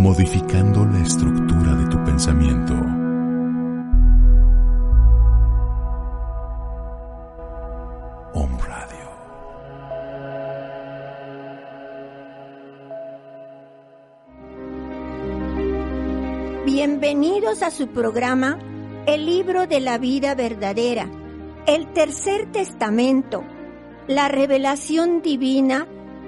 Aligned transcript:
modificando 0.00 0.86
la 0.86 0.98
estructura 1.00 1.74
de 1.74 1.86
tu 1.90 2.02
pensamiento. 2.04 2.72
Om 8.32 8.58
Radio. 8.60 9.10
Bienvenidos 16.64 17.62
a 17.62 17.70
su 17.70 17.88
programa 17.88 18.58
El 19.04 19.26
libro 19.26 19.66
de 19.66 19.80
la 19.80 19.98
vida 19.98 20.34
verdadera, 20.34 21.10
el 21.66 21.92
tercer 21.92 22.50
testamento, 22.50 23.44
la 24.08 24.28
revelación 24.28 25.20
divina, 25.20 25.86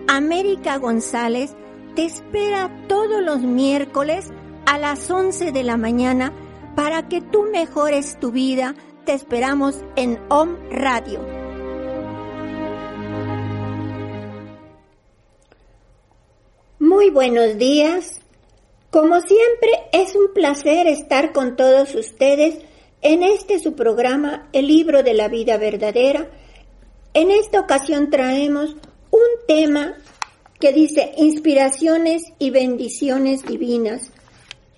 América 0.09 0.77
González 0.77 1.57
te 1.95 2.05
espera 2.05 2.71
todos 2.89 3.23
los 3.23 3.41
miércoles 3.41 4.31
a 4.67 4.79
las 4.79 5.11
11 5.11 5.53
de 5.53 5.63
la 5.63 5.77
mañana 5.77 6.33
para 6.75 7.09
que 7.09 7.21
tú 7.21 7.45
mejores 7.45 8.19
tu 8.19 8.31
vida. 8.31 8.75
Te 9.05 9.13
esperamos 9.13 9.83
en 9.97 10.21
Om 10.29 10.57
Radio. 10.71 11.21
Muy 16.79 17.11
buenos 17.11 17.59
días. 17.59 18.21
Como 18.91 19.21
siempre, 19.21 19.71
es 19.93 20.15
un 20.15 20.35
placer 20.35 20.87
estar 20.87 21.33
con 21.33 21.57
todos 21.57 21.95
ustedes 21.95 22.59
en 23.01 23.23
este 23.23 23.59
su 23.59 23.75
programa, 23.75 24.49
El 24.53 24.69
libro 24.69 25.03
de 25.03 25.15
la 25.15 25.29
vida 25.29 25.57
verdadera. 25.57 26.29
En 27.15 27.31
esta 27.31 27.61
ocasión 27.61 28.11
traemos 28.11 28.77
un 29.11 29.47
tema 29.47 29.95
que 30.63 30.73
dice 30.73 31.11
inspiraciones 31.17 32.23
y 32.39 32.51
bendiciones 32.51 33.45
divinas. 33.45 34.13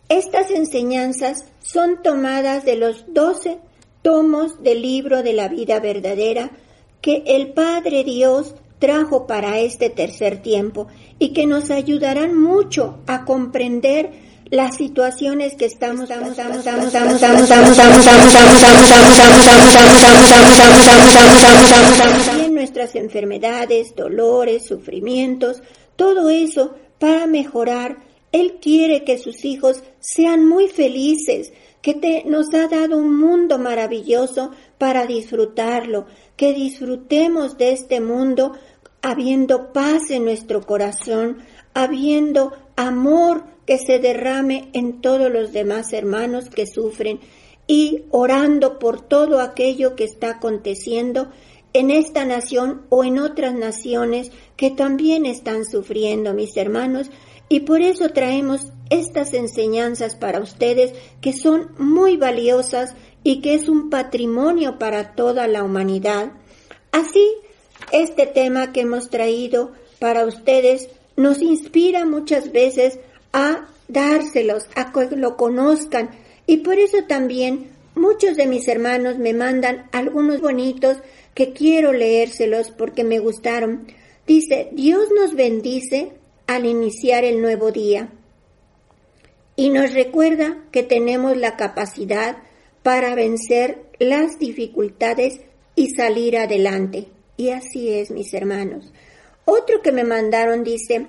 Estas 0.09 0.51
enseñanzas 0.51 1.45
son 1.61 2.03
tomadas 2.03 2.65
de 2.65 2.77
los 2.77 3.05
doce 3.13 3.59
tomos 4.01 4.63
del 4.63 4.81
libro 4.81 5.23
de 5.23 5.35
la 5.35 5.49
vida 5.49 5.81
verdadera 5.81 6.53
que 7.03 7.23
el 7.27 7.53
Padre 7.53 8.03
Dios 8.03 8.55
trajo 8.79 9.27
para 9.27 9.59
este 9.59 9.91
tercer 9.91 10.41
tiempo 10.41 10.87
y 11.19 11.35
que 11.35 11.45
nos 11.45 11.71
ayudarán 11.71 12.35
mucho 12.35 13.01
a 13.07 13.27
comprender 13.27 14.11
las 14.51 14.77
situaciones 14.77 15.55
que 15.55 15.67
estamos 15.67 16.09
nuestras 22.55 22.95
enfermedades, 22.95 23.95
dolores, 23.95 24.67
sufrimientos, 24.67 25.63
todo 25.97 26.31
eso 26.31 26.75
para 26.99 27.27
mejorar. 27.27 27.99
Él 28.33 28.59
quiere 28.61 29.05
que 29.05 29.19
sus 29.19 29.45
hijos 29.45 29.83
sean 30.01 30.47
muy 30.47 30.69
felices, 30.69 31.53
que 31.83 31.95
te, 31.95 32.25
nos 32.25 32.53
ha 32.55 32.67
dado 32.69 32.97
un 32.97 33.17
mundo 33.17 33.59
maravilloso 33.59 34.51
para 34.79 35.07
disfrutarlo, 35.07 36.07
que 36.37 36.53
disfrutemos 36.53 37.59
de 37.59 37.73
este 37.73 38.01
mundo 38.01 38.55
habiendo 39.03 39.73
paz 39.73 40.11
en 40.11 40.25
nuestro 40.25 40.63
corazón, 40.63 41.39
habiendo 41.75 42.53
amor 42.75 43.45
que 43.67 43.79
se 43.79 43.99
derrame 43.99 44.71
en 44.73 45.01
todos 45.01 45.31
los 45.31 45.53
demás 45.53 45.93
hermanos 45.93 46.49
que 46.49 46.67
sufren 46.67 47.21
y 47.67 48.05
orando 48.11 48.79
por 48.79 49.01
todo 49.01 49.41
aquello 49.41 49.95
que 49.95 50.05
está 50.05 50.31
aconteciendo 50.31 51.31
en 51.75 51.91
esta 51.91 52.25
nación 52.25 52.87
o 52.89 53.05
en 53.05 53.19
otras 53.19 53.53
naciones 53.53 54.31
que 54.57 54.71
también 54.71 55.27
están 55.27 55.67
sufriendo, 55.67 56.33
mis 56.33 56.57
hermanos, 56.57 57.11
y 57.49 57.61
por 57.61 57.83
eso 57.83 58.09
traemos 58.09 58.69
estas 58.89 59.35
enseñanzas 59.35 60.15
para 60.15 60.41
ustedes 60.41 60.95
que 61.21 61.33
son 61.33 61.73
muy 61.77 62.17
valiosas 62.17 62.95
y 63.23 63.41
que 63.41 63.55
es 63.55 63.69
un 63.69 63.91
patrimonio 63.91 64.79
para 64.79 65.15
toda 65.15 65.47
la 65.47 65.63
humanidad. 65.63 66.33
Así, 66.93 67.29
este 67.93 68.27
tema 68.27 68.73
que 68.73 68.83
hemos 68.83 69.11
traído 69.11 69.73
para 69.99 70.25
ustedes 70.25 70.89
nos 71.17 71.43
inspira 71.43 72.07
muchas 72.07 72.53
veces 72.53 72.99
a 73.33 73.69
dárselos, 73.89 74.69
a 74.77 74.93
que 74.93 75.17
lo 75.17 75.37
conozcan. 75.37 76.11
Y 76.47 76.59
por 76.59 76.79
eso 76.79 76.99
también 77.09 77.71
muchos 77.95 78.37
de 78.37 78.47
mis 78.47 78.69
hermanos 78.69 79.19
me 79.19 79.33
mandan 79.33 79.89
algunos 79.93 80.41
bonitos 80.41 80.99
que 81.35 81.53
quiero 81.53 81.93
leérselos 81.93 82.71
porque 82.71 83.05
me 83.05 83.19
gustaron. 83.19 83.87
Dice, 84.27 84.69
Dios 84.73 85.09
nos 85.15 85.35
bendice 85.35 86.13
al 86.47 86.67
iniciar 86.67 87.25
el 87.25 87.41
nuevo 87.43 87.73
día 87.73 88.11
y 89.57 89.71
nos 89.71 89.93
recuerda 89.93 90.65
que 90.73 90.83
tenemos 90.83 91.37
la 91.37 91.57
capacidad 91.57 92.39
para 92.83 93.15
vencer 93.15 93.85
las 93.99 94.39
dificultades 94.39 95.41
y 95.77 95.91
salir 95.91 96.37
adelante. 96.37 97.09
Y 97.37 97.51
así 97.51 97.91
es, 97.91 98.11
mis 98.11 98.33
hermanos. 98.35 98.93
Otro 99.45 99.83
que 99.83 99.93
me 99.93 100.05
mandaron 100.05 100.65
dice, 100.65 101.07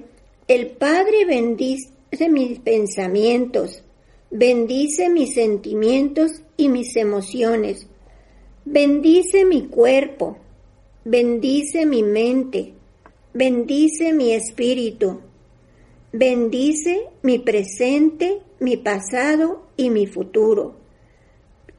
el 0.48 0.68
Padre 0.68 1.26
bendice 1.26 1.90
mis 2.30 2.60
pensamientos, 2.60 3.84
bendice 4.30 5.10
mis 5.10 5.34
sentimientos 5.34 6.42
y 6.58 6.70
mis 6.70 6.96
emociones, 6.96 7.88
bendice 8.66 9.46
mi 9.46 9.68
cuerpo, 9.68 10.38
bendice 11.04 11.86
mi 11.86 12.02
mente, 12.02 12.74
bendice 13.32 14.12
mi 14.12 14.34
espíritu, 14.34 15.22
bendice 16.12 17.06
mi 17.22 17.38
presente, 17.38 18.42
mi 18.60 18.76
pasado 18.78 19.68
y 19.78 19.92
mi 19.92 20.08
futuro, 20.08 20.76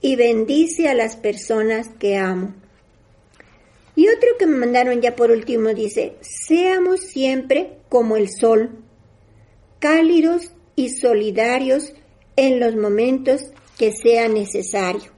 y 0.01 0.15
bendice 0.15 0.89
a 0.89 0.95
las 0.95 1.17
personas 1.17 1.89
que 1.99 2.17
amo. 2.17 2.55
Y 3.97 4.09
otro 4.09 4.29
que 4.39 4.47
me 4.47 4.59
mandaron 4.59 5.01
ya 5.01 5.17
por 5.17 5.33
último 5.33 5.75
dice, 5.75 6.15
seamos 6.21 7.01
siempre 7.01 7.79
como 7.89 8.17
el 8.17 8.29
sol, 8.31 8.71
cálidos 9.81 10.53
y 10.77 10.91
solidarios 10.91 11.95
en 12.37 12.61
los 12.61 12.77
momentos 12.77 13.51
que 13.77 13.91
sea 13.91 14.29
necesario. 14.29 15.16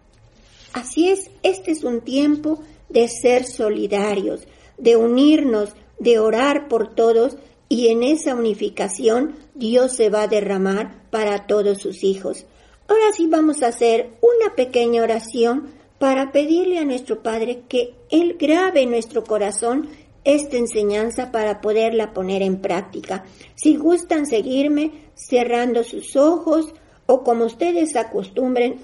Así 0.72 1.08
es, 1.08 1.30
este 1.42 1.72
es 1.72 1.84
un 1.84 2.00
tiempo 2.02 2.60
de 2.88 3.08
ser 3.08 3.44
solidarios, 3.44 4.46
de 4.76 4.96
unirnos, 4.96 5.74
de 5.98 6.18
orar 6.18 6.68
por 6.68 6.94
todos 6.94 7.36
y 7.68 7.88
en 7.88 8.02
esa 8.02 8.34
unificación 8.34 9.36
Dios 9.54 9.94
se 9.94 10.10
va 10.10 10.22
a 10.22 10.28
derramar 10.28 11.02
para 11.10 11.46
todos 11.46 11.78
sus 11.78 12.04
hijos. 12.04 12.46
Ahora 12.86 13.12
sí 13.14 13.26
vamos 13.26 13.62
a 13.62 13.68
hacer 13.68 14.10
una 14.22 14.54
pequeña 14.54 15.02
oración 15.02 15.68
para 15.98 16.32
pedirle 16.32 16.78
a 16.78 16.84
nuestro 16.84 17.22
Padre 17.22 17.62
que 17.68 17.94
Él 18.10 18.36
grabe 18.38 18.82
en 18.82 18.90
nuestro 18.90 19.24
corazón 19.24 19.88
esta 20.24 20.56
enseñanza 20.56 21.32
para 21.32 21.60
poderla 21.60 22.12
poner 22.12 22.42
en 22.42 22.60
práctica. 22.60 23.24
Si 23.56 23.76
gustan 23.76 24.26
seguirme 24.26 24.92
cerrando 25.14 25.84
sus 25.84 26.16
ojos 26.16 26.72
o 27.06 27.24
como 27.24 27.44
ustedes 27.44 27.96
acostumbren, 27.96 28.80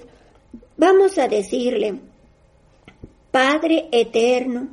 vamos 0.77 1.17
a 1.17 1.27
decirle, 1.27 1.99
Padre 3.31 3.89
eterno, 3.91 4.69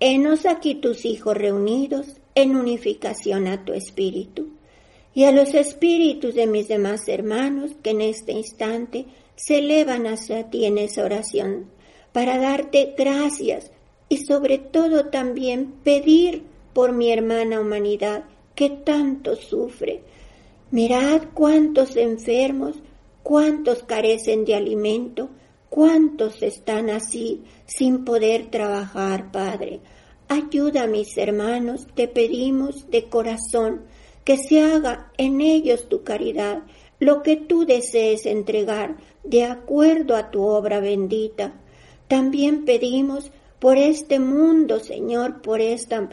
Henos 0.00 0.46
aquí 0.46 0.76
tus 0.76 1.04
hijos 1.04 1.36
reunidos 1.36 2.20
en 2.36 2.54
unificación 2.54 3.48
a 3.48 3.64
tu 3.64 3.72
espíritu 3.72 4.50
y 5.12 5.24
a 5.24 5.32
los 5.32 5.54
espíritus 5.54 6.36
de 6.36 6.46
mis 6.46 6.68
demás 6.68 7.08
hermanos 7.08 7.72
que 7.82 7.90
en 7.90 8.02
este 8.02 8.30
instante 8.30 9.06
se 9.34 9.58
elevan 9.58 10.06
hacia 10.06 10.50
ti 10.50 10.66
en 10.66 10.78
esa 10.78 11.02
oración 11.02 11.66
para 12.12 12.38
darte 12.38 12.94
gracias 12.96 13.72
y 14.08 14.18
sobre 14.18 14.58
todo 14.58 15.06
también 15.06 15.72
pedir 15.82 16.44
por 16.72 16.92
mi 16.92 17.10
hermana 17.10 17.60
humanidad 17.60 18.22
que 18.54 18.70
tanto 18.70 19.34
sufre. 19.34 20.02
Mirad 20.70 21.22
cuántos 21.34 21.96
enfermos, 21.96 22.76
cuántos 23.28 23.82
carecen 23.82 24.46
de 24.46 24.54
alimento, 24.54 25.28
cuántos 25.68 26.42
están 26.42 26.88
así 26.88 27.42
sin 27.66 28.06
poder 28.06 28.46
trabajar, 28.46 29.30
Padre. 29.30 29.80
Ayuda 30.28 30.84
a 30.84 30.86
mis 30.86 31.14
hermanos, 31.18 31.86
te 31.94 32.08
pedimos 32.08 32.90
de 32.90 33.04
corazón 33.10 33.82
que 34.24 34.38
se 34.38 34.62
haga 34.62 35.12
en 35.18 35.42
ellos 35.42 35.90
tu 35.90 36.04
caridad, 36.04 36.62
lo 37.00 37.22
que 37.22 37.36
tú 37.36 37.66
desees 37.66 38.24
entregar 38.24 38.96
de 39.24 39.44
acuerdo 39.44 40.16
a 40.16 40.30
tu 40.30 40.44
obra 40.44 40.80
bendita. 40.80 41.52
También 42.08 42.64
pedimos 42.64 43.30
por 43.58 43.76
este 43.76 44.20
mundo, 44.20 44.80
Señor, 44.80 45.42
por 45.42 45.60
esta 45.60 46.08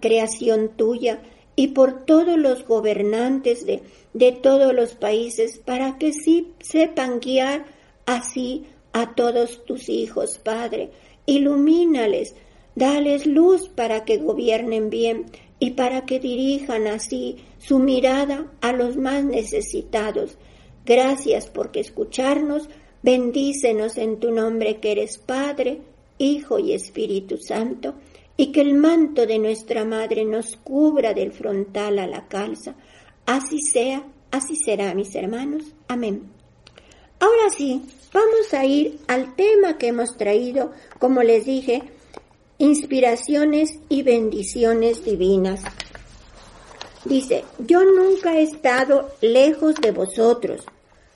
creación 0.00 0.72
tuya 0.76 1.22
y 1.60 1.68
por 1.68 2.06
todos 2.06 2.38
los 2.38 2.66
gobernantes 2.66 3.66
de, 3.66 3.82
de 4.14 4.32
todos 4.32 4.72
los 4.72 4.94
países, 4.94 5.58
para 5.58 5.98
que 5.98 6.14
sí 6.14 6.52
sepan 6.58 7.20
guiar 7.20 7.66
así 8.06 8.64
a 8.94 9.14
todos 9.14 9.62
tus 9.66 9.90
hijos, 9.90 10.38
Padre. 10.38 10.88
Ilumínales, 11.26 12.34
dales 12.74 13.26
luz 13.26 13.68
para 13.68 14.06
que 14.06 14.16
gobiernen 14.16 14.88
bien 14.88 15.26
y 15.58 15.72
para 15.72 16.06
que 16.06 16.18
dirijan 16.18 16.86
así 16.86 17.36
su 17.58 17.78
mirada 17.78 18.50
a 18.62 18.72
los 18.72 18.96
más 18.96 19.22
necesitados. 19.22 20.38
Gracias 20.86 21.46
porque 21.48 21.80
escucharnos, 21.80 22.70
bendícenos 23.02 23.98
en 23.98 24.18
tu 24.18 24.30
nombre 24.30 24.80
que 24.80 24.92
eres 24.92 25.18
Padre, 25.18 25.82
Hijo 26.16 26.58
y 26.58 26.72
Espíritu 26.72 27.36
Santo, 27.36 27.96
y 28.40 28.52
que 28.52 28.62
el 28.62 28.72
manto 28.72 29.26
de 29.26 29.38
nuestra 29.38 29.84
Madre 29.84 30.24
nos 30.24 30.56
cubra 30.56 31.12
del 31.12 31.30
frontal 31.30 31.98
a 31.98 32.06
la 32.06 32.26
calza. 32.26 32.74
Así 33.26 33.60
sea, 33.60 34.02
así 34.30 34.56
será, 34.56 34.94
mis 34.94 35.14
hermanos. 35.14 35.64
Amén. 35.88 36.22
Ahora 37.18 37.50
sí, 37.54 37.82
vamos 38.14 38.54
a 38.54 38.64
ir 38.64 38.98
al 39.08 39.36
tema 39.36 39.76
que 39.76 39.88
hemos 39.88 40.16
traído, 40.16 40.72
como 40.98 41.22
les 41.22 41.44
dije, 41.44 41.82
inspiraciones 42.56 43.78
y 43.90 44.04
bendiciones 44.04 45.04
divinas. 45.04 45.60
Dice, 47.04 47.44
yo 47.58 47.84
nunca 47.84 48.38
he 48.38 48.44
estado 48.44 49.10
lejos 49.20 49.74
de 49.74 49.90
vosotros, 49.90 50.64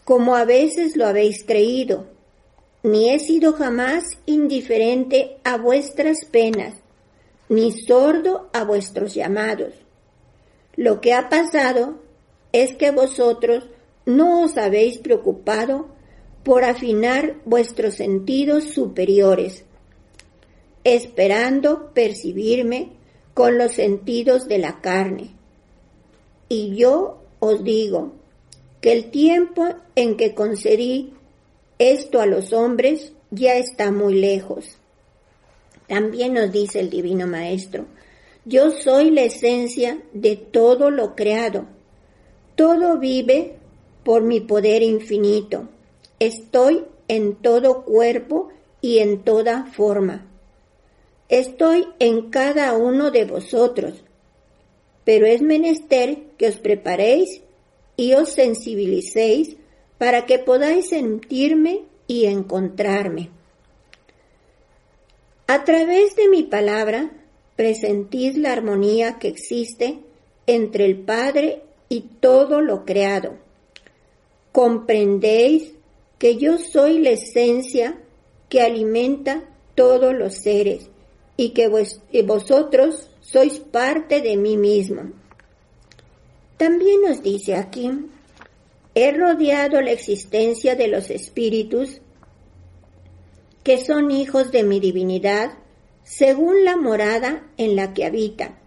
como 0.05 0.37
a 0.37 0.45
veces 0.45 0.95
lo 0.95 1.07
habéis 1.07 1.43
creído, 1.43 2.05
ni 2.83 3.09
he 3.09 3.19
sido 3.19 3.55
jamás 3.55 4.05
indiferente 4.27 5.39
a 5.43 5.57
vuestras 5.57 6.27
penas, 6.31 6.84
ni 7.49 7.73
sordo 7.73 8.49
a 8.53 8.65
vuestros 8.65 9.15
llamados. 9.15 9.75
Lo 10.77 11.01
que 11.01 11.13
ha 11.15 11.29
pasado 11.29 12.01
es 12.53 12.75
que 12.75 12.91
vosotros 12.91 13.65
no 14.07 14.43
os 14.43 14.57
habéis 14.57 14.99
preocupado 14.99 15.89
por 16.43 16.65
afinar 16.65 17.37
vuestros 17.45 17.95
sentidos 17.95 18.65
superiores, 18.65 19.65
esperando 20.85 21.93
percibirme 21.95 22.93
con 23.33 23.59
los 23.59 23.73
sentidos 23.73 24.47
de 24.47 24.59
la 24.59 24.81
carne. 24.81 25.31
Y 26.49 26.77
yo 26.77 27.23
os 27.41 27.65
digo 27.65 28.13
que 28.81 28.93
el 28.93 29.11
tiempo 29.11 29.67
en 29.97 30.17
que 30.17 30.35
concedí 30.35 31.15
esto 31.79 32.21
a 32.21 32.27
los 32.27 32.53
hombres 32.53 33.13
ya 33.31 33.57
está 33.57 33.91
muy 33.91 34.15
lejos. 34.15 34.79
También 35.89 36.35
nos 36.35 36.51
dice 36.51 36.81
el 36.81 36.91
Divino 36.91 37.27
Maestro, 37.27 37.87
yo 38.45 38.71
soy 38.71 39.11
la 39.11 39.23
esencia 39.23 40.03
de 40.13 40.37
todo 40.37 40.91
lo 40.91 41.15
creado. 41.15 41.67
Todo 42.57 42.99
vive 42.99 43.57
por 44.05 44.23
mi 44.23 44.41
poder 44.41 44.83
infinito. 44.83 45.69
Estoy 46.19 46.85
en 47.09 47.37
todo 47.37 47.85
cuerpo 47.85 48.49
y 48.81 48.99
en 48.99 49.25
toda 49.25 49.65
forma. 49.67 50.27
Estoy 51.29 51.87
en 51.99 52.31
cada 52.31 52.77
uno 52.77 53.11
de 53.11 53.25
vosotros, 53.25 54.05
pero 55.05 55.27
es 55.27 55.41
menester 55.41 56.19
que 56.37 56.49
os 56.49 56.57
preparéis 56.57 57.41
y 57.97 58.13
os 58.13 58.29
sensibilicéis 58.29 59.57
para 59.97 60.27
que 60.27 60.39
podáis 60.39 60.91
sentirme 60.91 61.85
y 62.07 62.27
encontrarme. 62.27 63.31
A 65.47 65.65
través 65.65 66.17
de 66.17 66.29
mi 66.29 66.43
palabra 66.43 67.11
presentís 67.55 68.37
la 68.39 68.53
armonía 68.53 69.19
que 69.19 69.29
existe 69.29 69.99
entre 70.47 70.87
el 70.87 70.99
Padre 71.01 71.63
y 71.91 72.01
todo 72.21 72.63
lo 72.63 72.87
creado. 72.87 73.37
Comprendéis 74.53 75.73
que 76.19 76.37
yo 76.37 76.57
soy 76.57 76.99
la 76.99 77.11
esencia 77.11 77.99
que 78.49 78.63
alimenta 78.63 79.45
todos 79.75 80.15
los 80.15 80.35
seres 80.35 80.89
y 81.37 81.51
que 81.51 81.69
vosotros 82.23 83.11
sois 83.21 83.59
parte 83.59 84.23
de 84.23 84.37
mí 84.37 84.57
mismo. 84.57 85.13
También 86.57 87.03
nos 87.03 87.23
dice 87.23 87.57
aquí, 87.57 87.91
he 88.95 89.13
rodeado 89.13 89.81
la 89.83 89.91
existencia 89.91 90.75
de 90.75 90.89
los 90.89 91.11
espíritus 91.11 92.01
que 93.65 93.85
son 93.85 94.11
hijos 94.11 94.53
de 94.53 94.63
mi 94.63 94.79
divinidad 94.79 95.55
según 96.05 96.65
la 96.65 96.77
morada 96.77 97.43
en 97.57 97.77
la 97.77 97.95
que 97.95 98.05
habita, 98.05 98.59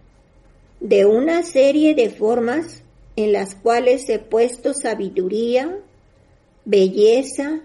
de 0.80 1.06
una 1.06 1.44
serie 1.44 1.94
de 1.94 2.10
formas 2.10 2.82
en 3.16 3.32
las 3.32 3.54
cuales 3.54 4.08
he 4.08 4.18
puesto 4.18 4.74
sabiduría, 4.74 5.78
belleza, 6.64 7.60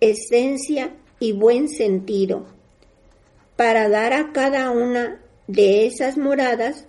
esencia 0.00 0.94
y 1.18 1.32
buen 1.32 1.68
sentido, 1.68 2.46
para 3.56 3.88
dar 3.88 4.12
a 4.12 4.32
cada 4.32 4.70
una 4.70 5.20
de 5.46 5.86
esas 5.86 6.18
moradas 6.18 6.86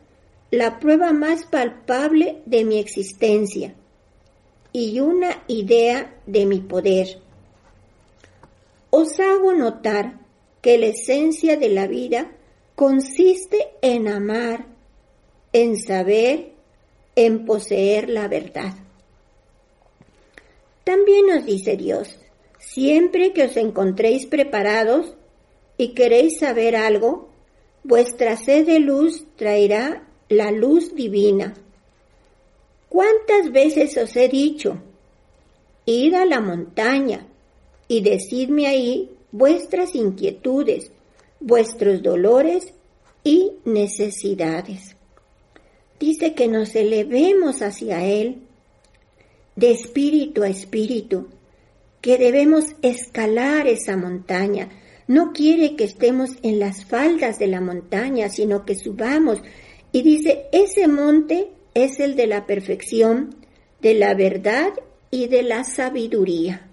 la 0.51 0.79
prueba 0.79 1.13
más 1.13 1.45
palpable 1.45 2.41
de 2.45 2.65
mi 2.65 2.79
existencia 2.79 3.75
y 4.74 5.00
una 5.00 5.43
idea 5.48 6.13
de 6.25 6.45
mi 6.45 6.59
poder. 6.59 7.19
Os 8.91 9.19
hago 9.19 9.53
notar 9.53 10.19
que 10.62 10.77
la 10.77 10.88
esencia 10.88 11.58
de 11.58 11.69
la 11.69 11.88
vida 11.88 12.31
consiste 12.75 13.69
en 13.81 14.08
amar, 14.08 14.65
en 15.53 15.77
saber, 15.77 16.53
en 17.15 17.46
poseer 17.46 18.10
la 18.10 18.27
verdad. 18.27 18.74
También 20.84 21.27
nos 21.27 21.46
dice 21.46 21.77
Dios, 21.77 22.19
siempre 22.58 23.31
que 23.31 23.43
os 23.43 23.58
encontréis 23.58 24.25
preparados 24.25 25.13
y 25.77 25.89
queréis 25.89 26.39
saber 26.39 26.75
algo, 26.75 27.29
vuestra 27.84 28.38
sed 28.38 28.65
de 28.65 28.79
luz 28.79 29.25
traerá 29.36 30.08
la 30.29 30.51
luz 30.51 30.96
divina. 30.96 31.53
¿Cuántas 32.89 33.51
veces 33.51 33.96
os 33.98 34.15
he 34.15 34.27
dicho, 34.29 34.81
id 35.86 36.15
a 36.15 36.25
la 36.25 36.41
montaña 36.41 37.28
y 37.89 38.01
decidme 38.01 38.67
ahí 38.67 39.10
vuestras 39.34 39.96
inquietudes, 39.96 40.91
vuestros 41.41 42.01
dolores 42.01 42.72
y 43.25 43.51
necesidades. 43.65 44.96
Dice 46.00 46.34
que 46.34 46.48
nos 46.48 46.75
elevemos 46.75 47.62
hacia 47.62 48.05
Él 48.05 48.43
de 49.58 49.72
espíritu 49.72 50.43
a 50.43 50.50
espíritu, 50.50 51.27
que 52.00 52.17
debemos 52.17 52.75
escalar 52.81 53.67
esa 53.67 53.98
montaña. 53.98 54.69
No 55.08 55.34
quiere 55.34 55.75
que 55.75 55.84
estemos 55.84 56.29
en 56.43 56.60
las 56.60 56.86
faldas 56.86 57.39
de 57.39 57.48
la 57.48 57.60
montaña, 57.60 58.29
sino 58.29 58.63
que 58.65 58.75
subamos. 58.75 59.41
Y 59.91 60.03
dice, 60.03 60.46
ese 60.53 60.88
monte 60.88 61.50
es 61.74 62.00
el 62.00 62.15
de 62.15 62.27
la 62.27 62.46
perfección, 62.46 63.36
de 63.81 63.96
la 63.96 64.13
verdad 64.13 64.72
y 65.12 65.27
de 65.27 65.43
la 65.43 65.63
sabiduría. 65.65 66.68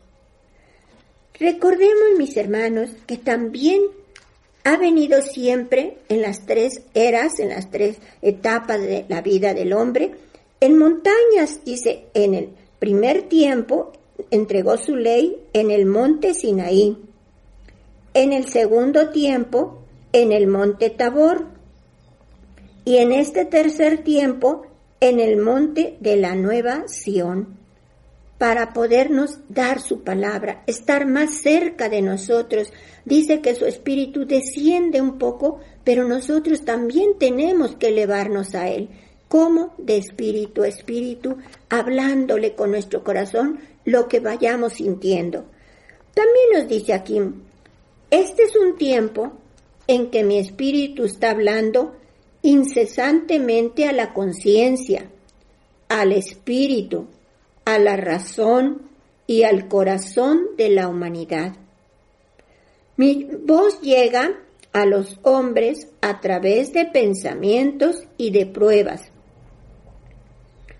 Recordemos, 1.39 2.17
mis 2.19 2.37
hermanos, 2.37 2.91
que 3.07 3.19
también 3.19 3.83
ha 4.65 4.77
venido 4.77 5.23
siempre 5.23 5.99
en 6.09 6.23
las 6.23 6.47
tres 6.47 6.83
eras, 6.95 7.39
en 7.39 7.51
las 7.51 7.71
tres 7.71 7.99
etapas 8.23 8.81
de 8.81 9.05
la 9.09 9.21
vida 9.21 9.55
del 9.55 9.73
hombre, 9.73 10.13
en 10.61 10.79
montañas, 10.79 11.61
dice, 11.65 12.07
en 12.15 12.35
el 12.35 12.49
primer 12.79 13.23
tiempo 13.23 13.93
entregó 14.31 14.77
su 14.79 14.97
ley 14.97 15.37
en 15.53 15.71
el 15.71 15.87
monte 15.87 16.35
Sinaí, 16.35 16.97
en 18.15 18.33
el 18.33 18.47
segundo 18.47 19.11
tiempo 19.11 19.83
en 20.13 20.33
el 20.33 20.47
monte 20.47 20.91
Tabor. 20.91 21.45
Y 22.85 22.99
en 22.99 23.13
este 23.13 23.45
tercer 23.45 24.03
tiempo 24.05 24.63
en 25.01 25.21
el 25.21 25.37
monte 25.37 25.97
de 26.01 26.17
la 26.17 26.35
nueva 26.35 26.85
Sión 26.87 27.59
para 28.39 28.73
podernos 28.73 29.39
dar 29.49 29.81
su 29.81 30.03
palabra, 30.03 30.63
estar 30.67 31.07
más 31.07 31.41
cerca 31.41 31.89
de 31.89 32.03
nosotros. 32.03 32.73
Dice 33.05 33.41
que 33.41 33.55
su 33.55 33.65
espíritu 33.65 34.27
desciende 34.27 35.01
un 35.01 35.19
poco, 35.19 35.61
pero 35.85 36.07
nosotros 36.07 36.65
también 36.65 37.19
tenemos 37.19 37.77
que 37.77 37.89
elevarnos 37.89 38.55
a 38.55 38.69
él. 38.69 38.89
como 39.29 39.75
De 39.79 39.97
espíritu 39.97 40.63
a 40.63 40.69
espíritu, 40.69 41.39
hablándole 41.69 42.55
con 42.55 42.71
nuestro 42.71 43.03
corazón 43.03 43.59
lo 43.85 44.07
que 44.07 44.21
vayamos 44.21 44.75
sintiendo. 44.75 45.45
También 46.15 46.47
nos 46.53 46.69
dice 46.69 46.93
aquí, 46.93 47.21
este 48.11 48.45
es 48.45 48.55
un 48.55 48.77
tiempo 48.77 49.33
en 49.89 50.11
que 50.11 50.23
mi 50.23 50.39
espíritu 50.39 51.05
está 51.05 51.31
hablando 51.31 51.97
incesantemente 52.43 53.89
a 53.89 53.93
la 53.93 54.13
conciencia, 54.13 55.11
al 55.89 56.13
espíritu, 56.13 57.09
a 57.67 57.79
la 57.79 57.97
razón 57.97 58.83
y 59.27 59.43
al 59.43 59.69
corazón 59.69 60.47
de 60.57 60.71
la 60.71 60.89
humanidad. 60.89 61.57
Mi 62.97 63.25
voz 63.25 63.81
llega 63.83 64.39
a 64.73 64.87
los 64.87 65.19
hombres 65.23 65.89
a 66.01 66.21
través 66.21 66.73
de 66.73 66.87
pensamientos 66.87 68.05
y 68.17 68.31
de 68.31 68.47
pruebas, 68.47 69.11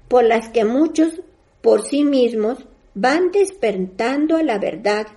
por 0.09 0.25
las 0.25 0.49
que 0.49 0.65
muchos 0.65 1.21
por 1.61 1.83
sí 1.83 2.05
mismos 2.05 2.65
van 2.95 3.33
despertando 3.33 4.37
a 4.37 4.43
la 4.43 4.59
verdad, 4.59 5.09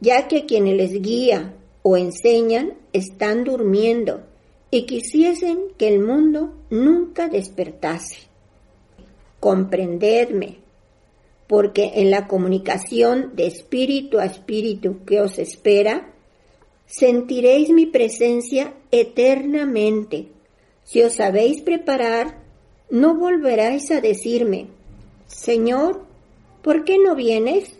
ya 0.00 0.28
que 0.28 0.46
quienes 0.46 0.76
les 0.76 1.02
guía 1.02 1.54
o 1.82 1.96
enseñan 1.96 2.74
están 2.92 3.42
durmiendo 3.42 4.22
y 4.70 4.86
quisiesen 4.86 5.72
que 5.76 5.88
el 5.88 6.00
mundo 6.00 6.54
nunca 6.70 7.28
despertase. 7.28 8.28
Comprendedme, 9.40 10.61
porque 11.52 11.92
en 11.96 12.10
la 12.10 12.28
comunicación 12.28 13.36
de 13.36 13.46
espíritu 13.46 14.18
a 14.18 14.24
espíritu 14.24 15.04
que 15.04 15.20
os 15.20 15.38
espera, 15.38 16.10
sentiréis 16.86 17.68
mi 17.68 17.84
presencia 17.84 18.72
eternamente. 18.90 20.28
Si 20.82 21.02
os 21.02 21.12
sabéis 21.12 21.60
preparar, 21.60 22.38
no 22.88 23.16
volveráis 23.16 23.90
a 23.90 24.00
decirme, 24.00 24.68
Señor, 25.26 26.06
¿por 26.62 26.84
qué 26.84 26.96
no 26.96 27.14
vienes? 27.14 27.74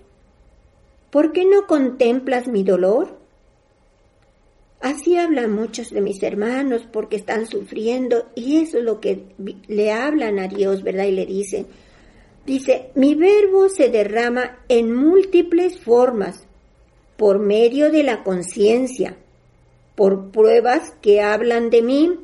¿Por 1.10 1.32
qué 1.32 1.46
no 1.46 1.66
contemplas 1.66 2.48
mi 2.48 2.64
dolor? 2.64 3.16
Así 4.82 5.16
hablan 5.16 5.50
muchos 5.50 5.88
de 5.88 6.02
mis 6.02 6.22
hermanos 6.22 6.86
porque 6.92 7.16
están 7.16 7.46
sufriendo 7.46 8.26
y 8.34 8.58
eso 8.58 8.76
es 8.80 8.84
lo 8.84 9.00
que 9.00 9.24
le 9.66 9.92
hablan 9.92 10.38
a 10.40 10.48
Dios, 10.48 10.82
¿verdad? 10.82 11.06
Y 11.06 11.12
le 11.12 11.24
dicen, 11.24 11.68
dice, 12.46 12.90
mi 12.94 13.14
verbo 13.14 13.68
se 13.68 13.88
derrama 13.88 14.58
en 14.68 14.94
múltiples 14.94 15.80
formas 15.80 16.46
por 17.16 17.38
medio 17.38 17.90
de 17.90 18.02
la 18.02 18.22
conciencia, 18.22 19.16
por 19.94 20.30
pruebas 20.30 20.92
que 21.00 21.20
hablan 21.20 21.70
de 21.70 21.82
mí, 21.82 22.20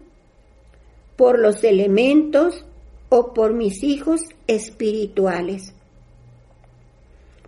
por 1.17 1.39
los 1.39 1.65
elementos 1.65 2.65
o 3.09 3.33
por 3.35 3.53
mis 3.53 3.83
hijos 3.83 4.21
espirituales. 4.47 5.75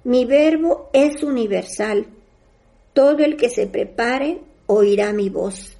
Mi 0.05 0.25
verbo 0.25 0.89
es 0.93 1.23
universal. 1.23 2.07
Todo 2.95 3.19
el 3.19 3.37
que 3.37 3.51
se 3.51 3.67
prepare 3.67 4.41
oirá 4.67 5.13
mi 5.13 5.29
voz. 5.29 5.77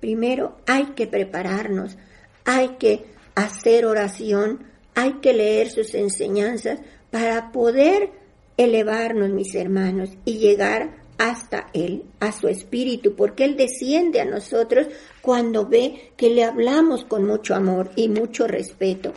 Primero 0.00 0.56
hay 0.66 0.86
que 0.96 1.06
prepararnos, 1.06 1.96
hay 2.44 2.76
que 2.78 3.04
hacer 3.34 3.84
oración, 3.84 4.64
hay 4.98 5.12
que 5.20 5.32
leer 5.32 5.70
sus 5.70 5.94
enseñanzas 5.94 6.80
para 7.12 7.52
poder 7.52 8.10
elevarnos, 8.56 9.30
mis 9.30 9.54
hermanos, 9.54 10.10
y 10.24 10.38
llegar 10.38 11.04
hasta 11.18 11.68
Él, 11.72 12.02
a 12.18 12.32
su 12.32 12.48
Espíritu, 12.48 13.14
porque 13.14 13.44
Él 13.44 13.56
desciende 13.56 14.20
a 14.20 14.24
nosotros 14.24 14.88
cuando 15.22 15.66
ve 15.66 16.10
que 16.16 16.30
le 16.30 16.42
hablamos 16.42 17.04
con 17.04 17.24
mucho 17.24 17.54
amor 17.54 17.92
y 17.94 18.08
mucho 18.08 18.48
respeto. 18.48 19.12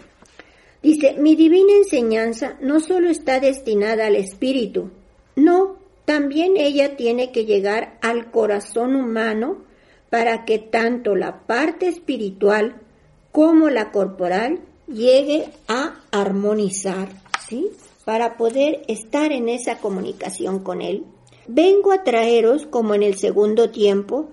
Dice, 0.84 1.16
mi 1.18 1.36
divina 1.36 1.74
enseñanza 1.74 2.60
no 2.62 2.80
solo 2.80 3.10
está 3.10 3.40
destinada 3.40 4.06
al 4.06 4.16
Espíritu, 4.16 4.92
no, 5.36 5.78
también 6.06 6.58
ella 6.58 6.96
tiene 6.96 7.32
que 7.32 7.46
llegar 7.46 7.98
al 8.04 8.30
corazón 8.30 8.96
humano 8.96 9.64
para 10.12 10.46
que 10.46 10.60
tanto 10.60 11.16
la 11.16 11.48
parte 11.48 11.88
espiritual 11.88 12.84
como 13.32 13.72
la 13.72 13.90
corporal 13.90 14.62
llegue 14.94 15.50
a 15.68 15.96
armonizar, 16.12 17.10
¿sí? 17.48 17.70
Para 18.06 18.38
poder 18.38 18.82
estar 18.88 19.32
en 19.32 19.50
esa 19.50 19.80
comunicación 19.80 20.60
con 20.60 20.82
Él. 20.82 21.06
Vengo 21.48 21.92
a 21.92 22.04
traeros, 22.04 22.66
como 22.66 22.94
en 22.94 23.04
el 23.04 23.16
segundo 23.16 23.70
tiempo, 23.72 24.30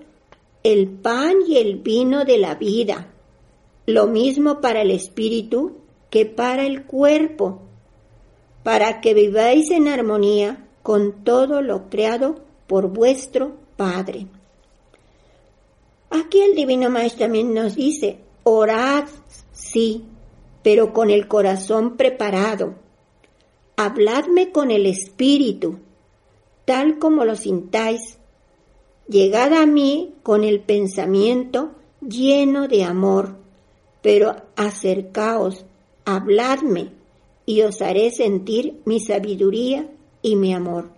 el 0.63 0.87
pan 0.87 1.35
y 1.47 1.57
el 1.57 1.77
vino 1.77 2.25
de 2.25 2.37
la 2.37 2.55
vida, 2.55 3.07
lo 3.85 4.07
mismo 4.07 4.61
para 4.61 4.81
el 4.81 4.91
espíritu 4.91 5.77
que 6.09 6.25
para 6.25 6.65
el 6.65 6.85
cuerpo, 6.85 7.61
para 8.63 9.01
que 9.01 9.13
viváis 9.13 9.71
en 9.71 9.87
armonía 9.87 10.67
con 10.83 11.23
todo 11.23 11.61
lo 11.61 11.89
creado 11.89 12.35
por 12.67 12.89
vuestro 12.89 13.53
Padre. 13.77 14.27
Aquí 16.09 16.41
el 16.41 16.55
Divino 16.55 16.89
Maestro 16.89 17.25
también 17.25 17.53
nos 17.53 17.75
dice, 17.75 18.19
orad, 18.43 19.05
sí, 19.51 20.03
pero 20.63 20.93
con 20.93 21.09
el 21.09 21.27
corazón 21.27 21.97
preparado. 21.97 22.75
Habladme 23.77 24.51
con 24.51 24.71
el 24.71 24.85
Espíritu, 24.85 25.79
tal 26.65 26.99
como 26.99 27.25
lo 27.25 27.35
sintáis. 27.35 28.17
Llegad 29.07 29.53
a 29.53 29.65
mí 29.65 30.15
con 30.21 30.43
el 30.43 30.59
pensamiento 30.59 31.71
lleno 32.01 32.67
de 32.67 32.83
amor, 32.83 33.37
pero 34.01 34.35
acercaos, 34.55 35.65
habladme, 36.05 36.91
y 37.45 37.61
os 37.61 37.81
haré 37.81 38.11
sentir 38.11 38.79
mi 38.85 38.99
sabiduría 38.99 39.89
y 40.21 40.35
mi 40.35 40.53
amor. 40.53 40.91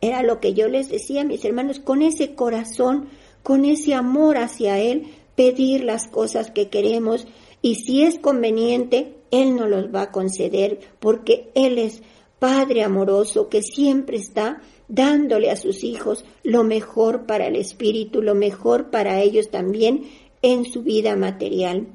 Era 0.00 0.22
lo 0.22 0.40
que 0.40 0.52
yo 0.52 0.68
les 0.68 0.90
decía, 0.90 1.24
mis 1.24 1.44
hermanos, 1.44 1.80
con 1.80 2.02
ese 2.02 2.34
corazón, 2.34 3.08
con 3.42 3.64
ese 3.64 3.94
amor 3.94 4.36
hacia 4.36 4.78
Él, 4.78 5.06
pedir 5.34 5.84
las 5.84 6.08
cosas 6.08 6.50
que 6.50 6.68
queremos 6.68 7.26
y 7.66 7.74
si 7.74 8.04
es 8.04 8.20
conveniente, 8.20 9.16
Él 9.32 9.56
nos 9.56 9.68
los 9.68 9.92
va 9.92 10.02
a 10.02 10.12
conceder 10.12 10.78
porque 11.00 11.50
Él 11.56 11.78
es 11.78 12.00
Padre 12.38 12.84
amoroso 12.84 13.48
que 13.48 13.60
siempre 13.60 14.18
está 14.18 14.62
dándole 14.86 15.50
a 15.50 15.56
sus 15.56 15.82
hijos 15.82 16.24
lo 16.44 16.62
mejor 16.62 17.26
para 17.26 17.48
el 17.48 17.56
espíritu, 17.56 18.22
lo 18.22 18.36
mejor 18.36 18.90
para 18.90 19.20
ellos 19.20 19.50
también 19.50 20.04
en 20.42 20.64
su 20.64 20.84
vida 20.84 21.16
material. 21.16 21.88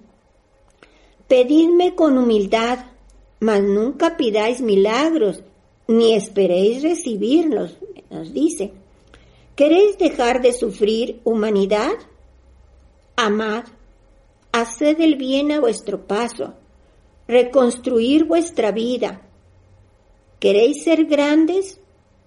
Pedidme 1.30 1.96
con 1.96 2.18
humildad, 2.18 2.88
mas 3.40 3.64
nunca 3.64 4.18
pidáis 4.18 4.60
milagros, 4.60 5.42
ni 5.88 6.16
esperéis 6.16 6.84
recibirlos, 6.84 7.78
nos 8.10 8.34
dice. 8.34 8.74
¿Queréis 9.56 9.98
dejar 9.98 10.42
de 10.42 10.52
sufrir 10.52 11.22
humanidad? 11.24 11.94
Amad, 13.16 13.64
haced 14.52 15.00
el 15.00 15.16
bien 15.16 15.52
a 15.52 15.60
vuestro 15.60 16.06
paso, 16.06 16.54
reconstruir 17.28 18.26
vuestra 18.26 18.72
vida. 18.72 19.22
¿Queréis 20.40 20.84
ser 20.84 21.06
grandes? 21.06 21.80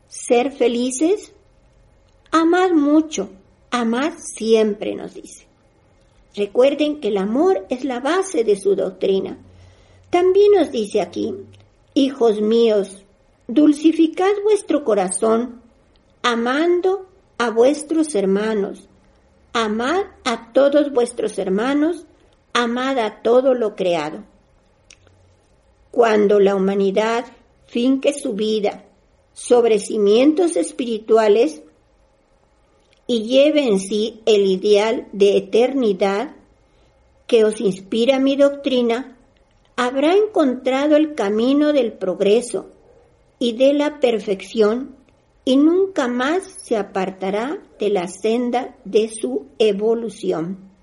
¿Ser 0.08 0.52
felices? 0.52 1.32
Amad 2.30 2.70
mucho, 2.72 3.30
amad 3.70 4.12
siempre, 4.18 4.94
nos 4.94 5.14
dice. 5.14 5.46
Recuerden 6.34 7.00
que 7.00 7.08
el 7.08 7.18
amor 7.18 7.66
es 7.68 7.84
la 7.84 8.00
base 8.00 8.42
de 8.42 8.56
su 8.56 8.74
doctrina. 8.74 9.38
También 10.10 10.52
nos 10.52 10.72
dice 10.72 11.00
aquí, 11.00 11.34
hijos 11.94 12.40
míos, 12.40 13.04
dulcificad 13.46 14.32
vuestro 14.42 14.84
corazón, 14.84 15.60
amando 16.22 17.06
a 17.38 17.50
vuestros 17.50 18.14
hermanos. 18.14 18.88
Amad 19.52 20.04
a 20.24 20.52
todos 20.52 20.92
vuestros 20.92 21.38
hermanos, 21.38 22.06
amad 22.54 22.96
todo 23.22 23.52
lo 23.52 23.76
creado. 23.76 24.24
Cuando 25.90 26.40
la 26.40 26.54
humanidad 26.54 27.26
finque 27.66 28.14
su 28.14 28.32
vida 28.32 28.84
sobre 29.32 29.78
cimientos 29.80 30.56
espirituales 30.56 31.62
y 33.06 33.24
lleve 33.24 33.66
en 33.66 33.80
sí 33.80 34.22
el 34.24 34.46
ideal 34.46 35.08
de 35.12 35.36
eternidad 35.36 36.36
que 37.26 37.44
os 37.44 37.60
inspira 37.60 38.18
mi 38.18 38.36
doctrina, 38.36 39.18
habrá 39.76 40.14
encontrado 40.14 40.96
el 40.96 41.14
camino 41.14 41.72
del 41.72 41.92
progreso 41.92 42.70
y 43.38 43.56
de 43.56 43.74
la 43.74 43.98
perfección 43.98 44.96
y 45.44 45.56
nunca 45.56 46.06
más 46.06 46.44
se 46.62 46.76
apartará 46.76 47.58
de 47.78 47.90
la 47.90 48.06
senda 48.06 48.76
de 48.84 49.08
su 49.08 49.46
evolución. 49.58 50.73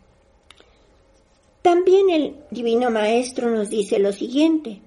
También 1.62 2.10
el 2.10 2.36
Divino 2.50 2.90
Maestro 2.90 3.50
nos 3.50 3.70
dice 3.70 4.00
lo 4.00 4.14
siguiente, 4.14 4.82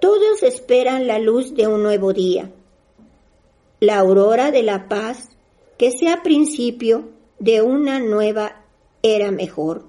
todos 0.00 0.42
esperan 0.42 1.06
la 1.06 1.18
luz 1.18 1.54
de 1.54 1.66
un 1.66 1.82
nuevo 1.82 2.12
día, 2.12 2.50
la 3.80 3.98
aurora 3.98 4.50
de 4.50 4.62
la 4.62 4.88
paz 4.88 5.30
que 5.78 5.90
sea 5.90 6.22
principio 6.22 7.08
de 7.38 7.62
una 7.62 8.00
nueva 8.00 8.64
era 9.02 9.30
mejor. 9.30 9.84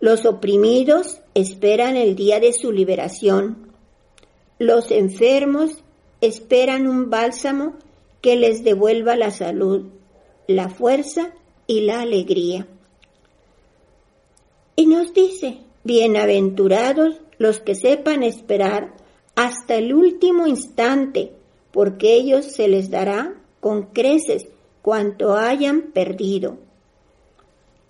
Los 0.00 0.26
oprimidos 0.26 1.20
esperan 1.34 1.96
el 1.96 2.14
día 2.14 2.40
de 2.40 2.52
su 2.52 2.70
liberación. 2.72 3.72
Los 4.58 4.90
enfermos 4.90 5.82
esperan 6.20 6.86
un 6.86 7.10
bálsamo 7.10 7.74
que 8.20 8.36
les 8.36 8.64
devuelva 8.64 9.16
la 9.16 9.30
salud, 9.30 9.86
la 10.46 10.68
fuerza 10.68 11.32
y 11.66 11.82
la 11.82 12.00
alegría. 12.00 12.66
Y 14.78 14.86
nos 14.86 15.12
dice, 15.12 15.58
bienaventurados 15.82 17.16
los 17.36 17.58
que 17.58 17.74
sepan 17.74 18.22
esperar 18.22 18.94
hasta 19.34 19.74
el 19.74 19.92
último 19.92 20.46
instante, 20.46 21.32
porque 21.72 22.14
ellos 22.14 22.46
se 22.46 22.68
les 22.68 22.88
dará 22.88 23.34
con 23.58 23.86
creces 23.86 24.46
cuanto 24.80 25.36
hayan 25.36 25.90
perdido. 25.90 26.58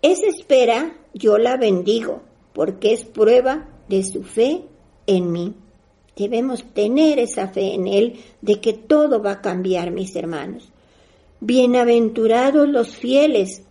Esa 0.01 0.29
espera 0.29 0.97
yo 1.13 1.37
la 1.37 1.59
bendigo, 1.59 2.23
porque 2.55 2.95
es 2.95 3.05
prueba 3.05 3.69
de 3.91 4.03
su 4.03 4.23
fe 4.23 4.63
en 5.07 5.31
mí. 5.31 5.53
Debemos 6.17 6.65
tener 6.73 7.19
esa 7.19 7.49
fe 7.49 7.75
en 7.75 7.87
Él 7.87 8.21
de 8.41 8.63
que 8.63 8.73
todo 8.73 9.23
va 9.23 9.33
a 9.33 9.43
cambiar, 9.43 9.91
mis 9.91 10.17
hermanos. 10.17 10.73
Bienaventurados 11.41 12.67
los 12.67 12.97
fieles, 12.97 13.63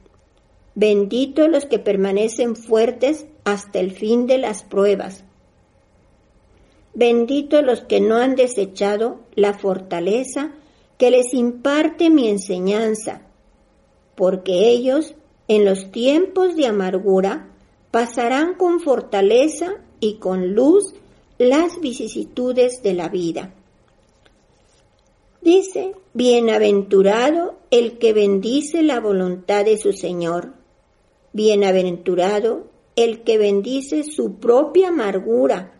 benditos 0.77 1.49
los 1.49 1.65
que 1.65 1.79
permanecen 1.79 2.55
fuertes 2.55 3.25
hasta 3.43 3.79
el 3.79 3.89
fin 3.89 4.27
de 4.27 4.37
las 4.37 4.61
pruebas. 4.61 5.23
Benditos 6.93 7.63
los 7.63 7.81
que 7.81 7.99
no 7.99 8.17
han 8.17 8.35
desechado 8.35 9.21
la 9.33 9.55
fortaleza 9.55 10.51
que 10.99 11.09
les 11.09 11.33
imparte 11.33 12.11
mi 12.11 12.29
enseñanza, 12.29 13.23
porque 14.13 14.69
ellos 14.69 15.15
en 15.47 15.65
los 15.65 15.91
tiempos 15.91 16.55
de 16.55 16.67
amargura 16.67 17.49
pasarán 17.89 18.53
con 18.53 18.79
fortaleza 18.79 19.77
y 19.99 20.17
con 20.17 20.53
luz 20.53 20.93
las 21.39 21.79
vicisitudes 21.79 22.83
de 22.83 22.93
la 22.93 23.09
vida. 23.09 23.51
Dice, 25.41 25.95
bienaventurado 26.13 27.55
el 27.71 27.97
que 27.97 28.13
bendice 28.13 28.83
la 28.83 28.99
voluntad 28.99 29.65
de 29.65 29.77
su 29.79 29.91
Señor, 29.91 30.56
bienaventurado 31.37 32.65
el 32.95 33.23
que 33.23 33.37
bendice 33.37 34.03
su 34.03 34.39
propia 34.39 34.87
amargura, 34.89 35.71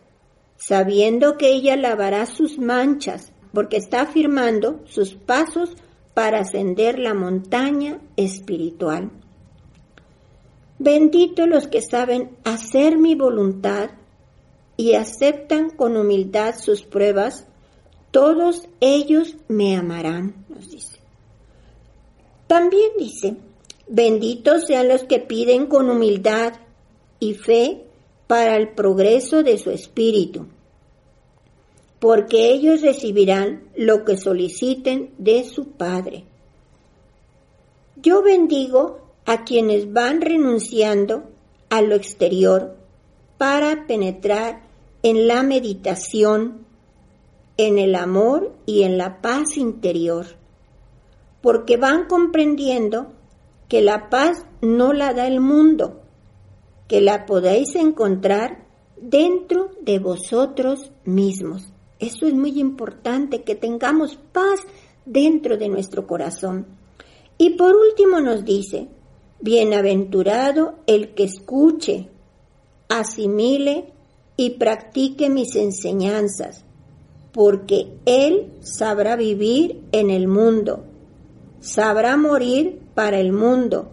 sabiendo 0.56 1.36
que 1.36 1.50
ella 1.50 1.76
lavará 1.76 2.26
sus 2.26 2.58
manchas 2.58 3.32
porque 3.52 3.76
está 3.76 4.02
afirmando 4.02 4.80
sus 4.86 5.14
pasos 5.14 5.76
para 6.14 6.40
ascender 6.40 7.00
la 7.00 7.12
montaña 7.12 8.00
espiritual. 8.16 9.10
Bendito 10.78 11.48
los 11.48 11.66
que 11.66 11.82
saben 11.82 12.36
hacer 12.44 12.96
mi 12.96 13.16
voluntad 13.16 13.90
y 14.76 14.94
aceptan 14.94 15.70
con 15.70 15.96
humildad 15.96 16.54
sus 16.56 16.82
pruebas, 16.82 17.48
todos 18.12 18.68
ellos 18.78 19.36
me 19.48 19.76
amarán, 19.76 20.46
nos 20.48 20.70
dice. 20.70 21.00
También 22.46 22.92
dice, 22.96 23.36
benditos 23.88 24.66
sean 24.66 24.88
los 24.88 25.04
que 25.04 25.18
piden 25.18 25.66
con 25.66 25.90
humildad 25.90 26.54
y 27.20 27.34
fe 27.34 27.84
para 28.26 28.56
el 28.56 28.70
progreso 28.70 29.42
de 29.42 29.58
su 29.58 29.70
espíritu 29.70 30.46
porque 31.98 32.52
ellos 32.52 32.82
recibirán 32.82 33.64
lo 33.76 34.04
que 34.04 34.16
soliciten 34.16 35.10
de 35.18 35.44
su 35.44 35.70
Padre. 35.72 36.24
Yo 37.96 38.22
bendigo 38.22 39.00
a 39.26 39.44
quienes 39.44 39.92
van 39.92 40.20
renunciando 40.20 41.24
a 41.70 41.82
lo 41.82 41.96
exterior 41.96 42.76
para 43.36 43.86
penetrar 43.86 44.62
en 45.02 45.26
la 45.26 45.42
meditación, 45.42 46.64
en 47.56 47.78
el 47.78 47.94
amor 47.96 48.54
y 48.66 48.84
en 48.84 48.96
la 48.96 49.20
paz 49.20 49.56
interior, 49.56 50.26
porque 51.42 51.76
van 51.76 52.06
comprendiendo 52.06 53.12
que 53.68 53.82
la 53.82 54.08
paz 54.08 54.44
no 54.62 54.92
la 54.92 55.12
da 55.12 55.26
el 55.26 55.40
mundo, 55.40 56.02
que 56.88 57.00
la 57.00 57.26
podéis 57.26 57.74
encontrar 57.74 58.66
dentro 58.96 59.70
de 59.82 59.98
vosotros 59.98 60.90
mismos. 61.04 61.72
Eso 61.98 62.26
es 62.26 62.34
muy 62.34 62.58
importante, 62.60 63.42
que 63.42 63.54
tengamos 63.54 64.16
paz 64.32 64.60
dentro 65.04 65.56
de 65.56 65.68
nuestro 65.68 66.06
corazón. 66.06 66.66
Y 67.36 67.50
por 67.50 67.76
último 67.76 68.20
nos 68.20 68.44
dice, 68.44 68.88
bienaventurado 69.40 70.76
el 70.86 71.14
que 71.14 71.24
escuche, 71.24 72.08
asimile 72.88 73.92
y 74.36 74.50
practique 74.50 75.28
mis 75.28 75.54
enseñanzas, 75.56 76.64
porque 77.32 77.92
él 78.06 78.52
sabrá 78.60 79.16
vivir 79.16 79.82
en 79.92 80.10
el 80.10 80.26
mundo, 80.26 80.84
sabrá 81.60 82.16
morir 82.16 82.80
para 82.98 83.20
el 83.20 83.32
mundo, 83.32 83.92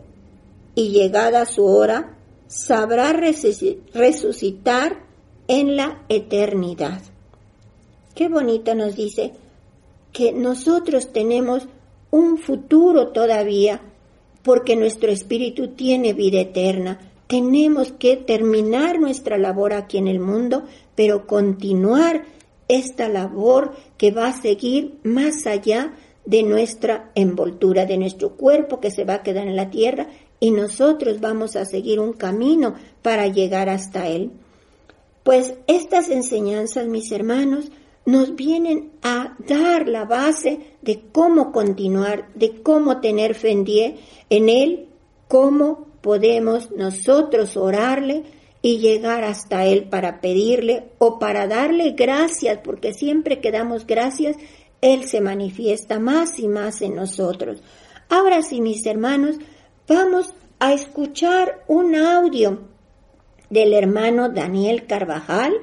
y 0.74 0.90
llegada 0.90 1.46
su 1.46 1.64
hora, 1.64 2.18
sabrá 2.48 3.14
resucitar 3.14 5.06
en 5.48 5.76
la 5.76 6.02
eternidad. 6.10 7.04
Qué 8.16 8.30
bonito 8.30 8.74
nos 8.74 8.96
dice 8.96 9.34
que 10.12 10.32
nosotros 10.32 11.14
tenemos 11.14 11.68
un 12.10 12.40
futuro 12.40 13.10
todavía 13.10 13.80
porque 14.42 14.76
nuestro 14.76 15.12
espíritu 15.12 15.76
tiene 15.76 16.14
vida 16.14 16.40
eterna. 16.40 17.00
Tenemos 17.28 17.92
que 17.92 18.18
terminar 18.18 19.00
nuestra 19.00 19.38
labor 19.38 19.74
aquí 19.74 20.00
en 20.00 20.08
el 20.08 20.20
mundo, 20.20 20.64
pero 20.96 21.28
continuar 21.28 22.26
esta 22.68 23.08
labor 23.08 23.76
que 24.00 24.10
va 24.10 24.30
a 24.30 24.42
seguir 24.42 24.98
más 25.04 25.46
allá 25.46 25.94
de 26.26 26.44
nuestra 26.44 27.12
envoltura, 27.16 27.86
de 27.86 27.98
nuestro 27.98 28.36
cuerpo 28.36 28.80
que 28.80 28.92
se 28.92 29.06
va 29.06 29.16
a 29.16 29.24
quedar 29.24 29.48
en 29.48 29.56
la 29.56 29.70
tierra 29.70 30.08
y 30.40 30.52
nosotros 30.52 31.22
vamos 31.22 31.56
a 31.56 31.66
seguir 31.66 32.00
un 32.00 32.14
camino 32.14 32.76
para 33.02 33.28
llegar 33.28 33.70
hasta 33.70 34.08
él. 34.08 34.32
Pues 35.24 35.56
estas 35.68 36.10
enseñanzas, 36.10 36.88
mis 36.88 37.12
hermanos, 37.12 37.72
nos 38.06 38.36
vienen 38.36 38.92
a 39.02 39.36
dar 39.40 39.88
la 39.88 40.06
base 40.06 40.60
de 40.82 41.02
cómo 41.12 41.52
continuar, 41.52 42.30
de 42.36 42.62
cómo 42.62 43.02
tener 43.02 43.34
fe 43.34 43.52
en, 44.30 44.50
Él, 44.50 44.88
cómo 45.28 45.88
podemos 46.02 46.72
nosotros 46.72 47.58
orarle 47.58 48.24
y 48.62 48.78
llegar 48.78 49.24
hasta 49.24 49.66
Él 49.66 49.86
para 49.90 50.22
pedirle 50.22 50.84
o 51.00 51.18
para 51.18 51.48
darle 51.48 51.92
gracias, 51.92 52.60
porque 52.64 52.94
siempre 52.94 53.42
que 53.42 53.52
damos 53.52 53.88
gracias, 53.88 54.38
Él 54.86 55.08
se 55.08 55.20
manifiesta 55.20 55.98
más 55.98 56.38
y 56.38 56.48
más 56.48 56.84
en 56.84 56.94
nosotros. 56.94 57.64
Ahora 58.08 58.44
sí, 58.44 58.62
mis 58.62 58.86
hermanos, 58.86 59.38
vamos 59.88 60.32
a 60.60 60.74
escuchar 60.74 61.64
un 61.68 61.96
audio 61.96 62.60
del 63.50 63.74
hermano 63.74 64.30
Daniel 64.30 64.86
Carvajal. 64.86 65.54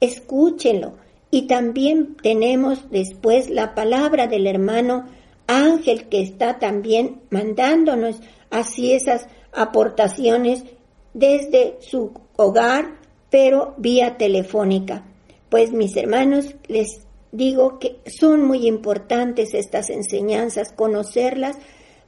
Escúchenlo 0.00 0.94
y 1.30 1.46
también 1.46 2.16
tenemos 2.22 2.90
después 2.90 3.50
la 3.50 3.74
palabra 3.74 4.28
del 4.28 4.46
hermano 4.46 5.08
Ángel 5.46 6.08
que 6.08 6.22
está 6.22 6.58
también 6.58 7.20
mandándonos 7.28 8.22
así 8.48 8.94
esas 8.94 9.26
aportaciones 9.52 10.64
desde 11.12 11.76
su 11.80 12.12
hogar, 12.36 12.96
pero 13.28 13.74
vía 13.76 14.16
telefónica. 14.16 15.04
Pues 15.50 15.70
mis 15.70 15.94
hermanos, 15.98 16.54
les 16.66 17.03
digo 17.34 17.78
que 17.78 17.96
son 18.06 18.44
muy 18.44 18.66
importantes 18.66 19.54
estas 19.54 19.90
enseñanzas, 19.90 20.72
conocerlas, 20.72 21.56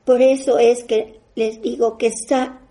por 0.05 0.23
eso 0.23 0.59
es 0.59 0.85
que 0.85 1.21
les 1.35 1.61
digo 1.61 1.99
que, 1.99 2.12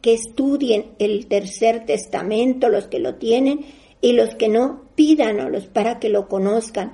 que 0.02 0.14
estudien 0.14 0.94
el 0.98 1.28
tercer 1.28 1.86
testamento, 1.86 2.70
los 2.70 2.88
que 2.88 3.00
lo 3.00 3.16
tienen, 3.16 3.66
y 4.02 4.14
los 4.14 4.36
que 4.36 4.48
no, 4.48 4.84
pídanos 4.96 5.68
para 5.68 6.00
que 6.00 6.10
lo 6.10 6.28
conozcan. 6.28 6.94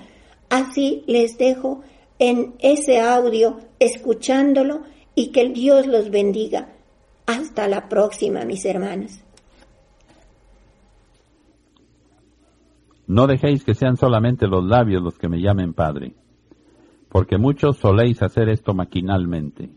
Así 0.50 1.04
les 1.08 1.38
dejo 1.38 1.82
en 2.20 2.56
ese 2.60 3.00
audio, 3.00 3.60
escuchándolo, 3.80 4.82
y 5.16 5.28
que 5.28 5.50
Dios 5.50 5.88
los 5.88 6.10
bendiga. 6.10 6.74
Hasta 7.26 7.68
la 7.68 7.88
próxima, 7.88 8.46
mis 8.46 8.66
hermanos. 8.66 9.20
No 13.12 13.28
dejéis 13.28 13.66
que 13.66 13.74
sean 13.74 13.98
solamente 13.98 14.48
los 14.48 14.64
labios 14.64 15.04
los 15.04 15.18
que 15.18 15.28
me 15.28 15.42
llamen 15.42 15.74
Padre, 15.74 16.16
porque 17.10 17.38
muchos 17.38 17.76
soléis 17.76 18.24
hacer 18.24 18.48
esto 18.48 18.74
maquinalmente. 18.74 19.70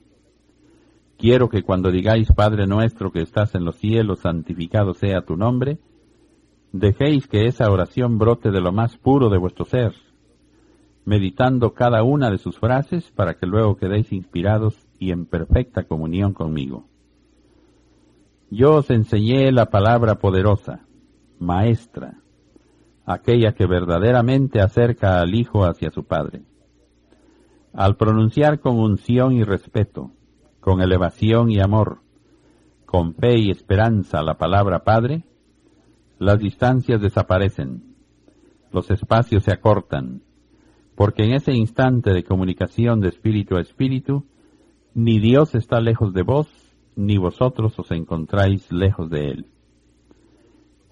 Quiero 1.19 1.49
que 1.49 1.65
cuando 1.65 1.91
digáis 1.91 2.31
Padre 2.31 2.69
nuestro 2.69 3.11
que 3.11 3.23
estás 3.23 3.57
en 3.57 3.65
los 3.65 3.75
cielos, 3.75 4.21
santificado 4.21 4.95
sea 4.95 5.23
tu 5.23 5.37
nombre, 5.37 5.81
dejéis 6.71 7.27
que 7.27 7.47
esa 7.47 7.69
oración 7.73 8.19
brote 8.19 8.53
de 8.53 8.61
lo 8.61 8.71
más 8.71 8.97
puro 8.99 9.29
de 9.31 9.39
vuestro 9.39 9.65
ser, 9.65 9.95
meditando 11.05 11.75
cada 11.75 12.05
una 12.05 12.31
de 12.31 12.39
sus 12.39 12.57
frases 12.57 13.11
para 13.11 13.35
que 13.35 13.47
luego 13.47 13.77
quedéis 13.77 14.13
inspirados 14.13 14.87
y 15.01 15.11
en 15.11 15.27
perfecta 15.27 15.83
comunión 15.83 16.35
conmigo. 16.35 16.87
Yo 18.49 18.75
os 18.77 18.91
enseñé 18.91 19.51
la 19.51 19.71
palabra 19.71 20.21
poderosa, 20.21 20.87
maestra, 21.41 22.21
aquella 23.07 23.53
que 23.53 23.67
verdaderamente 23.67 24.61
acerca 24.61 25.21
al 25.21 25.35
Hijo 25.35 25.65
hacia 25.65 25.91
su 25.91 26.05
Padre. 26.05 26.43
Al 27.73 27.97
pronunciar 27.97 28.61
con 28.61 28.79
unción 28.79 29.33
y 29.33 29.43
respeto, 29.43 30.11
con 30.61 30.81
elevación 30.81 31.51
y 31.51 31.61
amor, 31.61 32.01
con 32.87 33.15
fe 33.15 33.39
y 33.39 33.51
esperanza 33.51 34.23
la 34.23 34.35
palabra 34.35 34.85
Padre, 34.85 35.25
las 36.19 36.39
distancias 36.39 37.01
desaparecen, 37.01 37.83
los 38.73 38.91
espacios 38.91 39.43
se 39.43 39.53
acortan, 39.53 40.23
porque 40.95 41.25
en 41.25 41.33
ese 41.33 41.53
instante 41.53 42.13
de 42.13 42.25
comunicación 42.25 43.01
de 43.01 43.09
espíritu 43.09 43.57
a 43.57 43.61
espíritu, 43.61 44.25
ni 44.95 45.19
Dios 45.19 45.55
está 45.57 45.81
lejos 45.81 46.15
de 46.15 46.23
vos, 46.23 46.49
ni 46.95 47.19
vosotros 47.19 47.77
os 47.79 47.91
encontráis 47.91 48.71
lejos 48.71 49.11
de 49.11 49.29
Él. 49.31 49.47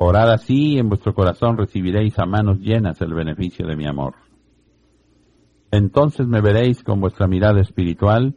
Orad 0.04 0.32
así 0.32 0.72
y 0.72 0.78
en 0.78 0.88
vuestro 0.88 1.14
corazón 1.14 1.56
recibiréis 1.56 2.18
a 2.18 2.26
manos 2.26 2.58
llenas 2.58 3.00
el 3.00 3.14
beneficio 3.14 3.68
de 3.68 3.76
mi 3.76 3.86
amor. 3.86 4.14
Entonces 5.70 6.26
me 6.26 6.40
veréis 6.40 6.82
con 6.82 7.00
vuestra 7.00 7.28
mirada 7.28 7.60
espiritual, 7.60 8.34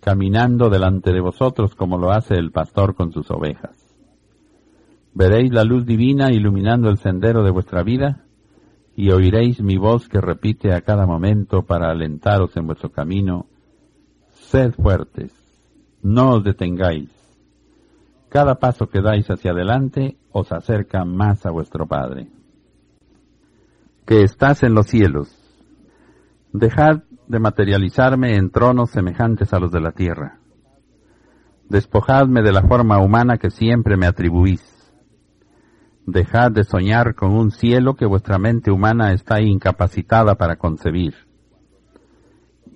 caminando 0.00 0.70
delante 0.70 1.12
de 1.12 1.20
vosotros 1.20 1.76
como 1.76 1.98
lo 1.98 2.10
hace 2.10 2.34
el 2.34 2.50
pastor 2.50 2.96
con 2.96 3.12
sus 3.12 3.30
ovejas. 3.30 3.96
Veréis 5.14 5.52
la 5.52 5.62
luz 5.62 5.86
divina 5.86 6.32
iluminando 6.32 6.90
el 6.90 6.98
sendero 6.98 7.44
de 7.44 7.52
vuestra 7.52 7.84
vida 7.84 8.24
y 8.96 9.10
oiréis 9.10 9.62
mi 9.62 9.76
voz 9.76 10.08
que 10.08 10.20
repite 10.20 10.72
a 10.74 10.80
cada 10.80 11.06
momento 11.06 11.62
para 11.62 11.92
alentaros 11.92 12.56
en 12.56 12.66
vuestro 12.66 12.90
camino 12.90 13.46
Sed 14.30 14.72
fuertes, 14.72 15.32
no 16.02 16.32
os 16.32 16.44
detengáis. 16.44 17.08
Cada 18.28 18.56
paso 18.56 18.88
que 18.88 19.00
dais 19.00 19.30
hacia 19.30 19.52
adelante 19.52 20.16
os 20.34 20.50
acerca 20.50 21.04
más 21.04 21.46
a 21.46 21.50
vuestro 21.50 21.86
Padre. 21.86 22.28
Que 24.04 24.22
estás 24.22 24.64
en 24.64 24.74
los 24.74 24.88
cielos. 24.88 25.34
Dejad 26.52 27.04
de 27.28 27.38
materializarme 27.38 28.36
en 28.36 28.50
tronos 28.50 28.90
semejantes 28.90 29.54
a 29.54 29.60
los 29.60 29.70
de 29.70 29.80
la 29.80 29.92
tierra. 29.92 30.40
Despojadme 31.68 32.42
de 32.42 32.52
la 32.52 32.64
forma 32.64 32.98
humana 32.98 33.38
que 33.38 33.50
siempre 33.50 33.96
me 33.96 34.06
atribuís. 34.06 34.62
Dejad 36.04 36.50
de 36.50 36.64
soñar 36.64 37.14
con 37.14 37.30
un 37.30 37.52
cielo 37.52 37.94
que 37.94 38.04
vuestra 38.04 38.36
mente 38.38 38.72
humana 38.72 39.12
está 39.12 39.40
incapacitada 39.40 40.34
para 40.34 40.56
concebir 40.56 41.14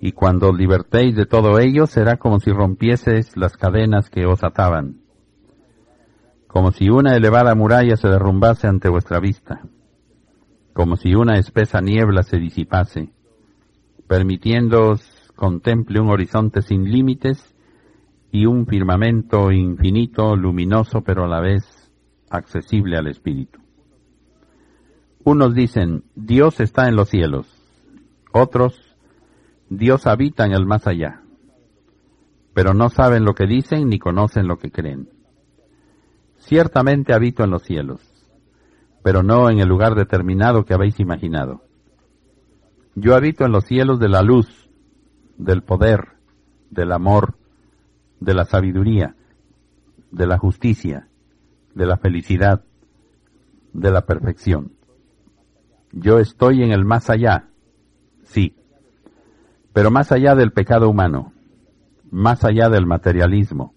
y 0.01 0.13
cuando 0.13 0.49
os 0.49 0.57
libertéis 0.57 1.13
de 1.15 1.25
todo 1.25 1.59
ello 1.59 1.85
será 1.85 2.17
como 2.17 2.39
si 2.39 2.51
rompieseis 2.51 3.35
las 3.35 3.57
cadenas 3.57 4.09
que 4.09 4.25
os 4.25 4.43
ataban, 4.43 5.01
como 6.49 6.71
si 6.71 6.89
una 6.89 7.15
elevada 7.15 7.53
muralla 7.53 7.95
se 7.95 8.07
derrumbase 8.07 8.65
ante 8.65 8.89
vuestra 8.89 9.19
vista, 9.19 9.61
como 10.73 10.95
si 10.95 11.13
una 11.13 11.37
espesa 11.37 11.79
niebla 11.79 12.23
se 12.23 12.37
disipase, 12.37 13.13
permitiéndoos 14.07 15.31
contemple 15.35 15.99
un 15.99 16.09
horizonte 16.09 16.63
sin 16.63 16.85
límites 16.85 17.55
y 18.31 18.47
un 18.47 18.65
firmamento 18.65 19.51
infinito, 19.51 20.35
luminoso, 20.35 21.01
pero 21.01 21.25
a 21.25 21.27
la 21.27 21.39
vez 21.39 21.91
accesible 22.31 22.97
al 22.97 23.05
espíritu. 23.05 23.59
Unos 25.23 25.53
dicen, 25.53 26.03
Dios 26.15 26.59
está 26.61 26.87
en 26.87 26.95
los 26.95 27.09
cielos, 27.09 27.45
otros, 28.31 28.97
Dios 29.69 30.07
habita 30.07 30.47
en 30.47 30.53
el 30.53 30.65
más 30.65 30.87
allá, 30.87 31.21
pero 32.55 32.73
no 32.73 32.89
saben 32.89 33.23
lo 33.23 33.35
que 33.35 33.45
dicen 33.45 33.87
ni 33.87 33.99
conocen 33.99 34.47
lo 34.47 34.57
que 34.57 34.71
creen. 34.71 35.18
Ciertamente 36.49 37.13
habito 37.13 37.43
en 37.43 37.51
los 37.51 37.61
cielos, 37.61 38.01
pero 39.03 39.21
no 39.21 39.51
en 39.51 39.59
el 39.59 39.67
lugar 39.69 39.93
determinado 39.93 40.65
que 40.65 40.73
habéis 40.73 40.99
imaginado. 40.99 41.61
Yo 42.95 43.15
habito 43.15 43.45
en 43.45 43.51
los 43.51 43.65
cielos 43.65 43.99
de 43.99 44.09
la 44.09 44.23
luz, 44.23 44.67
del 45.37 45.61
poder, 45.61 46.13
del 46.71 46.91
amor, 46.91 47.35
de 48.19 48.33
la 48.33 48.45
sabiduría, 48.45 49.15
de 50.09 50.25
la 50.25 50.39
justicia, 50.39 51.07
de 51.75 51.85
la 51.85 51.97
felicidad, 51.97 52.63
de 53.71 53.91
la 53.91 54.07
perfección. 54.07 54.71
Yo 55.91 56.17
estoy 56.17 56.63
en 56.63 56.71
el 56.71 56.83
más 56.83 57.11
allá, 57.11 57.47
sí, 58.23 58.55
pero 59.71 59.91
más 59.91 60.11
allá 60.11 60.33
del 60.33 60.51
pecado 60.51 60.89
humano, 60.89 61.31
más 62.09 62.43
allá 62.43 62.69
del 62.69 62.87
materialismo, 62.87 63.75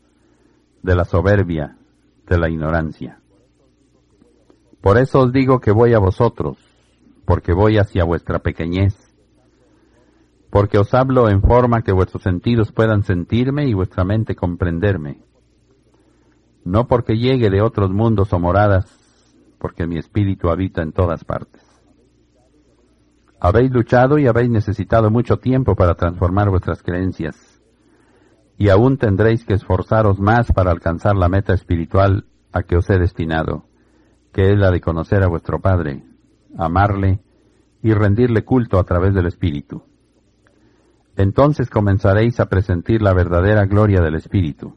de 0.83 0.97
la 0.97 1.05
soberbia, 1.05 1.77
la 2.39 2.49
ignorancia. 2.49 3.21
Por 4.81 4.99
eso 4.99 5.21
os 5.21 5.33
digo 5.33 5.61
que 5.61 5.71
voy 5.71 5.95
a 5.95 5.99
vosotros, 5.99 6.59
porque 7.25 7.53
voy 7.53 7.79
hacia 7.79 8.05
vuestra 8.05 8.41
pequeñez, 8.41 8.95
porque 10.51 10.79
os 10.79 10.93
hablo 10.93 11.31
en 11.31 11.41
forma 11.41 11.83
que 11.83 11.93
vuestros 11.93 12.23
sentidos 12.23 12.73
puedan 12.73 13.05
sentirme 13.05 13.67
y 13.67 13.75
vuestra 13.75 14.05
mente 14.05 14.35
comprenderme. 14.35 15.23
No 16.65 16.87
porque 16.87 17.17
llegue 17.17 17.49
de 17.49 17.63
otros 17.63 17.91
mundos 17.91 18.33
o 18.33 18.39
moradas, 18.39 18.85
porque 19.59 19.87
mi 19.87 19.99
espíritu 19.99 20.51
habita 20.51 20.83
en 20.83 20.93
todas 20.93 21.25
partes. 21.25 21.63
Habéis 23.41 23.73
luchado 23.73 24.19
y 24.19 24.27
habéis 24.27 24.51
necesitado 24.51 25.11
mucho 25.11 25.39
tiempo 25.39 25.75
para 25.75 25.95
transformar 25.95 26.51
vuestras 26.51 26.83
creencias, 26.83 27.52
y 28.63 28.69
aún 28.69 28.97
tendréis 28.97 29.45
que 29.45 29.55
esforzaros 29.55 30.21
más 30.21 30.53
para 30.53 30.71
alcanzar 30.71 31.17
la 31.17 31.29
meta 31.29 31.53
espiritual 31.53 32.27
a 32.53 32.63
que 32.63 32.77
os 32.77 32.89
he 32.91 32.97
destinado, 32.97 33.65
que 34.33 34.53
es 34.53 34.57
la 34.57 34.71
de 34.71 34.81
conocer 34.81 35.25
a 35.25 35.27
vuestro 35.27 35.61
Padre, 35.61 36.05
amarle 36.57 37.19
y 37.83 37.93
rendirle 37.93 38.45
culto 38.45 38.79
a 38.79 38.85
través 38.85 39.15
del 39.15 39.27
Espíritu. 39.27 39.83
Entonces 41.17 41.71
comenzaréis 41.71 42.39
a 42.39 42.47
presentir 42.47 43.03
la 43.03 43.13
verdadera 43.13 43.67
gloria 43.67 44.01
del 44.01 44.15
Espíritu, 44.15 44.77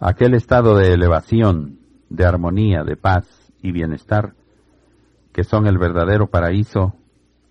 aquel 0.00 0.34
estado 0.34 0.76
de 0.76 0.92
elevación, 0.94 1.78
de 2.08 2.26
armonía, 2.26 2.82
de 2.82 2.96
paz 2.96 3.52
y 3.62 3.70
bienestar, 3.70 4.34
que 5.32 5.44
son 5.44 5.68
el 5.68 5.78
verdadero 5.78 6.26
paraíso 6.26 6.96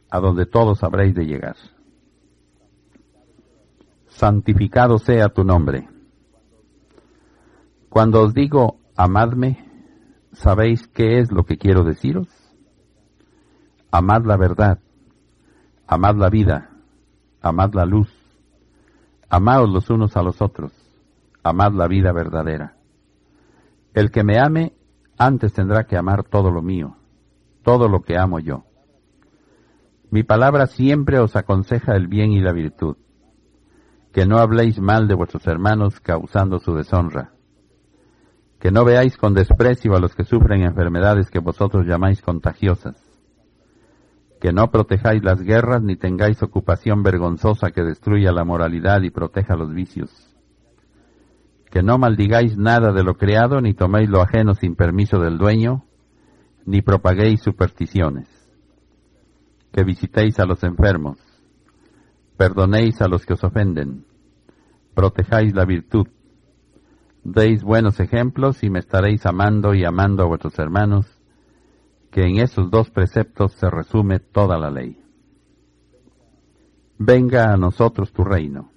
a 0.09 0.19
donde 0.19 0.45
todos 0.45 0.83
habréis 0.83 1.15
de 1.15 1.27
llegar. 1.27 1.55
Santificado 4.17 4.97
sea 4.97 5.29
tu 5.29 5.43
nombre. 5.43 5.87
Cuando 7.87 8.23
os 8.23 8.33
digo 8.33 8.79
amadme, 8.95 9.63
¿sabéis 10.31 10.87
qué 10.87 11.19
es 11.19 11.31
lo 11.31 11.43
que 11.43 11.59
quiero 11.59 11.83
deciros? 11.83 12.27
Amad 13.91 14.25
la 14.25 14.35
verdad, 14.35 14.79
amad 15.85 16.15
la 16.15 16.31
vida, 16.31 16.71
amad 17.41 17.75
la 17.75 17.85
luz, 17.85 18.11
amaos 19.29 19.69
los 19.69 19.87
unos 19.91 20.17
a 20.17 20.23
los 20.23 20.41
otros, 20.41 20.73
amad 21.43 21.73
la 21.73 21.87
vida 21.87 22.11
verdadera. 22.11 22.75
El 23.93 24.09
que 24.09 24.23
me 24.23 24.39
ame, 24.39 24.73
antes 25.19 25.53
tendrá 25.53 25.83
que 25.83 25.95
amar 25.95 26.23
todo 26.23 26.49
lo 26.49 26.63
mío, 26.63 26.97
todo 27.61 27.87
lo 27.87 28.01
que 28.01 28.17
amo 28.17 28.39
yo. 28.39 28.63
Mi 30.09 30.23
palabra 30.23 30.65
siempre 30.65 31.19
os 31.19 31.35
aconseja 31.35 31.95
el 31.95 32.07
bien 32.07 32.31
y 32.31 32.39
la 32.39 32.51
virtud. 32.51 32.97
Que 34.17 34.25
no 34.25 34.39
habléis 34.39 34.79
mal 34.79 35.07
de 35.07 35.13
vuestros 35.13 35.45
hermanos 35.45 35.99
causando 35.99 36.57
su 36.57 36.73
deshonra, 36.73 37.33
que 38.59 38.71
no 38.71 38.83
veáis 38.83 39.15
con 39.15 39.35
desprecio 39.35 39.95
a 39.95 39.99
los 39.99 40.15
que 40.15 40.23
sufren 40.23 40.63
enfermedades 40.63 41.29
que 41.29 41.37
vosotros 41.37 41.85
llamáis 41.85 42.23
contagiosas, 42.23 42.99
que 44.41 44.51
no 44.51 44.71
protejáis 44.71 45.23
las 45.23 45.43
guerras 45.43 45.83
ni 45.83 45.97
tengáis 45.97 46.41
ocupación 46.41 47.03
vergonzosa 47.03 47.69
que 47.69 47.83
destruya 47.83 48.31
la 48.31 48.43
moralidad 48.43 49.03
y 49.03 49.11
proteja 49.11 49.55
los 49.55 49.71
vicios, 49.71 50.35
que 51.69 51.83
no 51.83 51.99
maldigáis 51.99 52.57
nada 52.57 52.93
de 52.93 53.03
lo 53.03 53.17
creado 53.17 53.61
ni 53.61 53.75
toméis 53.75 54.09
lo 54.09 54.23
ajeno 54.23 54.55
sin 54.55 54.73
permiso 54.73 55.19
del 55.19 55.37
dueño, 55.37 55.85
ni 56.65 56.81
propaguéis 56.81 57.43
supersticiones, 57.43 58.27
que 59.71 59.83
visitéis 59.83 60.39
a 60.39 60.45
los 60.45 60.63
enfermos, 60.63 61.19
perdonéis 62.35 62.99
a 63.01 63.07
los 63.07 63.23
que 63.23 63.33
os 63.33 63.43
ofenden, 63.43 64.06
protejáis 64.97 65.53
la 65.53 65.63
virtud, 65.63 66.07
deis 67.23 67.61
buenos 67.61 67.99
ejemplos 67.99 68.63
y 68.63 68.71
me 68.71 68.79
estaréis 68.79 69.27
amando 69.27 69.75
y 69.75 69.85
amando 69.85 70.23
a 70.23 70.25
vuestros 70.25 70.57
hermanos, 70.57 71.05
que 72.09 72.23
en 72.23 72.39
esos 72.39 72.71
dos 72.71 72.89
preceptos 72.89 73.51
se 73.51 73.69
resume 73.69 74.17
toda 74.19 74.57
la 74.57 74.71
ley. 74.71 74.99
Venga 76.97 77.53
a 77.53 77.57
nosotros 77.57 78.11
tu 78.11 78.23
reino. 78.23 78.71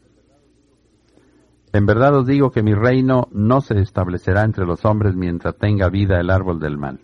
En 1.72 1.87
verdad 1.87 2.14
os 2.14 2.26
digo 2.26 2.50
que 2.50 2.62
mi 2.62 2.74
reino 2.74 3.28
no 3.33 3.62
se 3.62 3.80
establecerá 3.80 4.42
entre 4.42 4.66
los 4.66 4.85
hombres 4.85 5.16
mientras 5.16 5.56
tenga 5.56 5.88
vida 5.88 6.20
el 6.20 6.28
árbol 6.28 6.61
del 6.61 6.76
mal. 6.76 7.00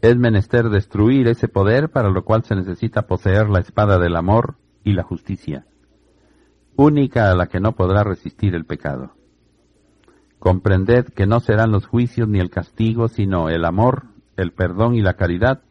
Es 0.00 0.16
menester 0.16 0.70
destruir 0.70 1.28
ese 1.28 1.48
poder 1.48 1.90
para 1.90 2.08
lo 2.08 2.24
cual 2.24 2.42
se 2.42 2.56
necesita 2.56 3.06
poseer 3.06 3.50
la 3.50 3.58
espada 3.58 3.98
del 3.98 4.16
amor 4.16 4.56
y 4.82 4.94
la 4.94 5.02
justicia, 5.02 5.66
única 6.76 7.30
a 7.30 7.34
la 7.34 7.46
que 7.46 7.60
no 7.60 7.72
podrá 7.72 8.04
resistir 8.04 8.54
el 8.54 8.64
pecado. 8.64 9.12
Comprended 10.38 11.06
que 11.06 11.26
no 11.26 11.40
serán 11.40 11.72
los 11.72 11.86
juicios 11.86 12.28
ni 12.28 12.38
el 12.38 12.50
castigo, 12.50 13.08
sino 13.08 13.48
el 13.48 13.64
amor, 13.64 14.04
el 14.36 14.52
perdón 14.52 14.94
y 14.94 15.00
la 15.00 15.14
caridad, 15.14 15.62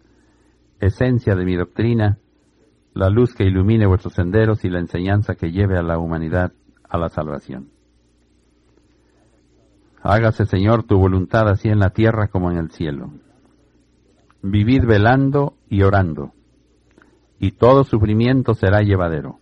esencia 0.79 1.35
de 1.35 1.45
mi 1.45 1.55
doctrina, 1.55 2.17
la 2.93 3.09
luz 3.09 3.33
que 3.33 3.45
ilumine 3.45 3.85
vuestros 3.85 4.13
senderos 4.13 4.65
y 4.65 4.69
la 4.69 4.79
enseñanza 4.79 5.35
que 5.35 5.51
lleve 5.51 5.77
a 5.77 5.83
la 5.83 5.97
humanidad 5.97 6.53
a 6.89 6.97
la 6.97 7.09
salvación. 7.09 7.69
Hágase, 10.01 10.45
Señor, 10.45 10.83
tu 10.83 10.97
voluntad 10.97 11.49
así 11.49 11.67
en 11.67 11.79
la 11.79 11.89
tierra 11.89 12.27
como 12.27 12.51
en 12.51 12.57
el 12.57 12.71
cielo. 12.71 13.11
Vivid 14.41 14.85
velando 14.85 15.55
y 15.69 15.81
orando, 15.81 16.31
y 17.39 17.51
todo 17.51 17.83
sufrimiento 17.83 18.53
será 18.53 18.81
llevadero. 18.81 19.39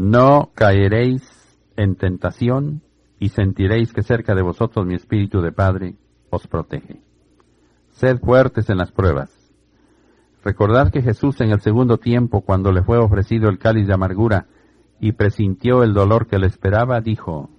No 0.00 0.50
caeréis 0.54 1.20
en 1.76 1.94
tentación, 1.94 2.80
y 3.18 3.28
sentiréis 3.28 3.92
que 3.92 4.02
cerca 4.02 4.34
de 4.34 4.40
vosotros 4.40 4.86
mi 4.86 4.94
Espíritu 4.94 5.42
de 5.42 5.52
Padre 5.52 5.96
os 6.30 6.46
protege. 6.46 7.02
Sed 7.90 8.18
fuertes 8.18 8.70
en 8.70 8.78
las 8.78 8.92
pruebas. 8.92 9.30
Recordad 10.42 10.90
que 10.90 11.02
Jesús 11.02 11.38
en 11.42 11.50
el 11.50 11.60
segundo 11.60 11.98
tiempo, 11.98 12.40
cuando 12.40 12.72
le 12.72 12.82
fue 12.82 12.96
ofrecido 12.96 13.50
el 13.50 13.58
cáliz 13.58 13.86
de 13.88 13.92
amargura 13.92 14.46
y 15.00 15.12
presintió 15.12 15.82
el 15.82 15.92
dolor 15.92 16.28
que 16.28 16.38
le 16.38 16.46
esperaba, 16.46 17.02
dijo, 17.02 17.50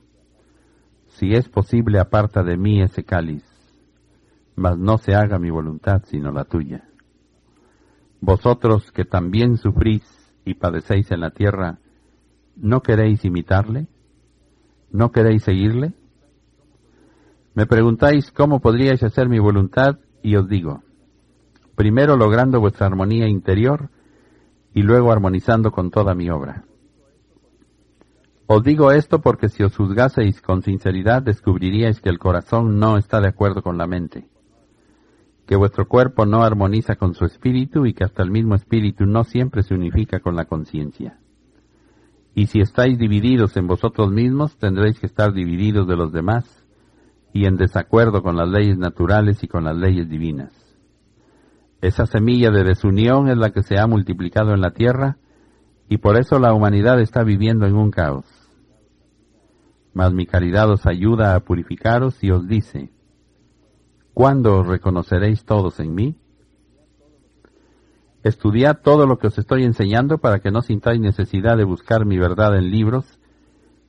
Si 1.10 1.34
es 1.34 1.48
posible, 1.48 2.00
aparta 2.00 2.42
de 2.42 2.58
mí 2.58 2.82
ese 2.82 3.04
cáliz, 3.04 3.46
mas 4.56 4.80
no 4.80 4.98
se 4.98 5.14
haga 5.14 5.38
mi 5.38 5.52
voluntad 5.52 6.02
sino 6.06 6.32
la 6.32 6.46
tuya. 6.46 6.90
Vosotros 8.20 8.92
que 8.92 9.06
también 9.06 9.58
sufrís 9.58 10.02
y 10.44 10.56
padecéis 10.56 11.12
en 11.12 11.20
la 11.20 11.30
tierra, 11.30 11.78
¿no 12.62 12.82
queréis 12.82 13.26
imitarle? 13.26 13.88
¿No 14.92 15.12
queréis 15.12 15.44
seguirle? 15.44 15.94
Me 17.56 17.66
preguntáis 17.66 18.32
cómo 18.32 18.62
podríais 18.62 19.02
hacer 19.04 19.28
mi 19.28 19.40
voluntad 19.40 19.98
y 20.22 20.36
os 20.36 20.48
digo, 20.48 20.84
primero 21.76 22.16
logrando 22.16 22.60
vuestra 22.60 22.86
armonía 22.86 23.28
interior 23.28 23.90
y 24.74 24.84
luego 24.84 25.12
armonizando 25.12 25.72
con 25.72 25.90
toda 25.90 26.14
mi 26.14 26.30
obra. 26.30 26.66
Os 28.46 28.64
digo 28.64 28.92
esto 28.92 29.22
porque 29.22 29.50
si 29.50 29.64
os 29.64 29.76
juzgaseis 29.76 30.42
con 30.42 30.62
sinceridad 30.62 31.24
descubriríais 31.24 32.00
que 32.00 32.10
el 32.10 32.20
corazón 32.20 32.80
no 32.80 32.98
está 32.98 33.20
de 33.22 33.30
acuerdo 33.30 33.64
con 33.64 33.78
la 33.78 33.88
mente, 33.88 34.30
que 35.48 35.56
vuestro 35.56 35.88
cuerpo 35.88 36.26
no 36.26 36.44
armoniza 36.44 36.96
con 36.96 37.16
su 37.16 37.26
espíritu 37.26 37.88
y 37.88 37.94
que 37.94 38.04
hasta 38.04 38.22
el 38.22 38.30
mismo 38.30 38.54
espíritu 38.54 39.06
no 39.06 39.24
siempre 39.24 39.64
se 39.64 39.74
unifica 39.74 40.20
con 40.20 40.36
la 40.36 40.46
conciencia. 40.46 41.21
Y 42.34 42.48
si 42.48 42.62
estáis 42.62 42.98
divididos 42.98 43.58
en 43.58 43.68
vosotros 43.68 44.12
mismos, 44.12 44.58
tendréis 44.58 45.00
que 45.00 45.08
estar 45.08 45.34
divididos 45.34 45.88
de 45.88 45.98
los 45.98 46.12
demás 46.12 46.66
y 47.34 47.46
en 47.46 47.58
desacuerdo 47.58 48.22
con 48.24 48.36
las 48.36 48.50
leyes 48.50 48.78
naturales 48.78 49.44
y 49.44 49.48
con 49.48 49.64
las 49.64 49.76
leyes 49.76 50.10
divinas. 50.10 50.54
Esa 51.82 52.06
semilla 52.06 52.52
de 52.52 52.64
desunión 52.64 53.28
es 53.28 53.38
la 53.38 53.50
que 53.52 53.64
se 53.64 53.80
ha 53.80 53.88
multiplicado 53.88 54.54
en 54.54 54.62
la 54.62 54.72
tierra 54.72 55.18
y 55.90 55.98
por 55.98 56.18
eso 56.18 56.40
la 56.40 56.54
humanidad 56.54 57.02
está 57.02 57.24
viviendo 57.24 57.66
en 57.66 57.76
un 57.76 57.92
caos. 57.92 58.26
Mas 59.94 60.14
mi 60.14 60.26
caridad 60.26 60.70
os 60.70 60.86
ayuda 60.86 61.36
a 61.36 61.40
purificaros 61.42 62.24
y 62.24 62.32
os 62.32 62.48
dice, 62.48 62.92
¿cuándo 64.14 64.60
os 64.60 64.68
reconoceréis 64.68 65.44
todos 65.44 65.80
en 65.80 65.94
mí? 65.94 66.21
Estudiad 68.24 68.82
todo 68.84 69.08
lo 69.08 69.18
que 69.18 69.28
os 69.28 69.38
estoy 69.38 69.64
enseñando 69.64 70.20
para 70.20 70.40
que 70.40 70.52
no 70.52 70.62
sintáis 70.62 71.00
necesidad 71.00 71.58
de 71.58 71.64
buscar 71.64 72.06
mi 72.06 72.20
verdad 72.20 72.56
en 72.56 72.70
libros, 72.70 73.20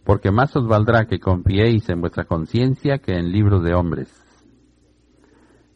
porque 0.05 0.31
más 0.31 0.57
os 0.57 0.66
valdrá 0.66 1.07
que 1.07 1.21
confiéis 1.21 1.88
en 1.90 2.01
vuestra 2.01 2.25
conciencia 2.25 2.99
que 2.99 3.18
en 3.18 3.31
libros 3.31 3.62
de 3.62 3.75
hombres. 3.75 4.11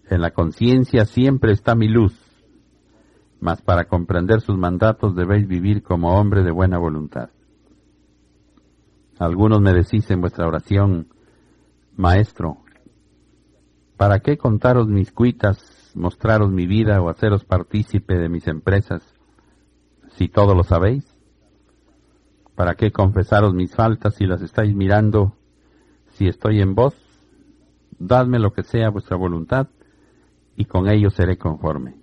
En 0.09 0.23
la 0.23 0.31
conciencia 0.31 1.05
siempre 1.05 1.53
está 1.53 1.75
mi 1.75 1.88
luz, 1.88 2.14
mas 3.40 3.61
para 3.61 3.85
comprender 3.85 4.40
sus 4.40 4.57
mandatos 4.57 5.14
debéis 5.14 5.47
vivir 5.47 5.83
como 5.83 6.19
hombre 6.19 6.42
de 6.42 6.51
buena 6.51 6.79
voluntad. 6.79 7.31
Algunos 9.19 9.61
me 9.61 9.73
decís 9.73 10.11
en 10.11 10.21
vuestra 10.21 10.47
oración, 10.47 11.09
Maestro, 11.95 12.59
¿para 13.97 14.21
qué 14.21 14.37
contaros 14.38 14.88
mis 14.88 15.12
cuitas 15.12 15.76
mostraros 15.97 16.53
mi 16.53 16.67
vida 16.67 17.01
o 17.01 17.09
haceros 17.09 17.45
partícipe 17.45 18.17
de 18.17 18.29
mis 18.29 18.47
empresas, 18.47 19.03
si 20.17 20.29
todo 20.29 20.55
lo 20.55 20.63
sabéis? 20.63 21.17
¿Para 22.55 22.75
qué 22.75 22.93
confesaros 22.93 23.55
mis 23.55 23.75
faltas 23.75 24.15
si 24.15 24.27
las 24.27 24.43
estáis 24.43 24.75
mirando, 24.75 25.37
si 26.13 26.27
estoy 26.27 26.61
en 26.61 26.75
vos? 26.75 26.95
Dadme 27.99 28.39
lo 28.39 28.53
que 28.53 28.63
sea 28.63 28.91
vuestra 28.91 29.17
voluntad, 29.17 29.69
y 30.55 30.65
con 30.65 30.89
ello 30.89 31.11
seré 31.11 31.37
conforme. 31.37 31.97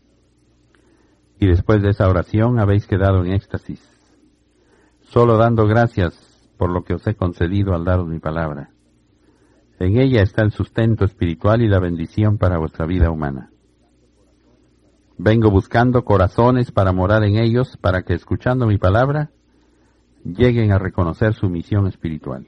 Y 1.40 1.48
después 1.48 1.82
de 1.82 1.90
esa 1.90 2.08
oración 2.08 2.60
habéis 2.60 2.88
quedado 2.88 3.24
en 3.24 3.34
éxtasis, 3.34 3.82
solo 5.02 5.38
dando 5.38 5.66
gracias 5.66 6.14
por 6.58 6.70
lo 6.70 6.84
que 6.84 6.94
os 6.94 7.06
he 7.08 7.16
concedido 7.16 7.74
al 7.74 7.84
daros 7.84 8.08
mi 8.08 8.20
palabra. 8.20 8.70
En 9.80 10.00
ella 10.00 10.22
está 10.22 10.44
el 10.44 10.52
sustento 10.52 11.04
espiritual 11.04 11.62
y 11.62 11.68
la 11.68 11.80
bendición 11.80 12.38
para 12.38 12.60
vuestra 12.60 12.86
vida 12.86 13.10
humana. 13.10 13.53
Vengo 15.26 15.50
buscando 15.50 16.04
corazones 16.04 16.74
para 16.74 16.92
morar 16.92 17.24
en 17.24 17.38
ellos, 17.38 17.78
para 17.78 18.02
que 18.02 18.14
escuchando 18.14 18.68
mi 18.68 18.78
palabra, 18.78 19.32
lleguen 20.26 20.74
a 20.74 20.80
reconocer 20.80 21.34
su 21.34 21.50
misión 21.50 21.88
espiritual. 21.88 22.46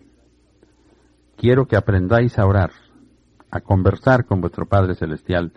Quiero 1.37 1.67
que 1.67 1.77
aprendáis 1.77 2.37
a 2.37 2.45
orar, 2.45 2.71
a 3.49 3.61
conversar 3.61 4.25
con 4.25 4.41
vuestro 4.41 4.65
Padre 4.65 4.93
Celestial, 4.95 5.53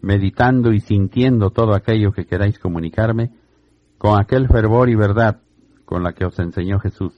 meditando 0.00 0.72
y 0.72 0.80
sintiendo 0.80 1.50
todo 1.50 1.74
aquello 1.74 2.12
que 2.12 2.24
queráis 2.24 2.58
comunicarme, 2.58 3.30
con 3.98 4.18
aquel 4.18 4.48
fervor 4.48 4.88
y 4.88 4.94
verdad 4.94 5.42
con 5.84 6.02
la 6.02 6.14
que 6.14 6.24
os 6.24 6.38
enseñó 6.38 6.78
Jesús. 6.78 7.12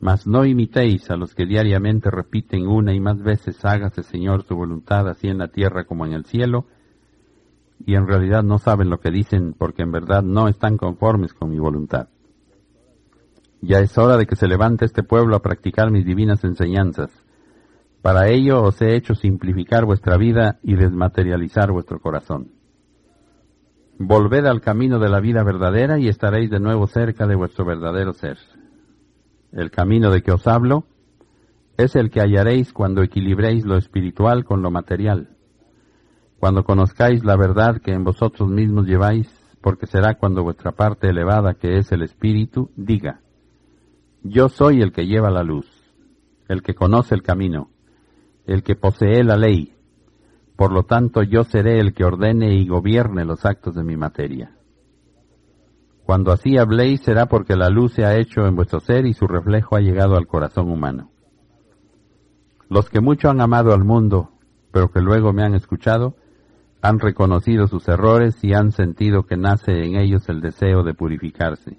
Mas 0.00 0.26
no 0.26 0.44
imitéis 0.44 1.10
a 1.10 1.16
los 1.16 1.34
que 1.34 1.46
diariamente 1.46 2.10
repiten 2.10 2.66
una 2.66 2.92
y 2.92 3.00
más 3.00 3.22
veces 3.22 3.64
hágase 3.64 4.02
Señor 4.02 4.42
su 4.42 4.54
voluntad 4.54 5.08
así 5.08 5.28
en 5.28 5.38
la 5.38 5.48
tierra 5.48 5.84
como 5.84 6.04
en 6.04 6.12
el 6.12 6.26
cielo, 6.26 6.66
y 7.84 7.94
en 7.94 8.06
realidad 8.06 8.42
no 8.42 8.58
saben 8.58 8.88
lo 8.88 9.00
que 9.00 9.10
dicen 9.10 9.54
porque 9.56 9.82
en 9.82 9.92
verdad 9.92 10.22
no 10.22 10.48
están 10.48 10.76
conformes 10.76 11.34
con 11.34 11.50
mi 11.50 11.58
voluntad. 11.58 12.08
Ya 13.60 13.80
es 13.80 13.96
hora 13.98 14.16
de 14.16 14.26
que 14.26 14.36
se 14.36 14.48
levante 14.48 14.84
este 14.84 15.02
pueblo 15.02 15.36
a 15.36 15.42
practicar 15.42 15.90
mis 15.90 16.04
divinas 16.04 16.44
enseñanzas. 16.44 17.10
Para 18.02 18.28
ello 18.28 18.62
os 18.62 18.80
he 18.80 18.94
hecho 18.94 19.14
simplificar 19.14 19.84
vuestra 19.84 20.16
vida 20.16 20.58
y 20.62 20.74
desmaterializar 20.74 21.72
vuestro 21.72 22.00
corazón. 22.00 22.52
Volved 23.98 24.44
al 24.46 24.60
camino 24.60 24.98
de 24.98 25.08
la 25.08 25.20
vida 25.20 25.42
verdadera 25.42 25.98
y 25.98 26.08
estaréis 26.08 26.50
de 26.50 26.60
nuevo 26.60 26.86
cerca 26.86 27.26
de 27.26 27.34
vuestro 27.34 27.64
verdadero 27.64 28.12
ser. 28.12 28.38
El 29.52 29.70
camino 29.70 30.10
de 30.10 30.22
que 30.22 30.32
os 30.32 30.46
hablo 30.46 30.84
es 31.76 31.96
el 31.96 32.10
que 32.10 32.20
hallaréis 32.20 32.72
cuando 32.72 33.02
equilibréis 33.02 33.64
lo 33.64 33.76
espiritual 33.76 34.44
con 34.44 34.62
lo 34.62 34.70
material 34.70 35.35
cuando 36.46 36.62
conozcáis 36.62 37.24
la 37.24 37.36
verdad 37.36 37.80
que 37.82 37.90
en 37.90 38.04
vosotros 38.04 38.48
mismos 38.48 38.86
lleváis, 38.86 39.28
porque 39.60 39.86
será 39.86 40.14
cuando 40.14 40.44
vuestra 40.44 40.70
parte 40.70 41.08
elevada, 41.08 41.54
que 41.54 41.78
es 41.78 41.90
el 41.90 42.02
Espíritu, 42.02 42.70
diga, 42.76 43.18
Yo 44.22 44.48
soy 44.48 44.80
el 44.80 44.92
que 44.92 45.06
lleva 45.06 45.28
la 45.28 45.42
luz, 45.42 45.66
el 46.46 46.62
que 46.62 46.76
conoce 46.76 47.16
el 47.16 47.24
camino, 47.24 47.70
el 48.46 48.62
que 48.62 48.76
posee 48.76 49.24
la 49.24 49.36
ley. 49.36 49.74
Por 50.54 50.70
lo 50.70 50.84
tanto, 50.84 51.24
yo 51.24 51.42
seré 51.42 51.80
el 51.80 51.92
que 51.94 52.04
ordene 52.04 52.54
y 52.54 52.68
gobierne 52.68 53.24
los 53.24 53.44
actos 53.44 53.74
de 53.74 53.82
mi 53.82 53.96
materia. 53.96 54.56
Cuando 56.04 56.30
así 56.30 56.58
habléis 56.58 57.00
será 57.00 57.26
porque 57.26 57.56
la 57.56 57.70
luz 57.70 57.94
se 57.94 58.04
ha 58.04 58.16
hecho 58.16 58.46
en 58.46 58.54
vuestro 58.54 58.78
ser 58.78 59.04
y 59.04 59.14
su 59.14 59.26
reflejo 59.26 59.74
ha 59.74 59.80
llegado 59.80 60.16
al 60.16 60.28
corazón 60.28 60.70
humano. 60.70 61.10
Los 62.68 62.88
que 62.88 63.00
mucho 63.00 63.30
han 63.30 63.40
amado 63.40 63.74
al 63.74 63.82
mundo, 63.82 64.30
pero 64.70 64.92
que 64.92 65.00
luego 65.00 65.32
me 65.32 65.42
han 65.42 65.56
escuchado, 65.56 66.14
han 66.82 66.98
reconocido 66.98 67.66
sus 67.66 67.88
errores 67.88 68.42
y 68.42 68.52
han 68.54 68.72
sentido 68.72 69.24
que 69.24 69.36
nace 69.36 69.84
en 69.84 69.96
ellos 69.96 70.28
el 70.28 70.40
deseo 70.40 70.82
de 70.82 70.94
purificarse. 70.94 71.78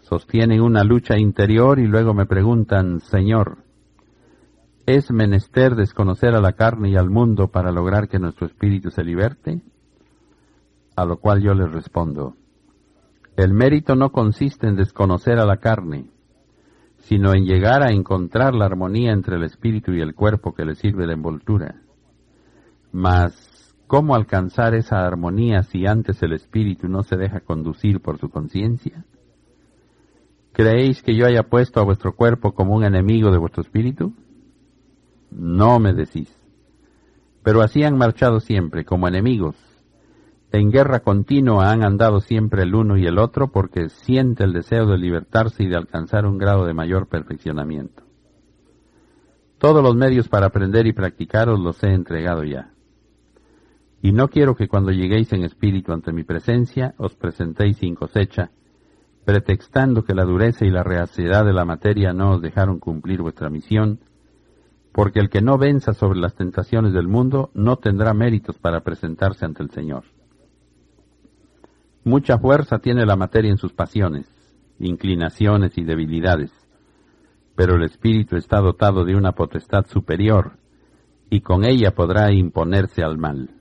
Sostienen 0.00 0.60
una 0.60 0.84
lucha 0.84 1.18
interior 1.18 1.78
y 1.78 1.86
luego 1.86 2.14
me 2.14 2.26
preguntan, 2.26 3.00
Señor, 3.00 3.58
¿es 4.86 5.10
menester 5.10 5.74
desconocer 5.74 6.34
a 6.34 6.40
la 6.40 6.52
carne 6.52 6.90
y 6.90 6.96
al 6.96 7.10
mundo 7.10 7.48
para 7.48 7.72
lograr 7.72 8.08
que 8.08 8.18
nuestro 8.18 8.46
espíritu 8.46 8.90
se 8.90 9.02
liberte? 9.02 9.62
A 10.94 11.04
lo 11.04 11.18
cual 11.18 11.42
yo 11.42 11.54
les 11.54 11.70
respondo, 11.72 12.36
el 13.36 13.52
mérito 13.52 13.96
no 13.96 14.12
consiste 14.12 14.66
en 14.66 14.76
desconocer 14.76 15.38
a 15.38 15.44
la 15.44 15.58
carne, 15.58 16.10
sino 16.98 17.34
en 17.34 17.44
llegar 17.44 17.82
a 17.82 17.92
encontrar 17.92 18.54
la 18.54 18.64
armonía 18.64 19.12
entre 19.12 19.36
el 19.36 19.44
espíritu 19.44 19.92
y 19.92 20.00
el 20.00 20.14
cuerpo 20.14 20.54
que 20.54 20.64
le 20.64 20.74
sirve 20.74 21.06
de 21.06 21.12
envoltura. 21.12 21.82
Mas, 22.92 23.55
¿cómo 23.86 24.14
alcanzar 24.14 24.74
esa 24.74 25.06
armonía 25.06 25.62
si 25.62 25.86
antes 25.86 26.22
el 26.22 26.32
espíritu 26.32 26.88
no 26.88 27.02
se 27.02 27.16
deja 27.16 27.40
conducir 27.40 28.00
por 28.00 28.18
su 28.18 28.28
conciencia? 28.28 29.04
¿Creéis 30.52 31.02
que 31.02 31.14
yo 31.14 31.26
haya 31.26 31.44
puesto 31.44 31.80
a 31.80 31.84
vuestro 31.84 32.14
cuerpo 32.14 32.52
como 32.52 32.74
un 32.74 32.84
enemigo 32.84 33.30
de 33.30 33.38
vuestro 33.38 33.62
espíritu? 33.62 34.14
No 35.30 35.78
me 35.78 35.92
decís. 35.92 36.34
Pero 37.42 37.60
así 37.60 37.84
han 37.84 37.96
marchado 37.96 38.40
siempre, 38.40 38.84
como 38.84 39.06
enemigos, 39.06 39.56
en 40.52 40.70
guerra 40.70 41.00
continua 41.00 41.70
han 41.70 41.84
andado 41.84 42.20
siempre 42.20 42.62
el 42.62 42.74
uno 42.74 42.96
y 42.96 43.06
el 43.06 43.18
otro 43.18 43.48
porque 43.48 43.88
siente 43.88 44.44
el 44.44 44.52
deseo 44.52 44.86
de 44.86 44.96
libertarse 44.96 45.64
y 45.64 45.66
de 45.66 45.76
alcanzar 45.76 46.24
un 46.24 46.38
grado 46.38 46.64
de 46.64 46.72
mayor 46.72 47.08
perfeccionamiento. 47.08 48.04
Todos 49.58 49.82
los 49.82 49.96
medios 49.96 50.28
para 50.28 50.46
aprender 50.46 50.86
y 50.86 50.92
practicar 50.92 51.48
os 51.48 51.58
los 51.58 51.82
he 51.82 51.92
entregado 51.92 52.44
ya. 52.44 52.70
Y 54.02 54.12
no 54.12 54.28
quiero 54.28 54.54
que 54.54 54.68
cuando 54.68 54.90
lleguéis 54.90 55.32
en 55.32 55.42
espíritu 55.42 55.92
ante 55.92 56.12
mi 56.12 56.24
presencia 56.24 56.94
os 56.98 57.14
presentéis 57.14 57.78
sin 57.78 57.94
cosecha, 57.94 58.50
pretextando 59.24 60.04
que 60.04 60.14
la 60.14 60.24
dureza 60.24 60.64
y 60.64 60.70
la 60.70 60.84
reacidad 60.84 61.44
de 61.44 61.52
la 61.52 61.64
materia 61.64 62.12
no 62.12 62.32
os 62.32 62.42
dejaron 62.42 62.78
cumplir 62.78 63.22
vuestra 63.22 63.50
misión, 63.50 63.98
porque 64.92 65.18
el 65.18 65.28
que 65.28 65.42
no 65.42 65.58
venza 65.58 65.92
sobre 65.92 66.20
las 66.20 66.34
tentaciones 66.34 66.92
del 66.92 67.08
mundo 67.08 67.50
no 67.52 67.76
tendrá 67.76 68.14
méritos 68.14 68.58
para 68.58 68.80
presentarse 68.80 69.44
ante 69.44 69.62
el 69.62 69.70
Señor. 69.70 70.04
Mucha 72.04 72.38
fuerza 72.38 72.78
tiene 72.78 73.04
la 73.04 73.16
materia 73.16 73.50
en 73.50 73.58
sus 73.58 73.72
pasiones, 73.72 74.26
inclinaciones 74.78 75.76
y 75.76 75.82
debilidades, 75.82 76.52
pero 77.56 77.74
el 77.74 77.82
espíritu 77.82 78.36
está 78.36 78.60
dotado 78.60 79.04
de 79.04 79.16
una 79.16 79.32
potestad 79.32 79.86
superior 79.86 80.52
y 81.30 81.40
con 81.40 81.64
ella 81.64 81.94
podrá 81.94 82.30
imponerse 82.32 83.02
al 83.02 83.18
mal. 83.18 83.55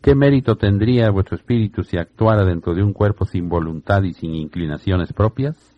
¿Qué 0.00 0.14
mérito 0.14 0.56
tendría 0.56 1.10
vuestro 1.10 1.36
espíritu 1.36 1.82
si 1.82 1.98
actuara 1.98 2.44
dentro 2.44 2.74
de 2.74 2.82
un 2.82 2.92
cuerpo 2.92 3.24
sin 3.24 3.48
voluntad 3.48 4.02
y 4.02 4.12
sin 4.12 4.34
inclinaciones 4.34 5.12
propias? 5.12 5.76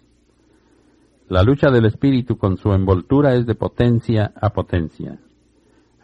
La 1.29 1.43
lucha 1.43 1.71
del 1.71 1.87
espíritu 1.87 2.37
con 2.37 2.57
su 2.57 2.73
envoltura 2.73 3.35
es 3.35 3.47
de 3.47 3.55
potencia 3.55 4.33
a 4.41 4.51
potencia. 4.51 5.19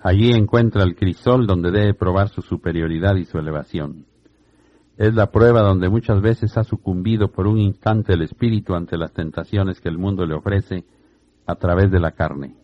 Allí 0.03 0.33
encuentra 0.33 0.83
el 0.83 0.97
crisol 0.97 1.47
donde 1.47 1.71
debe 1.71 1.95
probar 1.95 2.29
su 2.29 2.43
superioridad 2.43 3.17
y 3.17 3.25
su 3.25 3.39
elevación. 3.39 4.05
Es 4.97 5.15
la 5.15 5.31
prueba 5.31 5.63
donde 5.63 5.89
muchas 5.89 6.21
veces 6.21 6.57
ha 6.57 6.65
sucumbido 6.65 7.33
por 7.33 7.47
un 7.47 7.59
instante 7.59 8.13
el 8.13 8.23
espíritu 8.23 8.75
ante 8.75 8.97
las 8.97 9.13
tentaciones 9.13 9.81
que 9.81 9.89
el 9.89 9.99
mundo 9.99 10.25
le 10.27 10.35
ofrece 10.35 10.85
a 11.47 11.55
través 11.57 11.91
de 11.91 12.01
la 12.01 12.13
carne. 12.13 12.55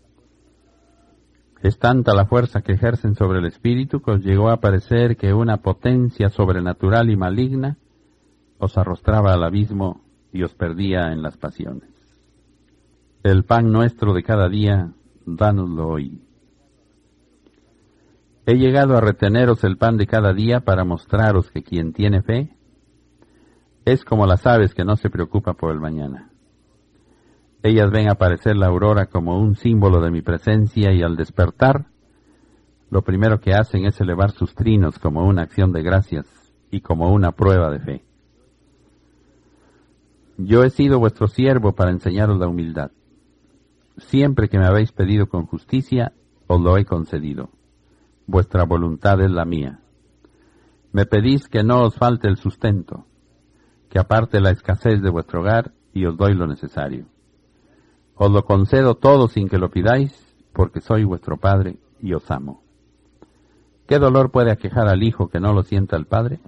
Es 1.62 1.78
tanta 1.78 2.14
la 2.14 2.24
fuerza 2.24 2.62
que 2.62 2.72
ejercen 2.72 3.14
sobre 3.14 3.38
el 3.38 3.46
espíritu 3.46 4.00
que 4.00 4.12
os 4.12 4.20
llegó 4.20 4.48
a 4.48 4.60
parecer 4.60 5.16
que 5.16 5.34
una 5.34 5.58
potencia 5.58 6.30
sobrenatural 6.30 7.10
y 7.10 7.16
maligna 7.16 7.76
os 8.58 8.78
arrostraba 8.78 9.34
al 9.34 9.44
abismo 9.44 10.02
y 10.32 10.42
os 10.42 10.54
perdía 10.54 11.12
en 11.12 11.22
las 11.22 11.36
pasiones. 11.36 11.90
El 13.22 13.44
pan 13.44 13.70
nuestro 13.70 14.14
de 14.14 14.22
cada 14.22 14.48
día, 14.48 14.92
dánoslo 15.26 15.88
hoy. 15.88 16.22
He 18.46 18.54
llegado 18.54 18.96
a 18.96 19.02
reteneros 19.02 19.62
el 19.64 19.76
pan 19.76 19.98
de 19.98 20.06
cada 20.06 20.32
día 20.32 20.60
para 20.60 20.84
mostraros 20.84 21.50
que 21.50 21.62
quien 21.62 21.92
tiene 21.92 22.22
fe 22.22 22.56
es 23.84 24.04
como 24.04 24.26
las 24.26 24.46
aves 24.46 24.74
que 24.74 24.84
no 24.84 24.96
se 24.96 25.10
preocupa 25.10 25.54
por 25.54 25.72
el 25.72 25.80
mañana. 25.80 26.29
Ellas 27.62 27.90
ven 27.90 28.08
aparecer 28.08 28.56
la 28.56 28.66
aurora 28.66 29.06
como 29.06 29.38
un 29.38 29.56
símbolo 29.56 30.00
de 30.00 30.10
mi 30.10 30.22
presencia 30.22 30.92
y 30.92 31.02
al 31.02 31.16
despertar, 31.16 31.86
lo 32.90 33.02
primero 33.02 33.40
que 33.40 33.54
hacen 33.54 33.84
es 33.84 34.00
elevar 34.00 34.32
sus 34.32 34.54
trinos 34.54 34.98
como 34.98 35.26
una 35.26 35.42
acción 35.42 35.72
de 35.72 35.82
gracias 35.82 36.26
y 36.70 36.80
como 36.80 37.12
una 37.12 37.32
prueba 37.32 37.70
de 37.70 37.78
fe. 37.80 38.04
Yo 40.38 40.64
he 40.64 40.70
sido 40.70 40.98
vuestro 40.98 41.28
siervo 41.28 41.72
para 41.74 41.90
enseñaros 41.90 42.38
la 42.38 42.48
humildad. 42.48 42.90
Siempre 43.98 44.48
que 44.48 44.58
me 44.58 44.66
habéis 44.66 44.92
pedido 44.92 45.26
con 45.26 45.46
justicia, 45.46 46.12
os 46.46 46.60
lo 46.60 46.78
he 46.78 46.84
concedido 46.84 47.50
vuestra 48.30 48.64
voluntad 48.64 49.20
es 49.20 49.30
la 49.30 49.44
mía. 49.44 49.80
Me 50.92 51.04
pedís 51.04 51.48
que 51.48 51.64
no 51.64 51.82
os 51.82 51.96
falte 51.96 52.28
el 52.28 52.36
sustento, 52.36 53.06
que 53.88 53.98
aparte 53.98 54.40
la 54.40 54.50
escasez 54.50 55.02
de 55.02 55.10
vuestro 55.10 55.40
hogar 55.40 55.72
y 55.92 56.06
os 56.06 56.16
doy 56.16 56.34
lo 56.34 56.46
necesario. 56.46 57.06
Os 58.22 58.30
lo 58.30 58.44
concedo 58.44 58.96
todo 58.96 59.28
sin 59.28 59.48
que 59.48 59.56
lo 59.56 59.70
pidáis, 59.70 60.12
porque 60.52 60.82
soy 60.82 61.04
vuestro 61.04 61.38
Padre 61.38 61.78
y 62.02 62.12
os 62.12 62.30
amo. 62.30 62.62
¿Qué 63.86 63.98
dolor 63.98 64.30
puede 64.30 64.50
aquejar 64.50 64.88
al 64.88 65.02
Hijo 65.02 65.28
que 65.30 65.40
no 65.40 65.54
lo 65.54 65.62
sienta 65.62 65.96
el 65.96 66.04
Padre? 66.04 66.38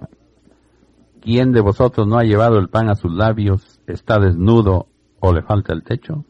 ¿Quién 1.19 1.51
de 1.51 1.61
vosotros 1.61 2.05
no 2.05 2.19
ha 2.19 2.25
llevado 2.25 2.59
el 2.59 2.69
pan 2.69 2.89
a 2.89 2.95
sus 2.95 3.11
labios, 3.11 3.79
está 3.87 4.19
desnudo 4.19 4.85
o 5.19 5.33
le 5.33 5.41
falta 5.41 5.73
el 5.73 5.81
techo? 5.81 6.25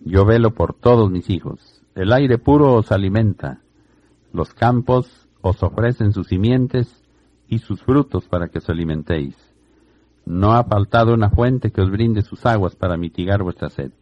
Yo 0.00 0.24
velo 0.24 0.54
por 0.54 0.74
todos 0.74 1.08
mis 1.08 1.30
hijos. 1.30 1.84
El 1.94 2.12
aire 2.12 2.38
puro 2.38 2.74
os 2.74 2.90
alimenta, 2.90 3.60
los 4.32 4.52
campos 4.54 5.28
os 5.40 5.62
ofrecen 5.62 6.10
sus 6.12 6.26
simientes 6.26 7.04
y 7.46 7.58
sus 7.58 7.80
frutos 7.80 8.26
para 8.26 8.48
que 8.48 8.58
os 8.58 8.68
alimentéis. 8.68 9.36
No 10.24 10.54
ha 10.54 10.64
faltado 10.64 11.14
una 11.14 11.30
fuente 11.30 11.70
que 11.70 11.80
os 11.80 11.92
brinde 11.92 12.22
sus 12.22 12.44
aguas 12.44 12.74
para 12.74 12.96
mitigar 12.96 13.44
vuestra 13.44 13.70
sed. 13.70 13.92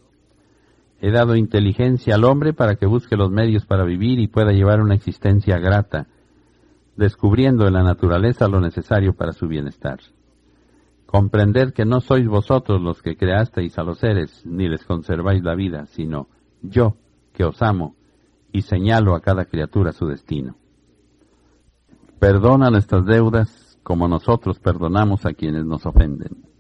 He 1.07 1.11
dado 1.11 1.37
inteligencia 1.37 2.15
al 2.15 2.25
hombre 2.25 2.55
para 2.55 2.77
que 2.77 2.87
busque 2.87 3.15
los 3.15 3.31
medios 3.31 3.67
para 3.67 3.85
vivir 3.85 4.19
y 4.21 4.27
pueda 4.27 4.53
llevar 4.53 4.81
una 4.81 4.95
existencia 4.95 5.59
grata, 5.59 6.07
descubriendo 6.97 7.67
en 7.67 7.75
la 7.75 7.83
naturaleza 7.83 8.49
lo 8.49 8.59
necesario 8.59 9.13
para 9.13 9.33
su 9.33 9.47
bienestar. 9.47 10.01
Comprended 11.05 11.75
que 11.75 11.85
no 11.85 12.01
sois 12.01 12.27
vosotros 12.27 12.81
los 12.81 13.03
que 13.03 13.19
creasteis 13.19 13.77
a 13.77 13.83
los 13.83 13.99
seres, 13.99 14.47
ni 14.47 14.67
les 14.67 14.83
conserváis 14.87 15.45
la 15.45 15.55
vida, 15.55 15.85
sino 15.85 16.29
yo, 16.63 16.97
que 17.35 17.45
os 17.45 17.61
amo, 17.61 17.97
y 18.51 18.63
señalo 18.63 19.15
a 19.15 19.21
cada 19.21 19.45
criatura 19.45 19.93
su 19.93 20.07
destino. 20.07 20.57
Perdona 22.19 22.71
nuestras 22.71 23.05
deudas 23.05 23.79
como 23.83 24.09
nosotros 24.09 24.59
perdonamos 24.59 25.27
a 25.27 25.35
quienes 25.35 25.67
nos 25.67 25.85
ofenden. 25.85 26.54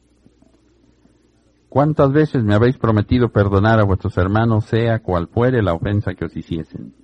¿Cuántas 1.74 2.12
veces 2.12 2.44
me 2.44 2.54
habéis 2.54 2.78
prometido 2.78 3.30
perdonar 3.30 3.80
a 3.80 3.84
vuestros 3.84 4.16
hermanos, 4.16 4.64
sea 4.66 5.00
cual 5.00 5.26
fuere 5.26 5.60
la 5.60 5.72
ofensa 5.72 6.14
que 6.14 6.26
os 6.26 6.36
hiciesen? 6.36 6.94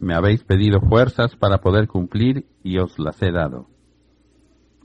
Me 0.00 0.14
habéis 0.14 0.44
pedido 0.44 0.80
fuerzas 0.80 1.36
para 1.36 1.58
poder 1.58 1.86
cumplir 1.86 2.46
y 2.62 2.78
os 2.78 2.98
las 2.98 3.20
he 3.20 3.30
dado. 3.30 3.66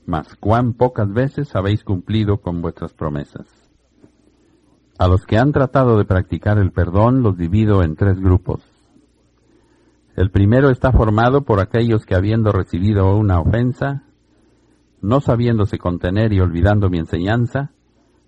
Mas 0.04 0.36
cuán 0.36 0.74
pocas 0.74 1.10
veces 1.10 1.56
habéis 1.56 1.84
cumplido 1.84 2.42
con 2.42 2.60
vuestras 2.60 2.92
promesas. 2.92 3.46
A 4.98 5.08
los 5.08 5.24
que 5.24 5.38
han 5.38 5.52
tratado 5.52 5.96
de 5.96 6.04
practicar 6.04 6.58
el 6.58 6.70
perdón 6.70 7.22
los 7.22 7.38
divido 7.38 7.82
en 7.82 7.96
tres 7.96 8.20
grupos. 8.20 8.62
El 10.16 10.30
primero 10.30 10.68
está 10.68 10.92
formado 10.92 11.46
por 11.46 11.60
aquellos 11.60 12.04
que 12.04 12.14
habiendo 12.14 12.52
recibido 12.52 13.16
una 13.16 13.40
ofensa, 13.40 14.02
no 15.00 15.22
sabiéndose 15.22 15.78
contener 15.78 16.34
y 16.34 16.40
olvidando 16.40 16.90
mi 16.90 16.98
enseñanza, 16.98 17.72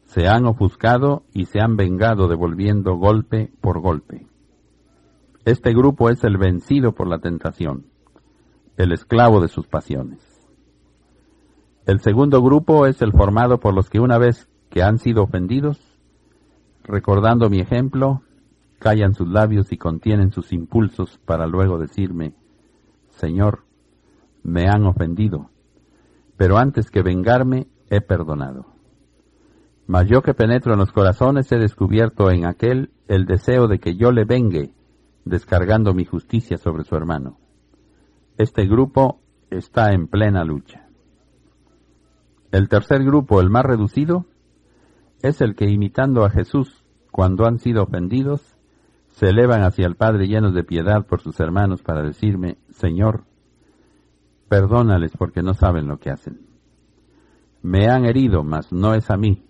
se 0.08 0.26
han 0.26 0.46
ofuscado 0.46 1.24
y 1.34 1.44
se 1.44 1.60
han 1.60 1.76
vengado 1.76 2.28
devolviendo 2.28 2.96
golpe 2.96 3.52
por 3.60 3.78
golpe. 3.80 4.26
Este 5.44 5.74
grupo 5.74 6.08
es 6.08 6.24
el 6.24 6.38
vencido 6.38 6.92
por 6.92 7.08
la 7.08 7.18
tentación, 7.18 7.84
el 8.78 8.92
esclavo 8.92 9.42
de 9.42 9.48
sus 9.48 9.66
pasiones. 9.66 10.18
El 11.84 12.00
segundo 12.00 12.42
grupo 12.42 12.86
es 12.86 13.02
el 13.02 13.12
formado 13.12 13.60
por 13.60 13.74
los 13.74 13.90
que 13.90 14.00
una 14.00 14.16
vez 14.16 14.48
que 14.70 14.82
han 14.82 14.98
sido 14.98 15.24
ofendidos, 15.24 15.78
recordando 16.84 17.50
mi 17.50 17.60
ejemplo, 17.60 18.22
callan 18.78 19.12
sus 19.12 19.28
labios 19.28 19.72
y 19.72 19.76
contienen 19.76 20.32
sus 20.32 20.54
impulsos 20.54 21.18
para 21.26 21.46
luego 21.46 21.78
decirme, 21.78 22.34
Señor, 23.10 23.64
me 24.42 24.68
han 24.68 24.86
ofendido, 24.86 25.50
pero 26.38 26.56
antes 26.56 26.90
que 26.90 27.02
vengarme 27.02 27.68
he 27.90 28.00
perdonado. 28.00 28.77
Mas 29.88 30.06
yo 30.06 30.20
que 30.20 30.34
penetro 30.34 30.74
en 30.74 30.78
los 30.78 30.92
corazones 30.92 31.50
he 31.50 31.56
descubierto 31.56 32.30
en 32.30 32.44
aquel 32.44 32.90
el 33.08 33.24
deseo 33.24 33.68
de 33.68 33.78
que 33.78 33.96
yo 33.96 34.12
le 34.12 34.26
vengue, 34.26 34.74
descargando 35.24 35.94
mi 35.94 36.04
justicia 36.04 36.58
sobre 36.58 36.84
su 36.84 36.94
hermano. 36.94 37.38
Este 38.36 38.66
grupo 38.66 39.22
está 39.48 39.94
en 39.94 40.06
plena 40.06 40.44
lucha. 40.44 40.86
El 42.52 42.68
tercer 42.68 43.02
grupo, 43.02 43.40
el 43.40 43.48
más 43.48 43.64
reducido, 43.64 44.26
es 45.22 45.40
el 45.40 45.54
que 45.54 45.70
imitando 45.70 46.22
a 46.26 46.30
Jesús 46.30 46.84
cuando 47.10 47.46
han 47.46 47.58
sido 47.58 47.82
ofendidos, 47.82 48.58
se 49.08 49.30
elevan 49.30 49.62
hacia 49.62 49.86
el 49.86 49.96
Padre 49.96 50.28
llenos 50.28 50.52
de 50.52 50.64
piedad 50.64 51.06
por 51.06 51.22
sus 51.22 51.40
hermanos 51.40 51.82
para 51.82 52.02
decirme, 52.02 52.58
Señor, 52.68 53.24
perdónales 54.50 55.12
porque 55.16 55.42
no 55.42 55.54
saben 55.54 55.88
lo 55.88 55.98
que 55.98 56.10
hacen. 56.10 56.42
Me 57.62 57.88
han 57.88 58.04
herido, 58.04 58.44
mas 58.44 58.70
no 58.70 58.92
es 58.92 59.10
a 59.10 59.16
mí, 59.16 59.47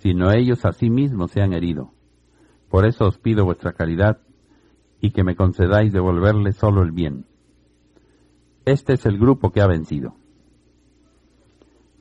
sino 0.00 0.32
ellos 0.32 0.64
a 0.64 0.72
sí 0.72 0.90
mismos 0.90 1.30
se 1.30 1.42
han 1.42 1.52
herido. 1.52 1.92
Por 2.68 2.86
eso 2.86 3.06
os 3.06 3.18
pido 3.18 3.44
vuestra 3.44 3.72
caridad 3.72 4.18
y 5.00 5.10
que 5.10 5.24
me 5.24 5.36
concedáis 5.36 5.92
devolverles 5.92 6.56
solo 6.56 6.82
el 6.82 6.92
bien. 6.92 7.26
Este 8.64 8.94
es 8.94 9.06
el 9.06 9.18
grupo 9.18 9.50
que 9.50 9.60
ha 9.60 9.66
vencido. 9.66 10.14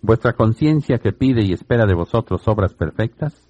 Vuestra 0.02 0.34
conciencia 0.34 1.00
que 1.00 1.12
pide 1.12 1.44
y 1.44 1.52
espera 1.52 1.86
de 1.86 1.94
vosotros 1.94 2.48
obras 2.48 2.74
perfectas, 2.74 3.50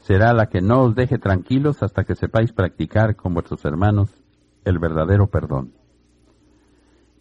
será 0.00 0.32
la 0.32 0.46
que 0.48 0.60
no 0.60 0.82
os 0.82 0.94
deje 0.94 1.18
tranquilos 1.18 1.82
hasta 1.82 2.04
que 2.04 2.14
sepáis 2.14 2.52
practicar 2.52 3.14
con 3.14 3.34
vuestros 3.34 3.64
hermanos 3.64 4.10
el 4.64 4.78
verdadero 4.78 5.28
perdón. 5.28 5.74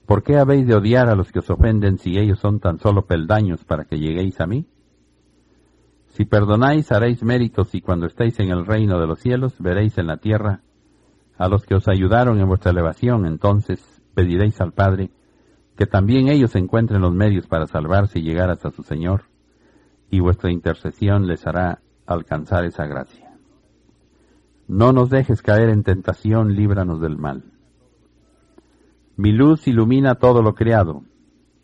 ¿Por 0.06 0.24
qué 0.24 0.38
habéis 0.38 0.68
de 0.68 0.76
odiar 0.76 1.10
a 1.10 1.16
los 1.16 1.32
que 1.32 1.40
os 1.40 1.50
ofenden 1.50 1.98
si 1.98 2.18
ellos 2.18 2.40
son 2.40 2.60
tan 2.60 2.80
solo 2.80 3.06
peldaños 3.06 3.64
para 3.66 3.86
que 3.86 4.00
lleguéis 4.00 4.40
a 4.40 4.48
mí? 4.48 4.68
Si 6.12 6.26
perdonáis 6.26 6.92
haréis 6.92 7.24
méritos 7.24 7.74
y 7.74 7.82
cuando 7.82 8.06
estéis 8.06 8.40
en 8.40 8.50
el 8.50 8.66
reino 8.66 9.00
de 9.00 9.08
los 9.08 9.20
cielos 9.20 9.56
veréis 9.60 9.98
en 9.98 10.08
la 10.08 10.18
tierra 10.18 10.62
a 11.38 11.48
los 11.48 11.66
que 11.66 11.76
os 11.76 11.88
ayudaron 11.88 12.40
en 12.40 12.48
vuestra 12.48 12.72
elevación, 12.72 13.26
entonces 13.26 14.02
pediréis 14.14 14.60
al 14.60 14.74
Padre 14.74 15.12
que 15.76 15.86
también 15.86 16.28
ellos 16.28 16.56
encuentren 16.56 17.02
los 17.02 17.14
medios 17.14 17.48
para 17.48 17.66
salvarse 17.66 18.20
y 18.20 18.24
llegar 18.24 18.50
hasta 18.50 18.72
su 18.72 18.84
Señor, 18.84 19.24
y 20.10 20.20
vuestra 20.20 20.52
intercesión 20.52 21.28
les 21.28 21.48
hará 21.48 21.82
alcanzar 22.06 22.66
esa 22.66 22.86
gracia. 22.86 23.32
No 24.68 24.92
nos 24.92 25.10
dejes 25.10 25.42
caer 25.42 25.70
en 25.70 25.84
tentación, 25.84 26.56
líbranos 26.56 27.02
del 27.02 27.18
mal. 27.18 27.46
Mi 29.16 29.32
luz 29.32 29.68
ilumina 29.68 30.16
todo 30.16 30.42
lo 30.42 30.54
creado, 30.56 31.04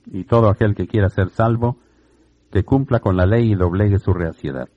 y 0.05 0.23
todo 0.23 0.49
aquel 0.49 0.73
que 0.73 0.87
quiera 0.87 1.09
ser 1.09 1.29
salvo, 1.29 1.77
que 2.51 2.63
cumpla 2.63 2.99
con 2.99 3.17
la 3.17 3.25
ley 3.25 3.51
y 3.51 3.55
doblegue 3.55 3.99
su 3.99 4.13
reaciedad. 4.13 4.69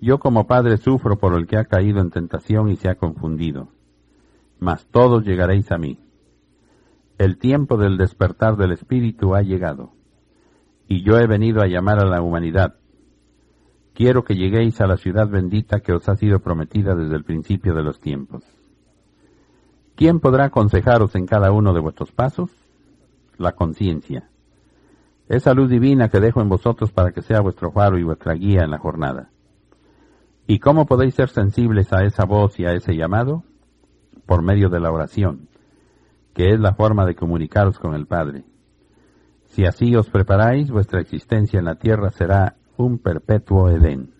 Yo 0.00 0.18
como 0.18 0.46
padre 0.46 0.76
sufro 0.76 1.18
por 1.18 1.34
el 1.34 1.46
que 1.46 1.56
ha 1.56 1.64
caído 1.64 2.00
en 2.00 2.10
tentación 2.10 2.68
y 2.68 2.76
se 2.76 2.88
ha 2.88 2.96
confundido, 2.96 3.68
mas 4.58 4.86
todos 4.86 5.24
llegaréis 5.24 5.70
a 5.72 5.78
mí. 5.78 5.98
El 7.16 7.38
tiempo 7.38 7.76
del 7.76 7.96
despertar 7.96 8.56
del 8.56 8.72
Espíritu 8.72 9.34
ha 9.34 9.42
llegado, 9.42 9.92
y 10.88 11.02
yo 11.02 11.18
he 11.18 11.26
venido 11.26 11.62
a 11.62 11.68
llamar 11.68 12.00
a 12.00 12.04
la 12.04 12.20
humanidad, 12.20 12.74
quiero 13.94 14.24
que 14.24 14.34
lleguéis 14.34 14.80
a 14.80 14.86
la 14.86 14.96
ciudad 14.96 15.28
bendita 15.28 15.80
que 15.80 15.92
os 15.92 16.08
ha 16.08 16.16
sido 16.16 16.40
prometida 16.40 16.94
desde 16.94 17.16
el 17.16 17.24
principio 17.24 17.74
de 17.74 17.82
los 17.82 18.00
tiempos. 18.00 18.44
¿Quién 19.96 20.18
podrá 20.18 20.46
aconsejaros 20.46 21.14
en 21.14 21.26
cada 21.26 21.52
uno 21.52 21.72
de 21.72 21.80
vuestros 21.80 22.10
pasos? 22.10 22.50
La 23.38 23.52
conciencia. 23.52 24.28
Esa 25.28 25.54
luz 25.54 25.70
divina 25.70 26.08
que 26.08 26.20
dejo 26.20 26.40
en 26.40 26.48
vosotros 26.48 26.92
para 26.92 27.12
que 27.12 27.22
sea 27.22 27.40
vuestro 27.40 27.72
faro 27.72 27.98
y 27.98 28.02
vuestra 28.02 28.34
guía 28.34 28.62
en 28.62 28.70
la 28.70 28.78
jornada. 28.78 29.30
¿Y 30.46 30.58
cómo 30.58 30.84
podéis 30.84 31.14
ser 31.14 31.30
sensibles 31.30 31.92
a 31.92 32.04
esa 32.04 32.24
voz 32.26 32.58
y 32.60 32.66
a 32.66 32.72
ese 32.72 32.94
llamado? 32.94 33.44
Por 34.26 34.42
medio 34.42 34.68
de 34.68 34.80
la 34.80 34.92
oración, 34.92 35.48
que 36.34 36.50
es 36.50 36.60
la 36.60 36.74
forma 36.74 37.06
de 37.06 37.14
comunicaros 37.14 37.78
con 37.78 37.94
el 37.94 38.06
Padre. 38.06 38.44
Si 39.46 39.64
así 39.64 39.94
os 39.96 40.10
preparáis, 40.10 40.70
vuestra 40.70 41.00
existencia 41.00 41.58
en 41.58 41.64
la 41.64 41.76
tierra 41.76 42.10
será 42.10 42.56
un 42.76 42.98
perpetuo 42.98 43.70
Edén. 43.70 44.12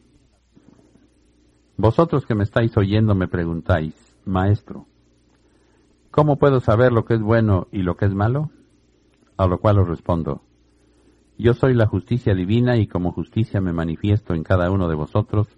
Vosotros 1.77 2.25
que 2.25 2.35
me 2.35 2.45
estáis 2.45 2.77
oyendo 2.77 3.15
me 3.15 3.29
preguntáis, 3.29 4.17
Maestro, 4.25 4.87
¿cómo 6.11 6.39
puedo 6.39 6.61
saber 6.61 6.93
lo 6.93 7.05
que 7.05 7.15
es 7.15 7.21
bueno 7.21 7.67
y 7.73 7.83
lo 7.83 7.97
que 7.97 8.07
es 8.07 8.15
malo? 8.15 8.51
A 9.37 9.47
lo 9.47 9.59
cual 9.59 9.81
os 9.81 9.89
respondo, 9.89 10.43
yo 11.39 11.55
soy 11.55 11.75
la 11.75 11.87
justicia 11.87 12.35
divina 12.35 12.77
y 12.77 12.87
como 12.87 13.13
justicia 13.13 13.61
me 13.61 13.73
manifiesto 13.73 14.35
en 14.35 14.45
cada 14.45 14.71
uno 14.71 14.89
de 14.89 14.95
vosotros 14.95 15.49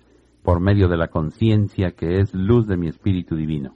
por 0.43 0.61
medio 0.61 0.89
de 0.89 0.97
la 0.97 1.09
conciencia 1.09 1.93
que 1.93 2.20
es 2.20 2.33
luz 2.35 2.66
de 2.66 2.77
mi 2.77 2.89
espíritu 2.89 3.37
divino. 3.37 3.74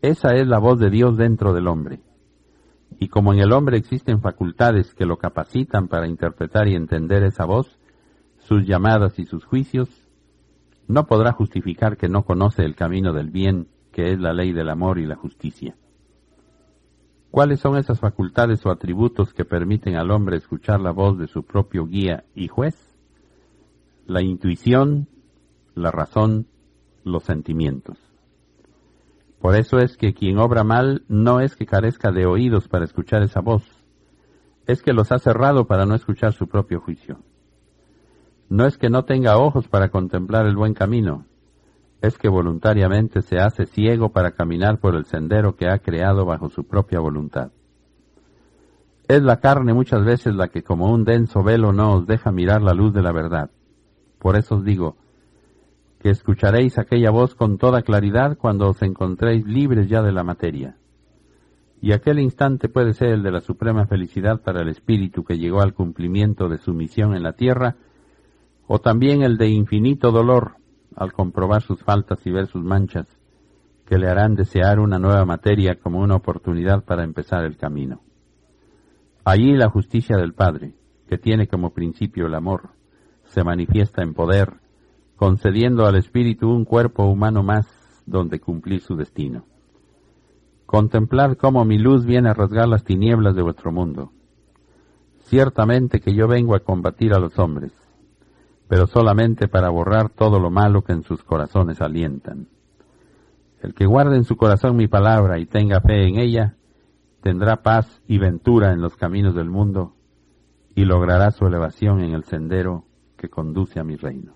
Esa 0.00 0.34
es 0.34 0.46
la 0.46 0.58
voz 0.58 0.78
de 0.78 0.90
Dios 0.90 1.16
dentro 1.16 1.52
del 1.52 1.66
hombre. 1.66 2.00
Y 3.00 3.08
como 3.08 3.32
en 3.32 3.40
el 3.40 3.52
hombre 3.52 3.76
existen 3.76 4.20
facultades 4.20 4.94
que 4.94 5.04
lo 5.04 5.18
capacitan 5.18 5.88
para 5.88 6.08
interpretar 6.08 6.68
y 6.68 6.74
entender 6.74 7.22
esa 7.24 7.44
voz, 7.44 7.78
sus 8.38 8.66
llamadas 8.66 9.18
y 9.18 9.24
sus 9.24 9.44
juicios, 9.44 9.88
no 10.86 11.06
podrá 11.06 11.32
justificar 11.32 11.96
que 11.96 12.08
no 12.08 12.22
conoce 12.24 12.62
el 12.62 12.74
camino 12.74 13.12
del 13.12 13.30
bien, 13.30 13.68
que 13.92 14.12
es 14.12 14.18
la 14.18 14.32
ley 14.32 14.52
del 14.52 14.70
amor 14.70 14.98
y 14.98 15.06
la 15.06 15.16
justicia. 15.16 15.76
¿Cuáles 17.30 17.60
son 17.60 17.76
esas 17.76 18.00
facultades 18.00 18.64
o 18.64 18.70
atributos 18.70 19.34
que 19.34 19.44
permiten 19.44 19.96
al 19.96 20.10
hombre 20.10 20.36
escuchar 20.36 20.80
la 20.80 20.92
voz 20.92 21.18
de 21.18 21.26
su 21.26 21.42
propio 21.42 21.86
guía 21.86 22.24
y 22.34 22.48
juez? 22.48 22.74
La 24.06 24.22
intuición, 24.22 25.08
la 25.74 25.90
razón, 25.90 26.46
los 27.04 27.24
sentimientos. 27.24 27.98
Por 29.40 29.54
eso 29.54 29.78
es 29.78 29.96
que 29.96 30.14
quien 30.14 30.38
obra 30.38 30.64
mal 30.64 31.04
no 31.08 31.40
es 31.40 31.54
que 31.54 31.66
carezca 31.66 32.10
de 32.10 32.26
oídos 32.26 32.66
para 32.66 32.84
escuchar 32.84 33.22
esa 33.22 33.40
voz, 33.40 33.62
es 34.66 34.82
que 34.82 34.92
los 34.92 35.12
ha 35.12 35.18
cerrado 35.18 35.66
para 35.66 35.86
no 35.86 35.94
escuchar 35.94 36.32
su 36.32 36.48
propio 36.48 36.80
juicio. 36.80 37.20
No 38.48 38.66
es 38.66 38.78
que 38.78 38.90
no 38.90 39.04
tenga 39.04 39.38
ojos 39.38 39.68
para 39.68 39.90
contemplar 39.90 40.46
el 40.46 40.56
buen 40.56 40.74
camino, 40.74 41.26
es 42.00 42.16
que 42.16 42.28
voluntariamente 42.28 43.22
se 43.22 43.38
hace 43.38 43.66
ciego 43.66 44.10
para 44.10 44.32
caminar 44.32 44.78
por 44.78 44.94
el 44.94 45.04
sendero 45.04 45.56
que 45.56 45.68
ha 45.68 45.78
creado 45.78 46.24
bajo 46.24 46.48
su 46.48 46.64
propia 46.64 47.00
voluntad. 47.00 47.50
Es 49.08 49.22
la 49.22 49.40
carne 49.40 49.72
muchas 49.72 50.04
veces 50.04 50.34
la 50.34 50.48
que 50.48 50.62
como 50.62 50.92
un 50.92 51.04
denso 51.04 51.42
velo 51.42 51.72
no 51.72 51.94
os 51.94 52.06
deja 52.06 52.30
mirar 52.30 52.62
la 52.62 52.74
luz 52.74 52.92
de 52.92 53.02
la 53.02 53.10
verdad. 53.10 53.50
Por 54.18 54.36
eso 54.36 54.56
os 54.56 54.64
digo, 54.64 54.96
que 56.00 56.10
escucharéis 56.10 56.78
aquella 56.78 57.10
voz 57.10 57.34
con 57.34 57.58
toda 57.58 57.82
claridad 57.82 58.36
cuando 58.36 58.68
os 58.68 58.82
encontréis 58.82 59.46
libres 59.46 59.88
ya 59.88 60.02
de 60.02 60.12
la 60.12 60.22
materia. 60.22 60.76
Y 61.80 61.92
aquel 61.92 62.18
instante 62.18 62.68
puede 62.68 62.92
ser 62.92 63.08
el 63.08 63.22
de 63.22 63.30
la 63.30 63.40
suprema 63.40 63.86
felicidad 63.86 64.40
para 64.42 64.62
el 64.62 64.68
espíritu 64.68 65.24
que 65.24 65.38
llegó 65.38 65.60
al 65.60 65.74
cumplimiento 65.74 66.48
de 66.48 66.58
su 66.58 66.74
misión 66.74 67.14
en 67.14 67.22
la 67.22 67.32
tierra, 67.32 67.76
o 68.66 68.80
también 68.80 69.22
el 69.22 69.38
de 69.38 69.48
infinito 69.48 70.12
dolor 70.12 70.56
al 70.98 71.12
comprobar 71.12 71.62
sus 71.62 71.80
faltas 71.80 72.18
y 72.26 72.30
ver 72.32 72.48
sus 72.48 72.62
manchas, 72.62 73.06
que 73.86 73.98
le 73.98 74.08
harán 74.08 74.34
desear 74.34 74.80
una 74.80 74.98
nueva 74.98 75.24
materia 75.24 75.76
como 75.76 76.00
una 76.00 76.16
oportunidad 76.16 76.84
para 76.84 77.04
empezar 77.04 77.44
el 77.44 77.56
camino. 77.56 78.00
Allí 79.24 79.52
la 79.52 79.70
justicia 79.70 80.16
del 80.16 80.34
Padre, 80.34 80.74
que 81.08 81.16
tiene 81.16 81.46
como 81.46 81.70
principio 81.70 82.26
el 82.26 82.34
amor, 82.34 82.70
se 83.24 83.44
manifiesta 83.44 84.02
en 84.02 84.12
poder, 84.12 84.54
concediendo 85.16 85.86
al 85.86 85.96
Espíritu 85.96 86.50
un 86.50 86.64
cuerpo 86.64 87.04
humano 87.04 87.42
más 87.42 87.66
donde 88.04 88.40
cumplir 88.40 88.80
su 88.80 88.96
destino. 88.96 89.44
Contemplad 90.66 91.36
cómo 91.36 91.64
mi 91.64 91.78
luz 91.78 92.04
viene 92.04 92.28
a 92.28 92.34
rasgar 92.34 92.68
las 92.68 92.84
tinieblas 92.84 93.36
de 93.36 93.42
vuestro 93.42 93.70
mundo. 93.70 94.12
Ciertamente 95.20 96.00
que 96.00 96.14
yo 96.14 96.26
vengo 96.26 96.54
a 96.56 96.60
combatir 96.60 97.14
a 97.14 97.20
los 97.20 97.38
hombres, 97.38 97.72
pero 98.68 98.86
solamente 98.86 99.48
para 99.48 99.70
borrar 99.70 100.10
todo 100.10 100.38
lo 100.38 100.50
malo 100.50 100.82
que 100.82 100.92
en 100.92 101.02
sus 101.02 101.24
corazones 101.24 101.80
alientan. 101.80 102.48
El 103.62 103.74
que 103.74 103.86
guarde 103.86 104.16
en 104.16 104.24
su 104.24 104.36
corazón 104.36 104.76
mi 104.76 104.86
palabra 104.86 105.38
y 105.38 105.46
tenga 105.46 105.80
fe 105.80 106.06
en 106.06 106.18
ella, 106.18 106.54
tendrá 107.22 107.62
paz 107.62 108.02
y 108.06 108.18
ventura 108.18 108.72
en 108.72 108.80
los 108.80 108.94
caminos 108.94 109.34
del 109.34 109.50
mundo 109.50 109.94
y 110.74 110.84
logrará 110.84 111.30
su 111.30 111.46
elevación 111.46 112.04
en 112.04 112.12
el 112.12 112.24
sendero 112.24 112.84
que 113.16 113.28
conduce 113.28 113.80
a 113.80 113.84
mi 113.84 113.96
reino. 113.96 114.34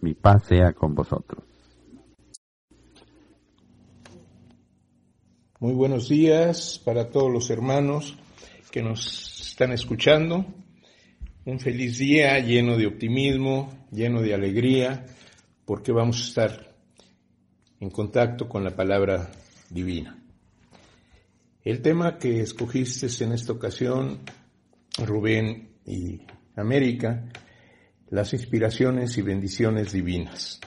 Mi 0.00 0.14
paz 0.14 0.46
sea 0.46 0.72
con 0.72 0.94
vosotros. 0.94 1.44
Muy 5.60 5.72
buenos 5.72 6.08
días 6.08 6.80
para 6.84 7.10
todos 7.10 7.30
los 7.30 7.48
hermanos 7.48 8.18
que 8.72 8.82
nos 8.82 9.50
están 9.50 9.72
escuchando 9.72 10.44
un 11.46 11.60
feliz 11.60 11.98
día 11.98 12.38
lleno 12.38 12.78
de 12.78 12.86
optimismo, 12.86 13.86
lleno 13.90 14.22
de 14.22 14.34
alegría, 14.34 15.04
porque 15.66 15.92
vamos 15.92 16.18
a 16.20 16.28
estar 16.28 16.74
en 17.80 17.90
contacto 17.90 18.48
con 18.48 18.64
la 18.64 18.74
palabra 18.74 19.30
divina. 19.68 20.18
El 21.62 21.82
tema 21.82 22.18
que 22.18 22.40
escogiste 22.40 23.08
en 23.24 23.32
esta 23.32 23.52
ocasión, 23.52 24.20
Rubén 24.98 25.70
y 25.86 26.22
América, 26.56 27.28
las 28.08 28.32
inspiraciones 28.32 29.18
y 29.18 29.22
bendiciones 29.22 29.92
divinas. 29.92 30.60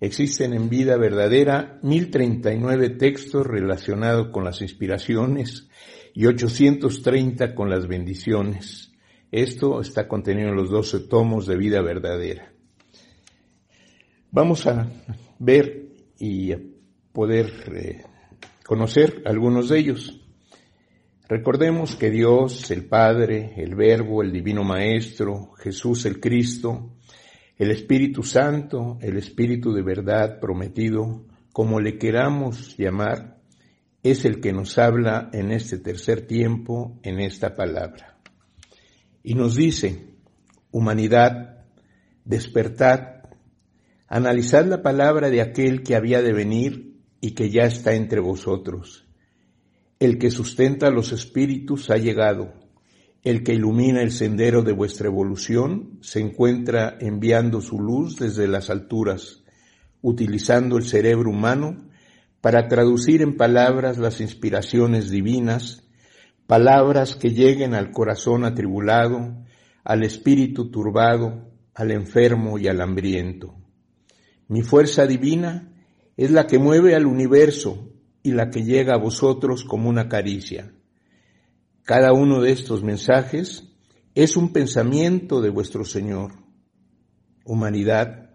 Existen 0.00 0.54
en 0.54 0.68
vida 0.68 0.96
verdadera 0.96 1.78
1039 1.82 2.90
textos 2.90 3.46
relacionados 3.46 4.28
con 4.30 4.44
las 4.44 4.62
inspiraciones 4.62 5.68
y 6.14 6.26
830 6.26 7.54
con 7.54 7.68
las 7.68 7.86
bendiciones. 7.86 8.89
Esto 9.30 9.80
está 9.80 10.08
contenido 10.08 10.48
en 10.48 10.56
los 10.56 10.70
12 10.70 11.00
tomos 11.00 11.46
de 11.46 11.56
vida 11.56 11.80
verdadera. 11.82 12.52
Vamos 14.32 14.66
a 14.66 14.88
ver 15.38 15.88
y 16.18 16.52
a 16.52 16.58
poder 17.12 17.52
eh, 17.74 18.04
conocer 18.64 19.22
algunos 19.26 19.68
de 19.68 19.78
ellos. 19.78 20.20
Recordemos 21.28 21.94
que 21.94 22.10
Dios, 22.10 22.70
el 22.72 22.86
Padre, 22.86 23.54
el 23.56 23.76
Verbo, 23.76 24.22
el 24.22 24.32
Divino 24.32 24.64
Maestro, 24.64 25.52
Jesús 25.58 26.06
el 26.06 26.18
Cristo, 26.18 26.96
el 27.56 27.70
Espíritu 27.70 28.24
Santo, 28.24 28.98
el 29.00 29.16
Espíritu 29.16 29.72
de 29.72 29.82
verdad 29.82 30.40
prometido, 30.40 31.26
como 31.52 31.78
le 31.78 31.98
queramos 31.98 32.76
llamar, 32.76 33.38
es 34.02 34.24
el 34.24 34.40
que 34.40 34.52
nos 34.52 34.76
habla 34.78 35.30
en 35.32 35.52
este 35.52 35.78
tercer 35.78 36.26
tiempo, 36.26 36.98
en 37.04 37.20
esta 37.20 37.54
palabra. 37.54 38.19
Y 39.22 39.34
nos 39.34 39.56
dice, 39.56 40.14
humanidad, 40.70 41.64
despertad, 42.24 43.22
analizad 44.08 44.66
la 44.66 44.82
palabra 44.82 45.30
de 45.30 45.40
aquel 45.42 45.82
que 45.82 45.94
había 45.94 46.22
de 46.22 46.32
venir 46.32 47.00
y 47.20 47.32
que 47.32 47.50
ya 47.50 47.62
está 47.62 47.94
entre 47.94 48.20
vosotros. 48.20 49.06
El 49.98 50.18
que 50.18 50.30
sustenta 50.30 50.90
los 50.90 51.12
espíritus 51.12 51.90
ha 51.90 51.96
llegado 51.96 52.60
el 53.22 53.42
que 53.42 53.52
ilumina 53.52 54.00
el 54.00 54.12
sendero 54.12 54.62
de 54.62 54.72
vuestra 54.72 55.08
evolución 55.08 55.98
se 56.00 56.20
encuentra 56.20 56.96
enviando 57.00 57.60
su 57.60 57.78
luz 57.78 58.16
desde 58.16 58.48
las 58.48 58.70
alturas, 58.70 59.42
utilizando 60.00 60.78
el 60.78 60.84
cerebro 60.84 61.30
humano 61.30 61.76
para 62.40 62.68
traducir 62.68 63.20
en 63.20 63.36
palabras 63.36 63.98
las 63.98 64.22
inspiraciones 64.22 65.10
divinas, 65.10 65.86
palabras 66.50 67.14
que 67.14 67.30
lleguen 67.30 67.74
al 67.74 67.92
corazón 67.92 68.44
atribulado, 68.44 69.36
al 69.84 70.02
espíritu 70.02 70.68
turbado, 70.68 71.48
al 71.76 71.92
enfermo 71.92 72.58
y 72.58 72.66
al 72.66 72.80
hambriento. 72.80 73.54
Mi 74.48 74.62
fuerza 74.62 75.06
divina 75.06 75.72
es 76.16 76.32
la 76.32 76.48
que 76.48 76.58
mueve 76.58 76.96
al 76.96 77.06
universo 77.06 77.92
y 78.24 78.32
la 78.32 78.50
que 78.50 78.64
llega 78.64 78.94
a 78.94 78.98
vosotros 78.98 79.62
como 79.62 79.88
una 79.88 80.08
caricia. 80.08 80.74
Cada 81.84 82.12
uno 82.12 82.40
de 82.40 82.50
estos 82.50 82.82
mensajes 82.82 83.72
es 84.16 84.36
un 84.36 84.52
pensamiento 84.52 85.40
de 85.40 85.50
vuestro 85.50 85.84
Señor. 85.84 86.32
Humanidad, 87.44 88.34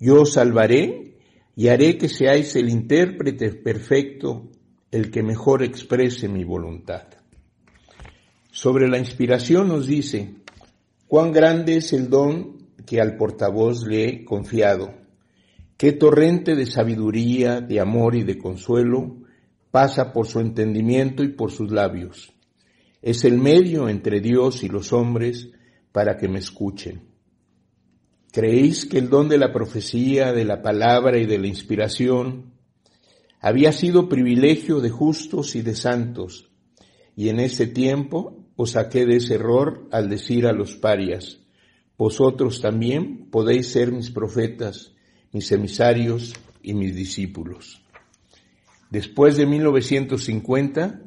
yo 0.00 0.22
os 0.22 0.32
salvaré 0.32 1.18
y 1.54 1.68
haré 1.68 1.98
que 1.98 2.08
seáis 2.08 2.56
el 2.56 2.70
intérprete 2.70 3.52
perfecto, 3.56 4.50
el 4.90 5.10
que 5.10 5.22
mejor 5.22 5.62
exprese 5.62 6.30
mi 6.30 6.44
voluntad. 6.44 7.21
Sobre 8.52 8.88
la 8.88 8.98
inspiración 8.98 9.66
nos 9.66 9.88
dice, 9.88 10.36
cuán 11.08 11.32
grande 11.32 11.78
es 11.78 11.92
el 11.92 12.08
don 12.08 12.68
que 12.86 13.00
al 13.00 13.16
portavoz 13.16 13.84
le 13.84 14.08
he 14.08 14.24
confiado, 14.24 14.94
qué 15.76 15.90
torrente 15.90 16.54
de 16.54 16.66
sabiduría, 16.66 17.60
de 17.60 17.80
amor 17.80 18.14
y 18.14 18.22
de 18.22 18.38
consuelo 18.38 19.16
pasa 19.72 20.12
por 20.12 20.28
su 20.28 20.38
entendimiento 20.38 21.24
y 21.24 21.28
por 21.28 21.50
sus 21.50 21.72
labios 21.72 22.32
es 23.02 23.24
el 23.24 23.36
medio 23.36 23.88
entre 23.88 24.20
Dios 24.20 24.62
y 24.62 24.68
los 24.68 24.92
hombres 24.92 25.50
para 25.90 26.16
que 26.16 26.28
me 26.28 26.38
escuchen. 26.38 27.02
¿Creéis 28.30 28.86
que 28.86 28.98
el 28.98 29.10
don 29.10 29.28
de 29.28 29.36
la 29.36 29.52
profecía, 29.52 30.32
de 30.32 30.44
la 30.44 30.62
palabra 30.62 31.18
y 31.18 31.26
de 31.26 31.38
la 31.38 31.48
inspiración 31.48 32.54
había 33.40 33.72
sido 33.72 34.08
privilegio 34.08 34.80
de 34.80 34.88
justos 34.88 35.56
y 35.56 35.62
de 35.62 35.74
santos? 35.74 36.48
Y 37.16 37.28
en 37.28 37.40
ese 37.40 37.66
tiempo 37.66 38.41
os 38.56 38.72
saqué 38.72 39.06
de 39.06 39.16
ese 39.16 39.34
error 39.34 39.88
al 39.90 40.08
decir 40.08 40.46
a 40.46 40.52
los 40.52 40.76
parias, 40.76 41.40
vosotros 41.96 42.60
también 42.60 43.28
podéis 43.30 43.68
ser 43.68 43.92
mis 43.92 44.10
profetas, 44.10 44.94
mis 45.32 45.50
emisarios 45.52 46.34
y 46.62 46.74
mis 46.74 46.94
discípulos. 46.94 47.82
Después 48.90 49.36
de 49.36 49.46
1950, 49.46 51.02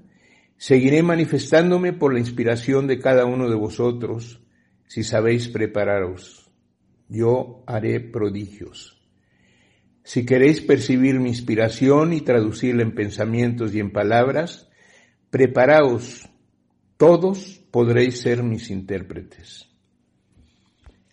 Seguiré 0.58 1.04
manifestándome 1.04 1.92
por 1.94 2.14
la 2.14 2.20
inspiración 2.20 2.88
de 2.88 3.00
cada 3.00 3.26
uno 3.26 3.50
de 3.50 3.56
vosotros, 3.56 4.42
si 4.88 5.04
sabéis 5.04 5.50
prepararos. 5.50 6.50
Yo 7.10 7.64
haré 7.68 8.00
prodigios. 8.00 9.02
Si 10.04 10.26
queréis 10.26 10.62
percibir 10.62 11.20
mi 11.20 11.30
inspiración 11.30 12.14
y 12.14 12.22
traducirla 12.22 12.84
en 12.84 12.96
pensamientos 12.96 13.76
y 13.76 13.80
en 13.80 13.92
palabras, 13.92 14.70
preparaos, 15.30 16.30
todos 16.98 17.60
podréis 17.72 18.22
ser 18.22 18.42
mis 18.42 18.70
intérpretes. 18.70 19.68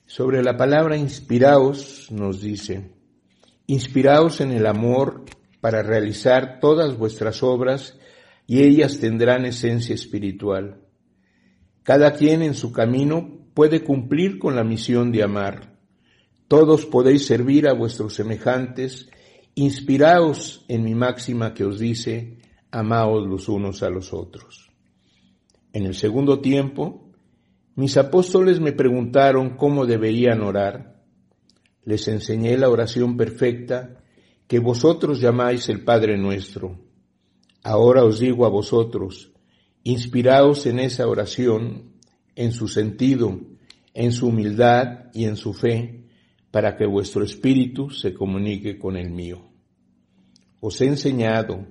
Sobre 0.07 0.43
la 0.43 0.57
palabra 0.57 0.97
inspiraos 0.97 2.09
nos 2.11 2.41
dice, 2.41 2.93
inspiraos 3.67 4.41
en 4.41 4.53
el 4.53 4.67
amor 4.67 5.25
para 5.61 5.83
realizar 5.83 6.61
todas 6.61 6.97
vuestras 6.97 7.43
obras 7.43 7.99
y 8.47 8.63
ellas 8.63 9.01
tendrán 9.01 9.45
esencia 9.45 9.95
espiritual. 9.95 10.83
Cada 11.83 12.13
quien 12.13 12.43
en 12.43 12.55
su 12.55 12.73
camino 12.73 13.49
puede 13.55 13.83
cumplir 13.83 14.39
con 14.39 14.55
la 14.55 14.65
misión 14.65 15.11
de 15.11 15.23
amar. 15.23 15.79
Todos 16.47 16.87
podéis 16.87 17.27
servir 17.27 17.67
a 17.67 17.73
vuestros 17.73 18.15
semejantes, 18.15 19.09
inspiraos 19.55 20.65
en 20.69 20.85
mi 20.85 20.95
máxima 20.95 21.55
que 21.55 21.65
os 21.65 21.79
dice, 21.79 22.39
amaos 22.71 23.27
los 23.27 23.49
unos 23.49 23.83
a 23.83 23.91
los 23.91 24.13
otros. 24.13 24.72
En 25.73 25.87
el 25.87 25.95
segundo 25.95 26.41
tiempo, 26.41 27.11
mis 27.75 27.97
apóstoles 27.97 28.61
me 28.61 28.73
preguntaron 28.73 29.57
cómo 29.57 29.87
deberían 29.87 30.43
orar. 30.43 31.03
Les 31.85 32.07
enseñé 32.09 32.57
la 32.59 32.69
oración 32.69 33.17
perfecta 33.17 34.03
que 34.47 34.59
vosotros 34.59 35.21
llamáis 35.21 35.69
el 35.69 35.83
Padre 35.83 36.19
nuestro 36.19 36.79
Ahora 37.65 38.05
os 38.05 38.19
digo 38.19 38.45
a 38.45 38.49
vosotros, 38.49 39.31
inspiraos 39.85 40.67
en 40.67 40.81
esa 40.81 41.07
oración, 41.07 41.93
en 42.35 42.51
su 42.51 42.67
sentido, 42.67 43.41
en 43.95 44.11
su 44.11 44.29
humildad 44.29 45.11
y 45.15 45.27
en 45.27 45.37
su 45.37 45.53
fe, 45.53 46.09
para 46.51 46.77
que 46.77 46.87
vuestro 46.87 47.23
espíritu 47.23 47.91
se 47.91 48.13
comunique 48.13 48.79
con 48.79 48.97
el 48.97 49.11
mío. 49.11 49.49
Os 50.61 50.81
he 50.81 50.87
enseñado, 50.87 51.67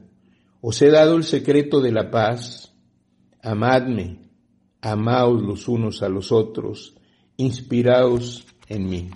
os 0.62 0.82
he 0.82 0.90
dado 0.90 1.18
el 1.18 1.26
secreto 1.26 1.82
de 1.82 1.92
la 1.92 2.10
paz, 2.10 2.71
amadme, 3.44 4.20
amaos 4.82 5.42
los 5.42 5.68
unos 5.68 6.04
a 6.04 6.10
los 6.10 6.32
otros, 6.32 6.96
inspiraos 7.38 8.46
en 8.68 8.90
mí. 8.90 9.10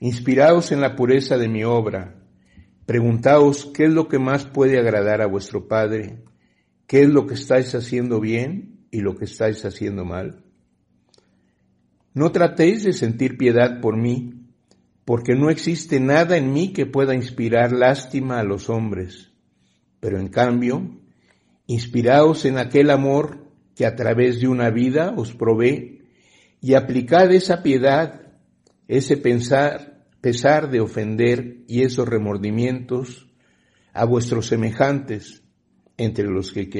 Inspiraos 0.00 0.72
en 0.72 0.80
la 0.80 0.96
pureza 0.96 1.38
de 1.38 1.48
mi 1.48 1.64
obra, 1.64 2.24
Preguntaos 2.86 3.70
qué 3.72 3.84
es 3.84 3.92
lo 3.92 4.08
que 4.08 4.18
más 4.18 4.44
puede 4.44 4.78
agradar 4.78 5.22
a 5.22 5.26
vuestro 5.26 5.68
Padre, 5.68 6.22
qué 6.86 7.02
es 7.02 7.08
lo 7.08 7.26
que 7.26 7.34
estáis 7.34 7.74
haciendo 7.74 8.20
bien 8.20 8.86
y 8.90 9.00
lo 9.00 9.16
que 9.16 9.24
estáis 9.24 9.64
haciendo 9.64 10.04
mal. 10.04 10.44
No 12.12 12.30
tratéis 12.30 12.84
de 12.84 12.92
sentir 12.92 13.38
piedad 13.38 13.80
por 13.80 13.96
mí, 13.96 14.34
porque 15.06 15.34
no 15.34 15.48
existe 15.48 15.98
nada 15.98 16.36
en 16.36 16.52
mí 16.52 16.74
que 16.74 16.84
pueda 16.84 17.14
inspirar 17.14 17.72
lástima 17.72 18.38
a 18.38 18.44
los 18.44 18.68
hombres, 18.68 19.32
pero 19.98 20.18
en 20.18 20.28
cambio, 20.28 21.00
inspiraos 21.66 22.44
en 22.44 22.58
aquel 22.58 22.90
amor 22.90 23.48
que 23.74 23.86
a 23.86 23.96
través 23.96 24.40
de 24.40 24.48
una 24.48 24.70
vida 24.70 25.14
os 25.16 25.34
provee 25.34 26.02
y 26.60 26.74
aplicad 26.74 27.32
esa 27.32 27.62
piedad, 27.62 28.32
ese 28.88 29.16
pensar 29.16 29.94
pesar 30.24 30.70
de 30.70 30.80
ofender 30.80 31.58
y 31.68 31.82
esos 31.82 32.08
remordimientos 32.08 33.26
a 33.92 34.06
vuestros 34.06 34.46
semejantes, 34.46 35.42
entre 35.98 36.24
los 36.24 36.50
que, 36.50 36.70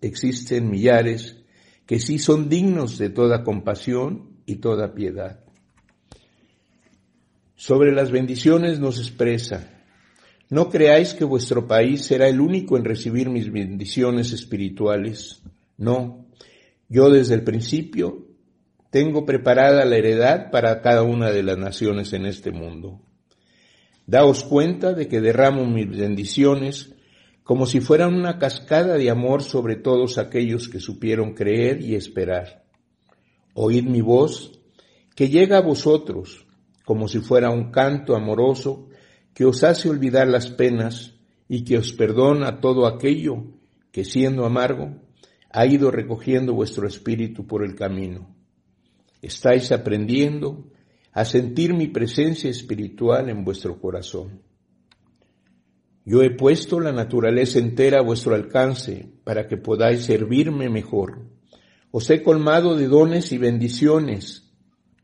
existen 0.00 0.70
millares, 0.70 1.42
que 1.86 1.98
sí 1.98 2.20
son 2.20 2.48
dignos 2.48 2.96
de 2.96 3.10
toda 3.10 3.42
compasión 3.42 4.38
y 4.46 4.56
toda 4.56 4.94
piedad. 4.94 5.40
Sobre 7.56 7.90
las 7.90 8.12
bendiciones 8.12 8.78
nos 8.78 9.00
expresa, 9.00 9.83
no 10.54 10.70
creáis 10.70 11.14
que 11.14 11.24
vuestro 11.24 11.66
país 11.66 12.04
será 12.04 12.28
el 12.28 12.40
único 12.40 12.76
en 12.76 12.84
recibir 12.84 13.28
mis 13.28 13.50
bendiciones 13.50 14.30
espirituales. 14.30 15.42
No, 15.76 16.28
yo 16.88 17.10
desde 17.10 17.34
el 17.34 17.42
principio 17.42 18.28
tengo 18.90 19.26
preparada 19.26 19.84
la 19.84 19.96
heredad 19.96 20.52
para 20.52 20.80
cada 20.80 21.02
una 21.02 21.32
de 21.32 21.42
las 21.42 21.58
naciones 21.58 22.12
en 22.12 22.26
este 22.26 22.52
mundo. 22.52 23.00
Daos 24.06 24.44
cuenta 24.44 24.92
de 24.92 25.08
que 25.08 25.20
derramo 25.20 25.66
mis 25.66 25.88
bendiciones 25.88 26.94
como 27.42 27.66
si 27.66 27.80
fueran 27.80 28.14
una 28.14 28.38
cascada 28.38 28.94
de 28.94 29.10
amor 29.10 29.42
sobre 29.42 29.74
todos 29.74 30.18
aquellos 30.18 30.68
que 30.68 30.78
supieron 30.78 31.34
creer 31.34 31.82
y 31.82 31.96
esperar. 31.96 32.62
Oíd 33.54 33.86
mi 33.86 34.02
voz, 34.02 34.60
que 35.16 35.28
llega 35.28 35.58
a 35.58 35.62
vosotros, 35.62 36.46
como 36.84 37.08
si 37.08 37.18
fuera 37.18 37.50
un 37.50 37.72
canto 37.72 38.14
amoroso 38.14 38.88
que 39.34 39.44
os 39.44 39.64
hace 39.64 39.88
olvidar 39.88 40.28
las 40.28 40.48
penas 40.48 41.14
y 41.48 41.64
que 41.64 41.76
os 41.76 41.92
perdona 41.92 42.60
todo 42.60 42.86
aquello 42.86 43.44
que 43.90 44.04
siendo 44.04 44.46
amargo 44.46 45.02
ha 45.50 45.66
ido 45.66 45.90
recogiendo 45.90 46.54
vuestro 46.54 46.86
espíritu 46.86 47.46
por 47.46 47.64
el 47.64 47.74
camino. 47.74 48.34
Estáis 49.22 49.72
aprendiendo 49.72 50.70
a 51.12 51.24
sentir 51.24 51.74
mi 51.74 51.86
presencia 51.88 52.50
espiritual 52.50 53.28
en 53.28 53.44
vuestro 53.44 53.80
corazón. 53.80 54.42
Yo 56.04 56.22
he 56.22 56.30
puesto 56.30 56.80
la 56.80 56.92
naturaleza 56.92 57.58
entera 57.58 58.00
a 58.00 58.02
vuestro 58.02 58.34
alcance 58.34 59.12
para 59.24 59.46
que 59.46 59.56
podáis 59.56 60.04
servirme 60.04 60.68
mejor. 60.68 61.22
Os 61.90 62.10
he 62.10 62.22
colmado 62.22 62.76
de 62.76 62.88
dones 62.88 63.32
y 63.32 63.38
bendiciones 63.38 64.52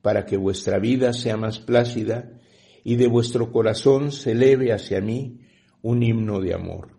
para 0.02 0.26
que 0.26 0.36
vuestra 0.36 0.78
vida 0.78 1.12
sea 1.12 1.36
más 1.36 1.58
plácida 1.58 2.39
y 2.84 2.96
de 2.96 3.06
vuestro 3.06 3.52
corazón 3.52 4.12
se 4.12 4.32
eleve 4.32 4.72
hacia 4.72 5.00
mí 5.00 5.40
un 5.82 6.02
himno 6.02 6.40
de 6.40 6.54
amor. 6.54 6.96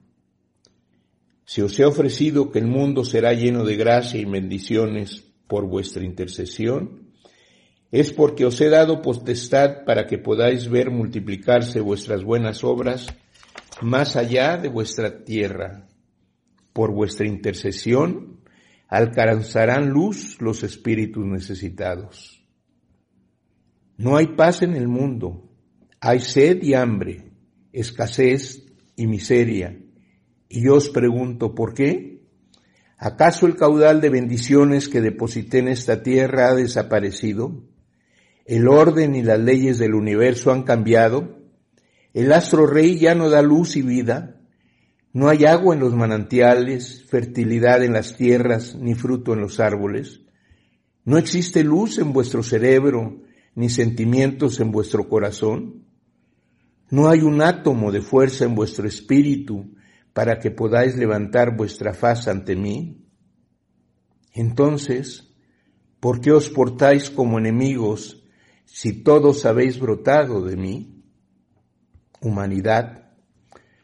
Si 1.45 1.61
os 1.61 1.77
he 1.79 1.85
ofrecido 1.85 2.51
que 2.51 2.59
el 2.59 2.67
mundo 2.67 3.03
será 3.03 3.33
lleno 3.33 3.65
de 3.65 3.75
gracia 3.75 4.19
y 4.19 4.25
bendiciones 4.25 5.25
por 5.47 5.67
vuestra 5.67 6.03
intercesión, 6.03 7.11
es 7.91 8.13
porque 8.13 8.45
os 8.45 8.61
he 8.61 8.69
dado 8.69 9.01
potestad 9.01 9.83
para 9.85 10.07
que 10.07 10.17
podáis 10.17 10.69
ver 10.69 10.91
multiplicarse 10.91 11.81
vuestras 11.81 12.23
buenas 12.23 12.63
obras 12.63 13.07
más 13.81 14.15
allá 14.15 14.57
de 14.57 14.69
vuestra 14.69 15.25
tierra. 15.25 15.87
Por 16.71 16.93
vuestra 16.93 17.27
intercesión 17.27 18.39
alcanzarán 18.87 19.89
luz 19.89 20.37
los 20.39 20.63
espíritus 20.63 21.25
necesitados. 21.25 22.45
No 23.97 24.15
hay 24.15 24.27
paz 24.27 24.61
en 24.61 24.73
el 24.73 24.87
mundo, 24.87 25.50
hay 26.03 26.19
sed 26.19 26.63
y 26.63 26.73
hambre, 26.73 27.31
escasez 27.71 28.65
y 28.95 29.05
miseria. 29.05 29.79
Y 30.49 30.63
yo 30.63 30.75
os 30.75 30.89
pregunto, 30.89 31.53
¿por 31.53 31.75
qué? 31.75 32.23
¿Acaso 32.97 33.45
el 33.45 33.55
caudal 33.55 34.01
de 34.01 34.09
bendiciones 34.09 34.89
que 34.89 34.99
deposité 34.99 35.59
en 35.59 35.67
esta 35.67 36.01
tierra 36.01 36.49
ha 36.49 36.55
desaparecido? 36.55 37.63
¿El 38.45 38.67
orden 38.67 39.13
y 39.15 39.21
las 39.21 39.39
leyes 39.39 39.77
del 39.77 39.93
universo 39.93 40.51
han 40.51 40.63
cambiado? 40.63 41.39
El 42.13 42.33
astro 42.33 42.65
rey 42.65 42.97
ya 42.97 43.13
no 43.13 43.29
da 43.29 43.43
luz 43.43 43.75
y 43.75 43.83
vida. 43.83 44.41
No 45.13 45.29
hay 45.29 45.45
agua 45.45 45.75
en 45.75 45.81
los 45.81 45.95
manantiales, 45.95 47.05
fertilidad 47.07 47.83
en 47.83 47.93
las 47.93 48.17
tierras, 48.17 48.75
ni 48.75 48.95
fruto 48.95 49.33
en 49.33 49.41
los 49.41 49.59
árboles. 49.59 50.21
No 51.05 51.19
existe 51.19 51.63
luz 51.63 51.99
en 51.99 52.11
vuestro 52.11 52.41
cerebro, 52.41 53.21
ni 53.53 53.69
sentimientos 53.69 54.59
en 54.59 54.71
vuestro 54.71 55.07
corazón. 55.07 55.90
No 56.91 57.09
hay 57.09 57.21
un 57.21 57.41
átomo 57.41 57.91
de 57.91 58.01
fuerza 58.01 58.45
en 58.45 58.53
vuestro 58.53 58.87
espíritu 58.87 59.73
para 60.13 60.39
que 60.39 60.51
podáis 60.51 60.95
levantar 60.95 61.55
vuestra 61.57 61.93
faz 61.93 62.27
ante 62.27 62.55
mí. 62.55 63.07
Entonces, 64.33 65.33
¿por 65.99 66.21
qué 66.21 66.31
os 66.31 66.49
portáis 66.49 67.09
como 67.09 67.39
enemigos 67.39 68.23
si 68.65 69.03
todos 69.03 69.45
habéis 69.45 69.79
brotado 69.79 70.43
de 70.43 70.57
mí? 70.57 71.01
humanidad, 72.21 73.09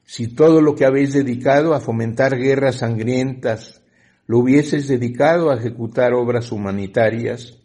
si 0.06 0.28
todo 0.28 0.62
lo 0.62 0.76
que 0.76 0.86
habéis 0.86 1.14
dedicado 1.14 1.74
a 1.74 1.82
fomentar 1.82 2.38
guerras 2.38 2.78
sangrientas 2.78 3.82
lo 4.28 4.40
hubieses 4.40 4.88
dedicado 4.88 5.52
a 5.52 5.56
ejecutar 5.56 6.14
obras 6.14 6.52
humanitarias, 6.52 7.58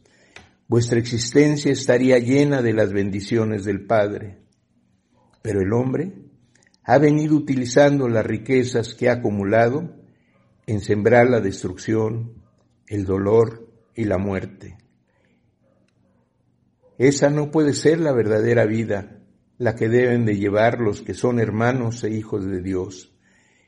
vuestra 0.66 0.98
existencia 0.98 1.72
estaría 1.72 2.18
llena 2.18 2.62
de 2.62 2.72
las 2.72 2.92
bendiciones 2.92 3.64
del 3.64 3.84
Padre. 3.84 4.41
Pero 5.42 5.60
el 5.60 5.72
hombre 5.72 6.12
ha 6.84 6.98
venido 6.98 7.36
utilizando 7.36 8.08
las 8.08 8.24
riquezas 8.24 8.94
que 8.94 9.08
ha 9.08 9.14
acumulado 9.14 9.96
en 10.66 10.80
sembrar 10.80 11.28
la 11.28 11.40
destrucción, 11.40 12.42
el 12.86 13.04
dolor 13.04 13.68
y 13.94 14.04
la 14.04 14.18
muerte. 14.18 14.78
Esa 16.98 17.30
no 17.30 17.50
puede 17.50 17.72
ser 17.72 18.00
la 18.00 18.12
verdadera 18.12 18.64
vida 18.64 19.18
la 19.58 19.76
que 19.76 19.88
deben 19.88 20.24
de 20.24 20.36
llevar 20.36 20.80
los 20.80 21.02
que 21.02 21.14
son 21.14 21.38
hermanos 21.38 22.02
e 22.04 22.10
hijos 22.10 22.44
de 22.44 22.60
Dios. 22.62 23.12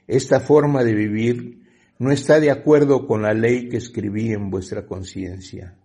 Esta 0.07 0.41
forma 0.41 0.83
de 0.83 0.95
vivir 0.95 1.62
no 1.99 2.11
está 2.11 2.41
de 2.41 2.51
acuerdo 2.51 3.07
con 3.07 3.22
la 3.22 3.33
ley 3.33 3.68
que 3.68 3.77
escribí 3.77 4.33
en 4.33 4.51
vuestra 4.51 4.87
conciencia. 4.87 5.79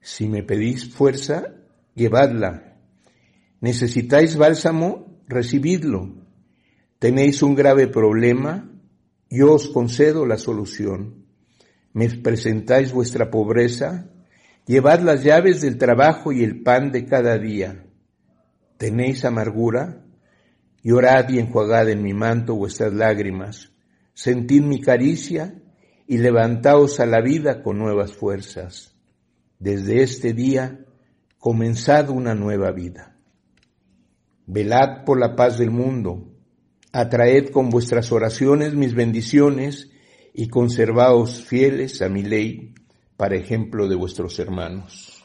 Si 0.00 0.28
me 0.28 0.42
pedís 0.42 0.94
fuerza, 0.94 1.56
llevadla. 1.94 2.69
¿Necesitáis 3.60 4.36
bálsamo? 4.36 5.22
Recibidlo. 5.26 6.14
¿Tenéis 6.98 7.42
un 7.42 7.54
grave 7.54 7.86
problema? 7.86 8.70
Yo 9.28 9.54
os 9.54 9.68
concedo 9.68 10.26
la 10.26 10.38
solución. 10.38 11.26
¿Me 11.92 12.08
presentáis 12.08 12.92
vuestra 12.92 13.30
pobreza? 13.30 14.10
Llevad 14.66 15.00
las 15.00 15.22
llaves 15.24 15.60
del 15.60 15.78
trabajo 15.78 16.32
y 16.32 16.42
el 16.42 16.62
pan 16.62 16.92
de 16.92 17.04
cada 17.06 17.38
día 17.38 17.84
¿Tenéis 18.80 19.26
amargura? 19.26 20.06
Llorad 20.82 21.28
y 21.28 21.38
enjuagad 21.38 21.90
en 21.90 22.02
mi 22.02 22.14
manto 22.14 22.54
vuestras 22.54 22.94
lágrimas, 22.94 23.74
sentid 24.14 24.62
mi 24.62 24.80
caricia 24.80 25.60
y 26.06 26.16
levantaos 26.16 26.98
a 26.98 27.04
la 27.04 27.20
vida 27.20 27.62
con 27.62 27.78
nuevas 27.78 28.14
fuerzas. 28.14 28.96
Desde 29.58 30.02
este 30.02 30.32
día 30.32 30.80
comenzad 31.36 32.08
una 32.08 32.34
nueva 32.34 32.70
vida. 32.70 33.09
Velad 34.52 35.04
por 35.04 35.20
la 35.20 35.36
paz 35.36 35.58
del 35.58 35.70
mundo, 35.70 36.28
atraed 36.90 37.50
con 37.50 37.70
vuestras 37.70 38.10
oraciones 38.10 38.74
mis 38.74 38.94
bendiciones 38.94 39.92
y 40.34 40.48
conservaos 40.48 41.44
fieles 41.44 42.02
a 42.02 42.08
mi 42.08 42.24
ley, 42.24 42.74
para 43.16 43.36
ejemplo 43.36 43.86
de 43.86 43.94
vuestros 43.94 44.40
hermanos. 44.40 45.22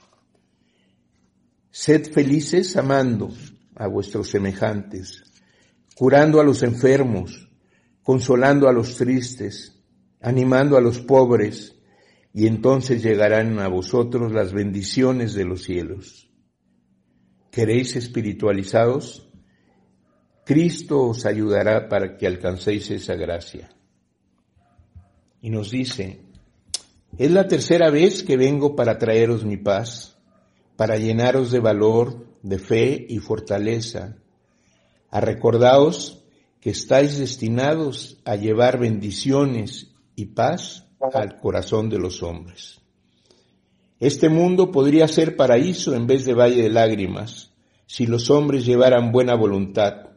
Sed 1.71 2.13
felices 2.13 2.77
amando 2.77 3.33
a 3.75 3.87
vuestros 3.87 4.29
semejantes, 4.29 5.23
curando 5.95 6.39
a 6.39 6.43
los 6.43 6.61
enfermos, 6.61 7.49
consolando 8.03 8.69
a 8.69 8.73
los 8.73 8.95
tristes, 8.95 9.81
animando 10.21 10.77
a 10.77 10.81
los 10.81 10.99
pobres, 10.99 11.75
y 12.31 12.45
entonces 12.45 13.01
llegarán 13.01 13.57
a 13.57 13.69
vosotros 13.69 14.31
las 14.31 14.53
bendiciones 14.53 15.33
de 15.33 15.45
los 15.45 15.63
cielos. 15.63 16.29
¿Queréis 17.55 17.95
espiritualizados? 17.95 19.29
Cristo 20.43 21.03
os 21.03 21.25
ayudará 21.25 21.87
para 21.87 22.17
que 22.17 22.27
alcancéis 22.27 22.91
esa 22.91 23.15
gracia. 23.15 23.69
Y 25.41 25.49
nos 25.51 25.71
dice, 25.71 26.19
es 27.17 27.31
la 27.31 27.47
tercera 27.47 27.89
vez 27.89 28.23
que 28.23 28.35
vengo 28.35 28.75
para 28.75 28.97
traeros 28.97 29.45
mi 29.45 29.55
paz 29.55 30.17
para 30.75 30.97
llenaros 30.97 31.49
de 31.49 31.61
valor, 31.61 32.27
de 32.43 32.59
fe 32.59 33.05
y 33.07 33.19
fortaleza, 33.19 34.17
a 35.09 35.21
recordaos 35.21 36.25
que 36.59 36.71
estáis 36.71 37.17
destinados 37.17 38.17
a 38.25 38.35
llevar 38.35 38.79
bendiciones 38.79 39.93
y 40.13 40.25
paz 40.25 40.89
al 41.13 41.39
corazón 41.39 41.89
de 41.89 41.99
los 41.99 42.21
hombres. 42.21 42.81
Este 43.99 44.27
mundo 44.27 44.71
podría 44.71 45.07
ser 45.07 45.35
paraíso 45.37 45.95
en 45.95 46.05
vez 46.05 46.25
de 46.25 46.33
valle 46.33 46.63
de 46.63 46.69
lágrimas, 46.69 47.53
si 47.85 48.07
los 48.07 48.29
hombres 48.29 48.65
llevaran 48.65 49.11
buena 49.11 49.35
voluntad. 49.35 50.09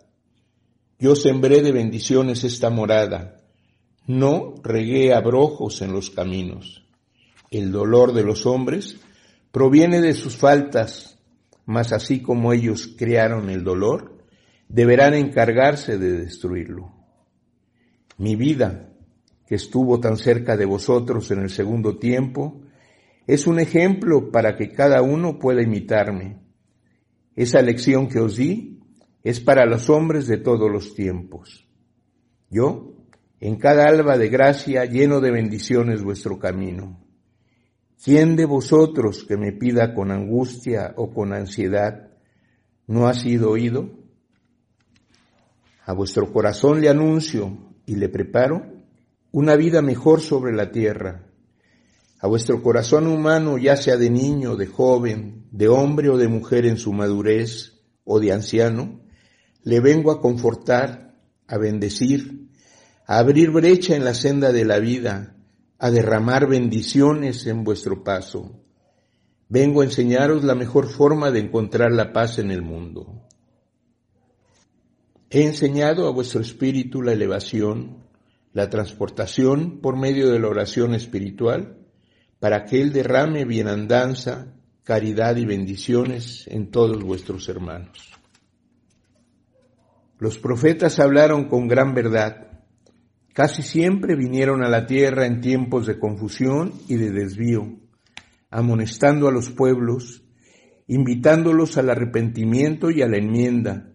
Yo 0.99 1.15
sembré 1.15 1.63
de 1.63 1.71
bendiciones 1.71 2.43
esta 2.43 2.71
morada, 2.71 3.37
no 4.07 4.55
regué 4.65 5.15
abrojos 5.15 5.81
en 5.83 5.93
los 5.93 6.11
caminos. 6.11 6.85
El 7.51 7.71
dolor 7.71 8.15
de 8.15 8.25
los 8.25 8.47
hombres 8.47 8.97
proviene 9.53 10.01
de 10.01 10.15
sus 10.15 10.37
faltas, 10.37 11.19
mas 11.67 11.93
así 11.93 12.21
como 12.21 12.53
ellos 12.53 12.95
crearon 12.97 13.49
el 13.49 13.63
dolor, 13.63 14.19
deberán 14.69 15.15
encargarse 15.15 15.99
de 15.99 16.13
destruirlo. 16.13 16.93
Mi 18.17 18.35
vida, 18.35 18.91
que 19.47 19.55
estuvo 19.55 20.01
tan 20.01 20.17
cerca 20.17 20.57
de 20.57 20.65
vosotros 20.65 21.31
en 21.31 21.41
el 21.41 21.51
segundo 21.51 21.97
tiempo, 21.97 22.63
es 23.29 23.47
un 23.47 23.61
ejemplo 23.61 24.33
para 24.33 24.57
que 24.57 24.73
cada 24.73 25.01
uno 25.03 25.39
pueda 25.39 25.63
imitarme. 25.63 26.41
Esa 27.37 27.63
lección 27.63 28.09
que 28.09 28.19
os 28.19 28.35
di 28.35 28.81
es 29.23 29.39
para 29.39 29.65
los 29.67 29.89
hombres 29.89 30.27
de 30.27 30.39
todos 30.39 30.69
los 30.69 30.95
tiempos. 30.95 31.69
Yo, 32.51 32.97
en 33.39 33.55
cada 33.57 33.85
alba 33.85 34.19
de 34.19 34.29
gracia, 34.29 34.85
lleno 34.85 35.21
de 35.21 35.31
bendiciones 35.31 36.03
vuestro 36.03 36.41
camino 36.41 37.05
¿quién 38.03 38.37
de 38.37 38.45
vosotros 38.45 39.25
que 39.25 39.37
me 39.37 39.53
pida 39.53 39.95
con 39.95 40.11
angustia 40.11 40.95
o 40.97 41.13
con 41.13 41.33
ansiedad 41.33 42.11
no 42.87 43.07
ha 43.09 43.15
sido 43.15 43.51
oído? 43.51 43.91
A 45.85 45.93
vuestro 45.95 46.33
corazón 46.33 46.81
le 46.81 46.89
anuncio 46.89 47.57
y 47.87 47.97
le 47.97 48.09
preparo 48.09 48.63
una 49.33 49.57
vida 49.57 49.83
mejor 49.83 50.21
sobre 50.21 50.55
la 50.55 50.71
tierra. 50.71 51.28
A 52.21 52.27
vuestro 52.27 52.63
corazón 52.63 53.07
humano, 53.07 53.59
ya 53.59 53.77
sea 53.77 53.97
de 53.97 54.11
niño, 54.11 54.57
de 54.57 54.67
joven, 54.67 55.47
de 55.53 55.69
hombre 55.69 56.09
o 56.09 56.17
de 56.17 56.27
mujer 56.27 56.67
en 56.67 56.77
su 56.77 56.93
madurez 56.93 57.81
o 58.05 58.19
de 58.19 58.33
anciano, 58.33 59.01
le 59.63 59.81
vengo 59.81 60.11
a 60.11 60.21
confortar, 60.21 61.15
a 61.47 61.59
bendecir, 61.59 62.49
a 63.07 63.19
abrir 63.19 63.51
brecha 63.51 63.95
en 63.95 64.05
la 64.05 64.15
senda 64.15 64.51
de 64.51 64.65
la 64.65 64.81
vida, 64.81 65.37
a 65.79 65.91
derramar 65.91 66.49
bendiciones 66.49 67.47
en 67.47 67.63
vuestro 67.63 68.03
paso. 68.03 68.65
Vengo 69.49 69.81
a 69.81 69.85
enseñaros 69.85 70.43
la 70.43 70.55
mejor 70.55 70.89
forma 70.89 71.31
de 71.31 71.41
encontrar 71.41 71.93
la 71.93 72.13
paz 72.13 72.39
en 72.39 72.51
el 72.51 72.63
mundo. 72.63 73.23
He 75.31 75.45
enseñado 75.45 76.09
a 76.09 76.11
vuestro 76.11 76.41
espíritu 76.41 77.01
la 77.01 77.13
elevación, 77.13 78.09
la 78.53 78.69
transportación 78.71 79.81
por 79.81 79.97
medio 79.97 80.31
de 80.31 80.41
la 80.41 80.49
oración 80.49 80.95
espiritual, 80.95 81.78
para 82.41 82.65
que 82.65 82.81
Él 82.81 82.93
derrame 82.93 83.45
bienandanza, 83.45 84.55
caridad 84.85 85.37
y 85.37 85.45
bendiciones 85.45 86.47
en 86.49 86.71
todos 86.71 87.03
vuestros 87.03 87.49
hermanos. 87.49 88.13
Los 90.19 90.39
profetas 90.39 90.99
hablaron 90.99 91.49
con 91.49 91.69
gran 91.69 91.95
verdad. 91.95 92.49
Casi 93.33 93.63
siempre 93.63 94.17
vinieron 94.17 94.65
a 94.65 94.69
la 94.69 94.87
tierra 94.87 95.27
en 95.27 95.41
tiempos 95.41 95.87
de 95.87 95.99
confusión 95.99 96.73
y 96.89 96.97
de 96.97 97.13
desvío, 97.13 97.79
amonestando 98.51 99.29
a 99.29 99.33
los 99.33 99.51
pueblos, 99.51 100.25
invitándolos 100.89 101.77
al 101.79 101.91
arrepentimiento 101.91 102.91
y 102.91 103.03
a 103.03 103.09
la 103.09 103.19
enmienda, 103.19 103.93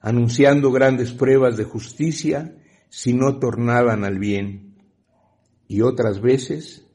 anunciando 0.00 0.70
grandes 0.70 1.12
pruebas 1.12 1.56
de 1.56 1.64
justicia 1.64 2.54
si 2.88 3.12
no 3.12 3.40
tornaban 3.40 4.04
al 4.04 4.18
bien, 4.18 4.76
y 5.66 5.80
otras 5.80 6.20
veces 6.20 6.85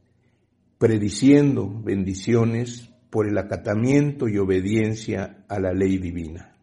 prediciendo 0.81 1.71
bendiciones 1.83 2.89
por 3.11 3.27
el 3.27 3.37
acatamiento 3.37 4.27
y 4.27 4.39
obediencia 4.39 5.45
a 5.47 5.59
la 5.59 5.73
ley 5.73 5.99
divina. 5.99 6.57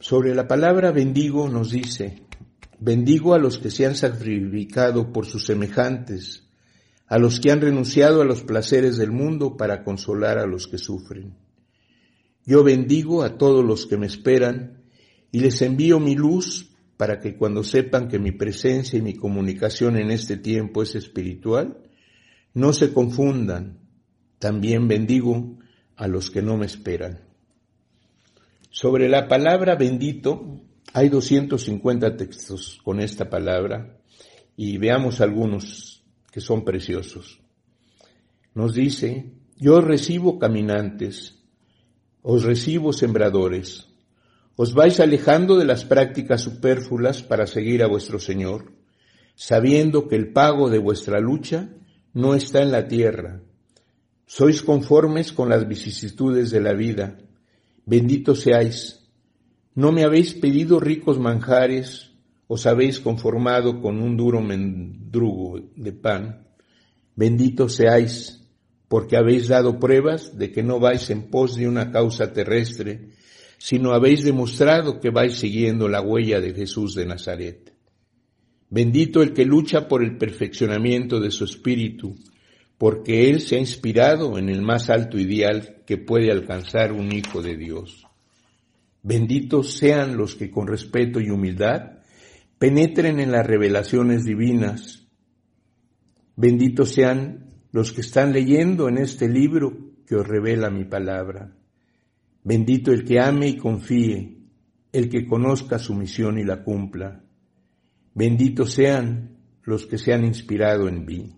Sobre 0.00 0.34
la 0.34 0.46
palabra 0.46 0.92
bendigo 0.92 1.48
nos 1.48 1.70
dice, 1.70 2.20
bendigo 2.78 3.32
a 3.32 3.38
los 3.38 3.58
que 3.58 3.70
se 3.70 3.86
han 3.86 3.96
sacrificado 3.96 5.14
por 5.14 5.24
sus 5.24 5.46
semejantes, 5.46 6.46
a 7.06 7.18
los 7.18 7.40
que 7.40 7.52
han 7.52 7.62
renunciado 7.62 8.20
a 8.20 8.26
los 8.26 8.42
placeres 8.42 8.98
del 8.98 9.12
mundo 9.12 9.56
para 9.56 9.82
consolar 9.82 10.36
a 10.36 10.46
los 10.46 10.66
que 10.66 10.76
sufren. 10.76 11.38
Yo 12.44 12.62
bendigo 12.62 13.22
a 13.22 13.38
todos 13.38 13.64
los 13.64 13.86
que 13.86 13.96
me 13.96 14.06
esperan 14.06 14.82
y 15.32 15.40
les 15.40 15.62
envío 15.62 15.98
mi 15.98 16.16
luz 16.16 16.70
para 16.98 17.18
que 17.18 17.38
cuando 17.38 17.64
sepan 17.64 18.08
que 18.08 18.18
mi 18.18 18.32
presencia 18.32 18.98
y 18.98 19.02
mi 19.02 19.14
comunicación 19.14 19.96
en 19.96 20.10
este 20.10 20.36
tiempo 20.36 20.82
es 20.82 20.94
espiritual, 20.94 21.78
no 22.54 22.72
se 22.72 22.92
confundan. 22.92 23.78
También 24.38 24.88
bendigo 24.88 25.58
a 25.96 26.08
los 26.08 26.30
que 26.30 26.42
no 26.42 26.56
me 26.56 26.66
esperan. 26.66 27.20
Sobre 28.70 29.08
la 29.08 29.28
palabra 29.28 29.74
bendito, 29.74 30.60
hay 30.92 31.08
250 31.08 32.16
textos 32.16 32.80
con 32.82 33.00
esta 33.00 33.28
palabra 33.28 33.98
y 34.56 34.78
veamos 34.78 35.20
algunos 35.20 36.04
que 36.30 36.40
son 36.40 36.64
preciosos. 36.64 37.40
Nos 38.54 38.74
dice, 38.74 39.32
yo 39.56 39.80
recibo 39.80 40.38
caminantes, 40.38 41.38
os 42.22 42.44
recibo 42.44 42.92
sembradores, 42.92 43.88
os 44.56 44.74
vais 44.74 45.00
alejando 45.00 45.56
de 45.56 45.64
las 45.64 45.84
prácticas 45.84 46.42
superfluas 46.42 47.22
para 47.22 47.46
seguir 47.46 47.82
a 47.82 47.88
vuestro 47.88 48.18
Señor, 48.18 48.72
sabiendo 49.34 50.08
que 50.08 50.16
el 50.16 50.32
pago 50.32 50.70
de 50.70 50.78
vuestra 50.78 51.20
lucha 51.20 51.70
no 52.12 52.34
está 52.34 52.62
en 52.62 52.72
la 52.72 52.88
tierra. 52.88 53.40
Sois 54.26 54.62
conformes 54.62 55.32
con 55.32 55.48
las 55.48 55.66
vicisitudes 55.66 56.50
de 56.50 56.60
la 56.60 56.72
vida, 56.72 57.18
Bendito 57.90 58.36
seáis. 58.36 59.00
No 59.74 59.90
me 59.90 60.04
habéis 60.04 60.34
pedido 60.34 60.78
ricos 60.78 61.18
manjares, 61.18 62.12
os 62.46 62.64
habéis 62.66 63.00
conformado 63.00 63.80
con 63.80 64.00
un 64.00 64.16
duro 64.16 64.40
mendrugo 64.40 65.58
de 65.74 65.92
pan. 65.92 66.46
Bendito 67.16 67.68
seáis, 67.68 68.46
porque 68.86 69.16
habéis 69.16 69.48
dado 69.48 69.80
pruebas 69.80 70.38
de 70.38 70.52
que 70.52 70.62
no 70.62 70.78
vais 70.78 71.10
en 71.10 71.30
pos 71.30 71.56
de 71.56 71.66
una 71.66 71.90
causa 71.90 72.32
terrestre, 72.32 73.10
sino 73.58 73.92
habéis 73.92 74.22
demostrado 74.22 75.00
que 75.00 75.10
vais 75.10 75.34
siguiendo 75.34 75.88
la 75.88 76.00
huella 76.00 76.40
de 76.40 76.54
Jesús 76.54 76.94
de 76.94 77.06
Nazaret. 77.06 77.72
Bendito 78.70 79.20
el 79.20 79.32
que 79.32 79.44
lucha 79.44 79.88
por 79.88 80.04
el 80.04 80.16
perfeccionamiento 80.16 81.18
de 81.18 81.32
su 81.32 81.44
espíritu, 81.44 82.14
porque 82.78 83.28
Él 83.28 83.40
se 83.40 83.56
ha 83.56 83.58
inspirado 83.58 84.38
en 84.38 84.48
el 84.48 84.62
más 84.62 84.88
alto 84.90 85.18
ideal 85.18 85.82
que 85.84 85.98
puede 85.98 86.30
alcanzar 86.30 86.92
un 86.92 87.12
hijo 87.12 87.42
de 87.42 87.56
Dios. 87.56 88.06
Benditos 89.02 89.72
sean 89.72 90.16
los 90.16 90.36
que 90.36 90.50
con 90.50 90.68
respeto 90.68 91.20
y 91.20 91.30
humildad 91.30 91.98
penetren 92.58 93.18
en 93.18 93.32
las 93.32 93.46
revelaciones 93.46 94.24
divinas. 94.24 95.06
Benditos 96.36 96.92
sean 96.92 97.50
los 97.72 97.90
que 97.90 98.02
están 98.02 98.32
leyendo 98.32 98.88
en 98.88 98.98
este 98.98 99.28
libro 99.28 99.94
que 100.06 100.14
os 100.14 100.26
revela 100.26 100.70
mi 100.70 100.84
palabra. 100.84 101.56
Bendito 102.44 102.92
el 102.92 103.04
que 103.04 103.18
ame 103.18 103.48
y 103.48 103.56
confíe, 103.56 104.38
el 104.92 105.08
que 105.08 105.26
conozca 105.26 105.78
su 105.78 105.94
misión 105.94 106.38
y 106.38 106.44
la 106.44 106.62
cumpla. 106.62 107.24
Benditos 108.14 108.72
sean 108.72 109.38
los 109.62 109.86
que 109.86 109.98
se 109.98 110.12
han 110.12 110.24
inspirado 110.24 110.88
en 110.88 111.04
mí. 111.04 111.36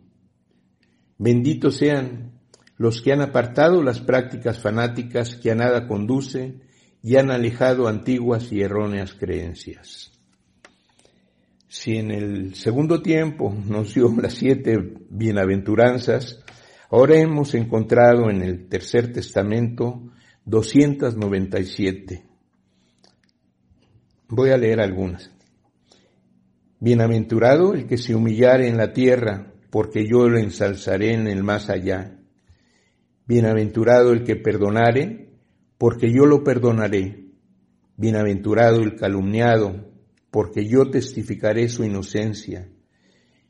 Benditos 1.18 1.76
sean 1.76 2.40
los 2.76 3.02
que 3.02 3.12
han 3.12 3.20
apartado 3.20 3.82
las 3.82 4.00
prácticas 4.00 4.58
fanáticas 4.58 5.36
que 5.36 5.50
a 5.50 5.54
nada 5.54 5.86
conducen 5.86 6.62
y 7.02 7.16
han 7.16 7.30
alejado 7.30 7.88
antiguas 7.88 8.52
y 8.52 8.62
erróneas 8.62 9.14
creencias. 9.14 10.12
Si 11.68 11.96
en 11.96 12.10
el 12.10 12.54
segundo 12.54 13.02
tiempo 13.02 13.54
nos 13.66 13.94
dio 13.94 14.14
las 14.20 14.34
siete 14.34 14.78
bienaventuranzas, 15.10 16.44
ahora 16.90 17.16
hemos 17.16 17.54
encontrado 17.54 18.30
en 18.30 18.42
el 18.42 18.68
tercer 18.68 19.12
testamento 19.12 20.02
297. 20.44 22.24
Voy 24.28 24.50
a 24.50 24.56
leer 24.56 24.80
algunas. 24.80 25.31
Bienaventurado 26.84 27.74
el 27.74 27.86
que 27.86 27.96
se 27.96 28.12
humillare 28.12 28.66
en 28.66 28.76
la 28.76 28.92
tierra, 28.92 29.54
porque 29.70 30.04
yo 30.04 30.28
lo 30.28 30.36
ensalzaré 30.36 31.14
en 31.14 31.28
el 31.28 31.44
más 31.44 31.70
allá. 31.70 32.18
Bienaventurado 33.24 34.10
el 34.10 34.24
que 34.24 34.34
perdonare, 34.34 35.30
porque 35.78 36.12
yo 36.12 36.26
lo 36.26 36.42
perdonaré. 36.42 37.28
Bienaventurado 37.96 38.80
el 38.80 38.96
calumniado, 38.96 39.92
porque 40.32 40.66
yo 40.66 40.90
testificaré 40.90 41.68
su 41.68 41.84
inocencia. 41.84 42.68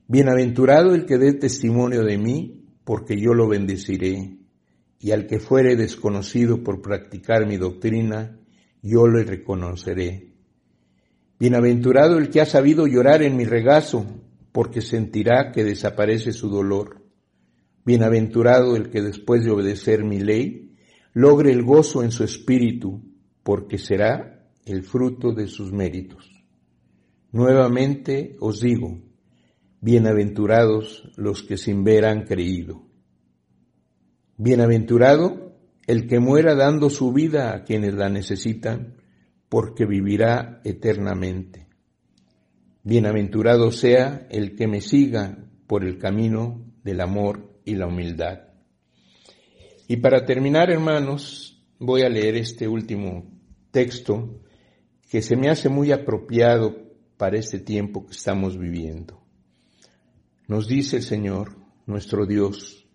Bienaventurado 0.06 0.94
el 0.94 1.06
que 1.06 1.16
dé 1.16 1.32
testimonio 1.32 2.02
de 2.04 2.18
mí, 2.18 2.66
porque 2.84 3.18
yo 3.18 3.32
lo 3.32 3.48
bendeciré. 3.48 4.36
Y 4.98 5.12
al 5.12 5.26
que 5.26 5.40
fuere 5.40 5.74
desconocido 5.76 6.62
por 6.62 6.82
practicar 6.82 7.46
mi 7.46 7.56
doctrina, 7.56 8.38
yo 8.82 9.08
le 9.08 9.24
reconoceré. 9.24 10.31
Bienaventurado 11.42 12.18
el 12.18 12.30
que 12.30 12.40
ha 12.40 12.46
sabido 12.46 12.86
llorar 12.86 13.20
en 13.20 13.36
mi 13.36 13.44
regazo, 13.44 14.06
porque 14.52 14.80
sentirá 14.80 15.50
que 15.50 15.64
desaparece 15.64 16.30
su 16.30 16.48
dolor. 16.48 17.02
Bienaventurado 17.84 18.76
el 18.76 18.90
que 18.90 19.02
después 19.02 19.44
de 19.44 19.50
obedecer 19.50 20.04
mi 20.04 20.20
ley, 20.20 20.76
logre 21.14 21.50
el 21.50 21.64
gozo 21.64 22.04
en 22.04 22.12
su 22.12 22.22
espíritu, 22.22 23.02
porque 23.42 23.78
será 23.78 24.46
el 24.66 24.84
fruto 24.84 25.32
de 25.32 25.48
sus 25.48 25.72
méritos. 25.72 26.30
Nuevamente 27.32 28.36
os 28.38 28.60
digo, 28.60 29.00
bienaventurados 29.80 31.10
los 31.16 31.42
que 31.42 31.56
sin 31.56 31.82
ver 31.82 32.04
han 32.04 32.22
creído. 32.22 32.86
Bienaventurado 34.36 35.56
el 35.88 36.06
que 36.06 36.20
muera 36.20 36.54
dando 36.54 36.88
su 36.88 37.12
vida 37.12 37.52
a 37.52 37.64
quienes 37.64 37.94
la 37.94 38.08
necesitan, 38.08 39.01
porque 39.52 39.84
vivirá 39.84 40.62
eternamente. 40.64 41.66
Bienaventurado 42.84 43.70
sea 43.70 44.26
el 44.30 44.56
que 44.56 44.66
me 44.66 44.80
siga 44.80 45.44
por 45.66 45.84
el 45.84 45.98
camino 45.98 46.64
del 46.82 47.02
amor 47.02 47.60
y 47.66 47.74
la 47.74 47.86
humildad. 47.86 48.44
Y 49.88 49.98
para 49.98 50.24
terminar, 50.24 50.70
hermanos, 50.70 51.62
voy 51.78 52.00
a 52.00 52.08
leer 52.08 52.36
este 52.36 52.66
último 52.66 53.30
texto 53.70 54.40
que 55.10 55.20
se 55.20 55.36
me 55.36 55.50
hace 55.50 55.68
muy 55.68 55.92
apropiado 55.92 56.90
para 57.18 57.36
este 57.36 57.58
tiempo 57.58 58.06
que 58.06 58.12
estamos 58.12 58.56
viviendo. 58.56 59.22
Nos 60.48 60.66
dice 60.66 60.96
el 60.96 61.02
Señor, 61.02 61.58
nuestro 61.84 62.24
Dios, 62.24 62.88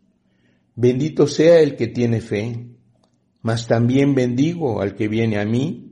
Bendito 0.74 1.28
sea 1.28 1.60
el 1.60 1.76
que 1.76 1.86
tiene 1.86 2.20
fe, 2.20 2.66
mas 3.44 3.68
también 3.68 4.16
bendigo 4.16 4.82
al 4.82 4.96
que 4.96 5.08
viene 5.08 5.38
a 5.38 5.46
mí 5.46 5.87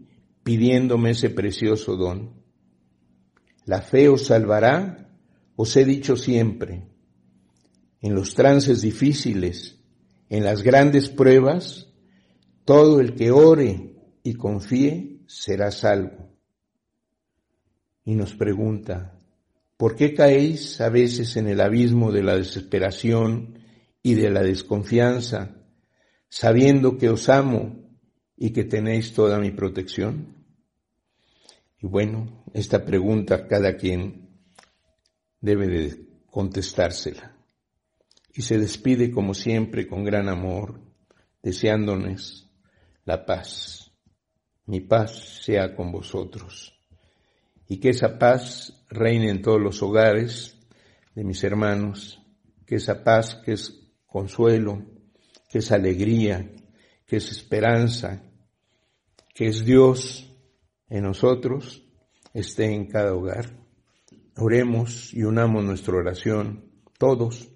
pidiéndome 0.45 1.09
ese 1.09 1.31
precioso 1.31 1.97
don. 1.97 2.43
La 3.65 3.81
fe 3.81 4.09
os 4.09 4.27
salvará, 4.27 5.09
os 5.55 5.75
he 5.75 5.83
dicho 5.85 6.15
siempre, 6.15 6.87
en 7.99 8.13
los 8.13 8.35
trances 8.35 8.83
difíciles, 8.83 9.79
en 10.29 10.43
las 10.43 10.61
grandes 10.61 11.09
pruebas, 11.09 11.91
todo 12.63 12.99
el 12.99 13.15
que 13.15 13.31
ore 13.31 13.95
y 14.21 14.35
confíe 14.35 15.23
será 15.25 15.71
salvo. 15.71 16.37
Y 18.03 18.13
nos 18.13 18.35
pregunta, 18.35 19.19
¿por 19.77 19.95
qué 19.95 20.13
caéis 20.13 20.79
a 20.79 20.89
veces 20.89 21.37
en 21.37 21.47
el 21.47 21.59
abismo 21.59 22.11
de 22.11 22.21
la 22.21 22.35
desesperación 22.35 23.57
y 24.03 24.13
de 24.13 24.29
la 24.29 24.43
desconfianza, 24.43 25.55
sabiendo 26.29 26.99
que 26.99 27.09
os 27.09 27.29
amo 27.29 27.84
y 28.37 28.51
que 28.51 28.63
tenéis 28.63 29.13
toda 29.13 29.39
mi 29.39 29.51
protección? 29.51 30.35
Y 31.81 31.87
bueno, 31.87 32.43
esta 32.53 32.85
pregunta 32.85 33.47
cada 33.47 33.75
quien 33.77 34.29
debe 35.39 35.67
de 35.67 36.05
contestársela. 36.25 37.35
Y 38.33 38.41
se 38.41 38.57
despide 38.57 39.11
como 39.11 39.33
siempre 39.33 39.87
con 39.87 40.03
gran 40.03 40.27
amor, 40.27 40.81
deseándonos 41.41 42.49
la 43.05 43.25
paz. 43.25 43.91
Mi 44.65 44.81
paz 44.81 45.43
sea 45.43 45.75
con 45.75 45.91
vosotros. 45.91 46.73
Y 47.67 47.77
que 47.77 47.89
esa 47.89 48.17
paz 48.17 48.85
reine 48.89 49.29
en 49.29 49.41
todos 49.41 49.61
los 49.61 49.81
hogares 49.81 50.57
de 51.13 51.23
mis 51.23 51.43
hermanos, 51.43 52.21
que 52.65 52.75
esa 52.75 53.03
paz 53.03 53.35
que 53.35 53.53
es 53.53 53.87
consuelo, 54.05 54.83
que 55.49 55.59
es 55.59 55.71
alegría, 55.71 56.51
que 57.05 57.17
es 57.17 57.31
esperanza, 57.31 58.21
que 59.33 59.47
es 59.47 59.65
Dios 59.65 60.31
en 60.89 61.03
nosotros, 61.03 61.83
esté 62.33 62.73
en 62.73 62.87
cada 62.87 63.13
hogar. 63.13 63.49
Oremos 64.37 65.13
y 65.13 65.23
unamos 65.23 65.63
nuestra 65.63 65.95
oración 65.95 66.71
todos 66.97 67.49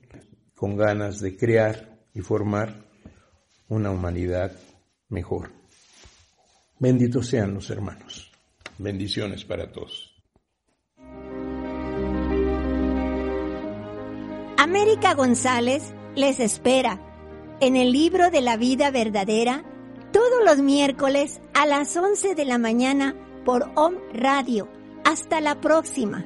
con 0.55 0.75
ganas 0.75 1.19
de 1.19 1.35
crear 1.37 1.99
y 2.13 2.21
formar 2.21 2.85
una 3.67 3.91
humanidad 3.91 4.51
mejor. 5.09 5.51
Benditos 6.79 7.27
sean 7.27 7.53
los 7.53 7.69
hermanos. 7.69 8.31
Bendiciones 8.77 9.43
para 9.43 9.71
todos. 9.71 10.15
América 14.57 15.13
González 15.13 15.93
les 16.15 16.39
espera 16.39 17.08
en 17.61 17.75
el 17.75 17.91
libro 17.91 18.29
de 18.31 18.41
la 18.41 18.57
vida 18.57 18.91
verdadera 18.91 19.63
todos 20.11 20.43
los 20.45 20.59
miércoles 20.59 21.41
a 21.53 21.65
las 21.65 21.95
11 21.95 22.35
de 22.35 22.45
la 22.45 22.57
mañana 22.57 23.15
por 23.45 23.69
Om 23.75 23.95
Radio. 24.13 24.69
Hasta 25.03 25.41
la 25.41 25.59
próxima. 25.59 26.25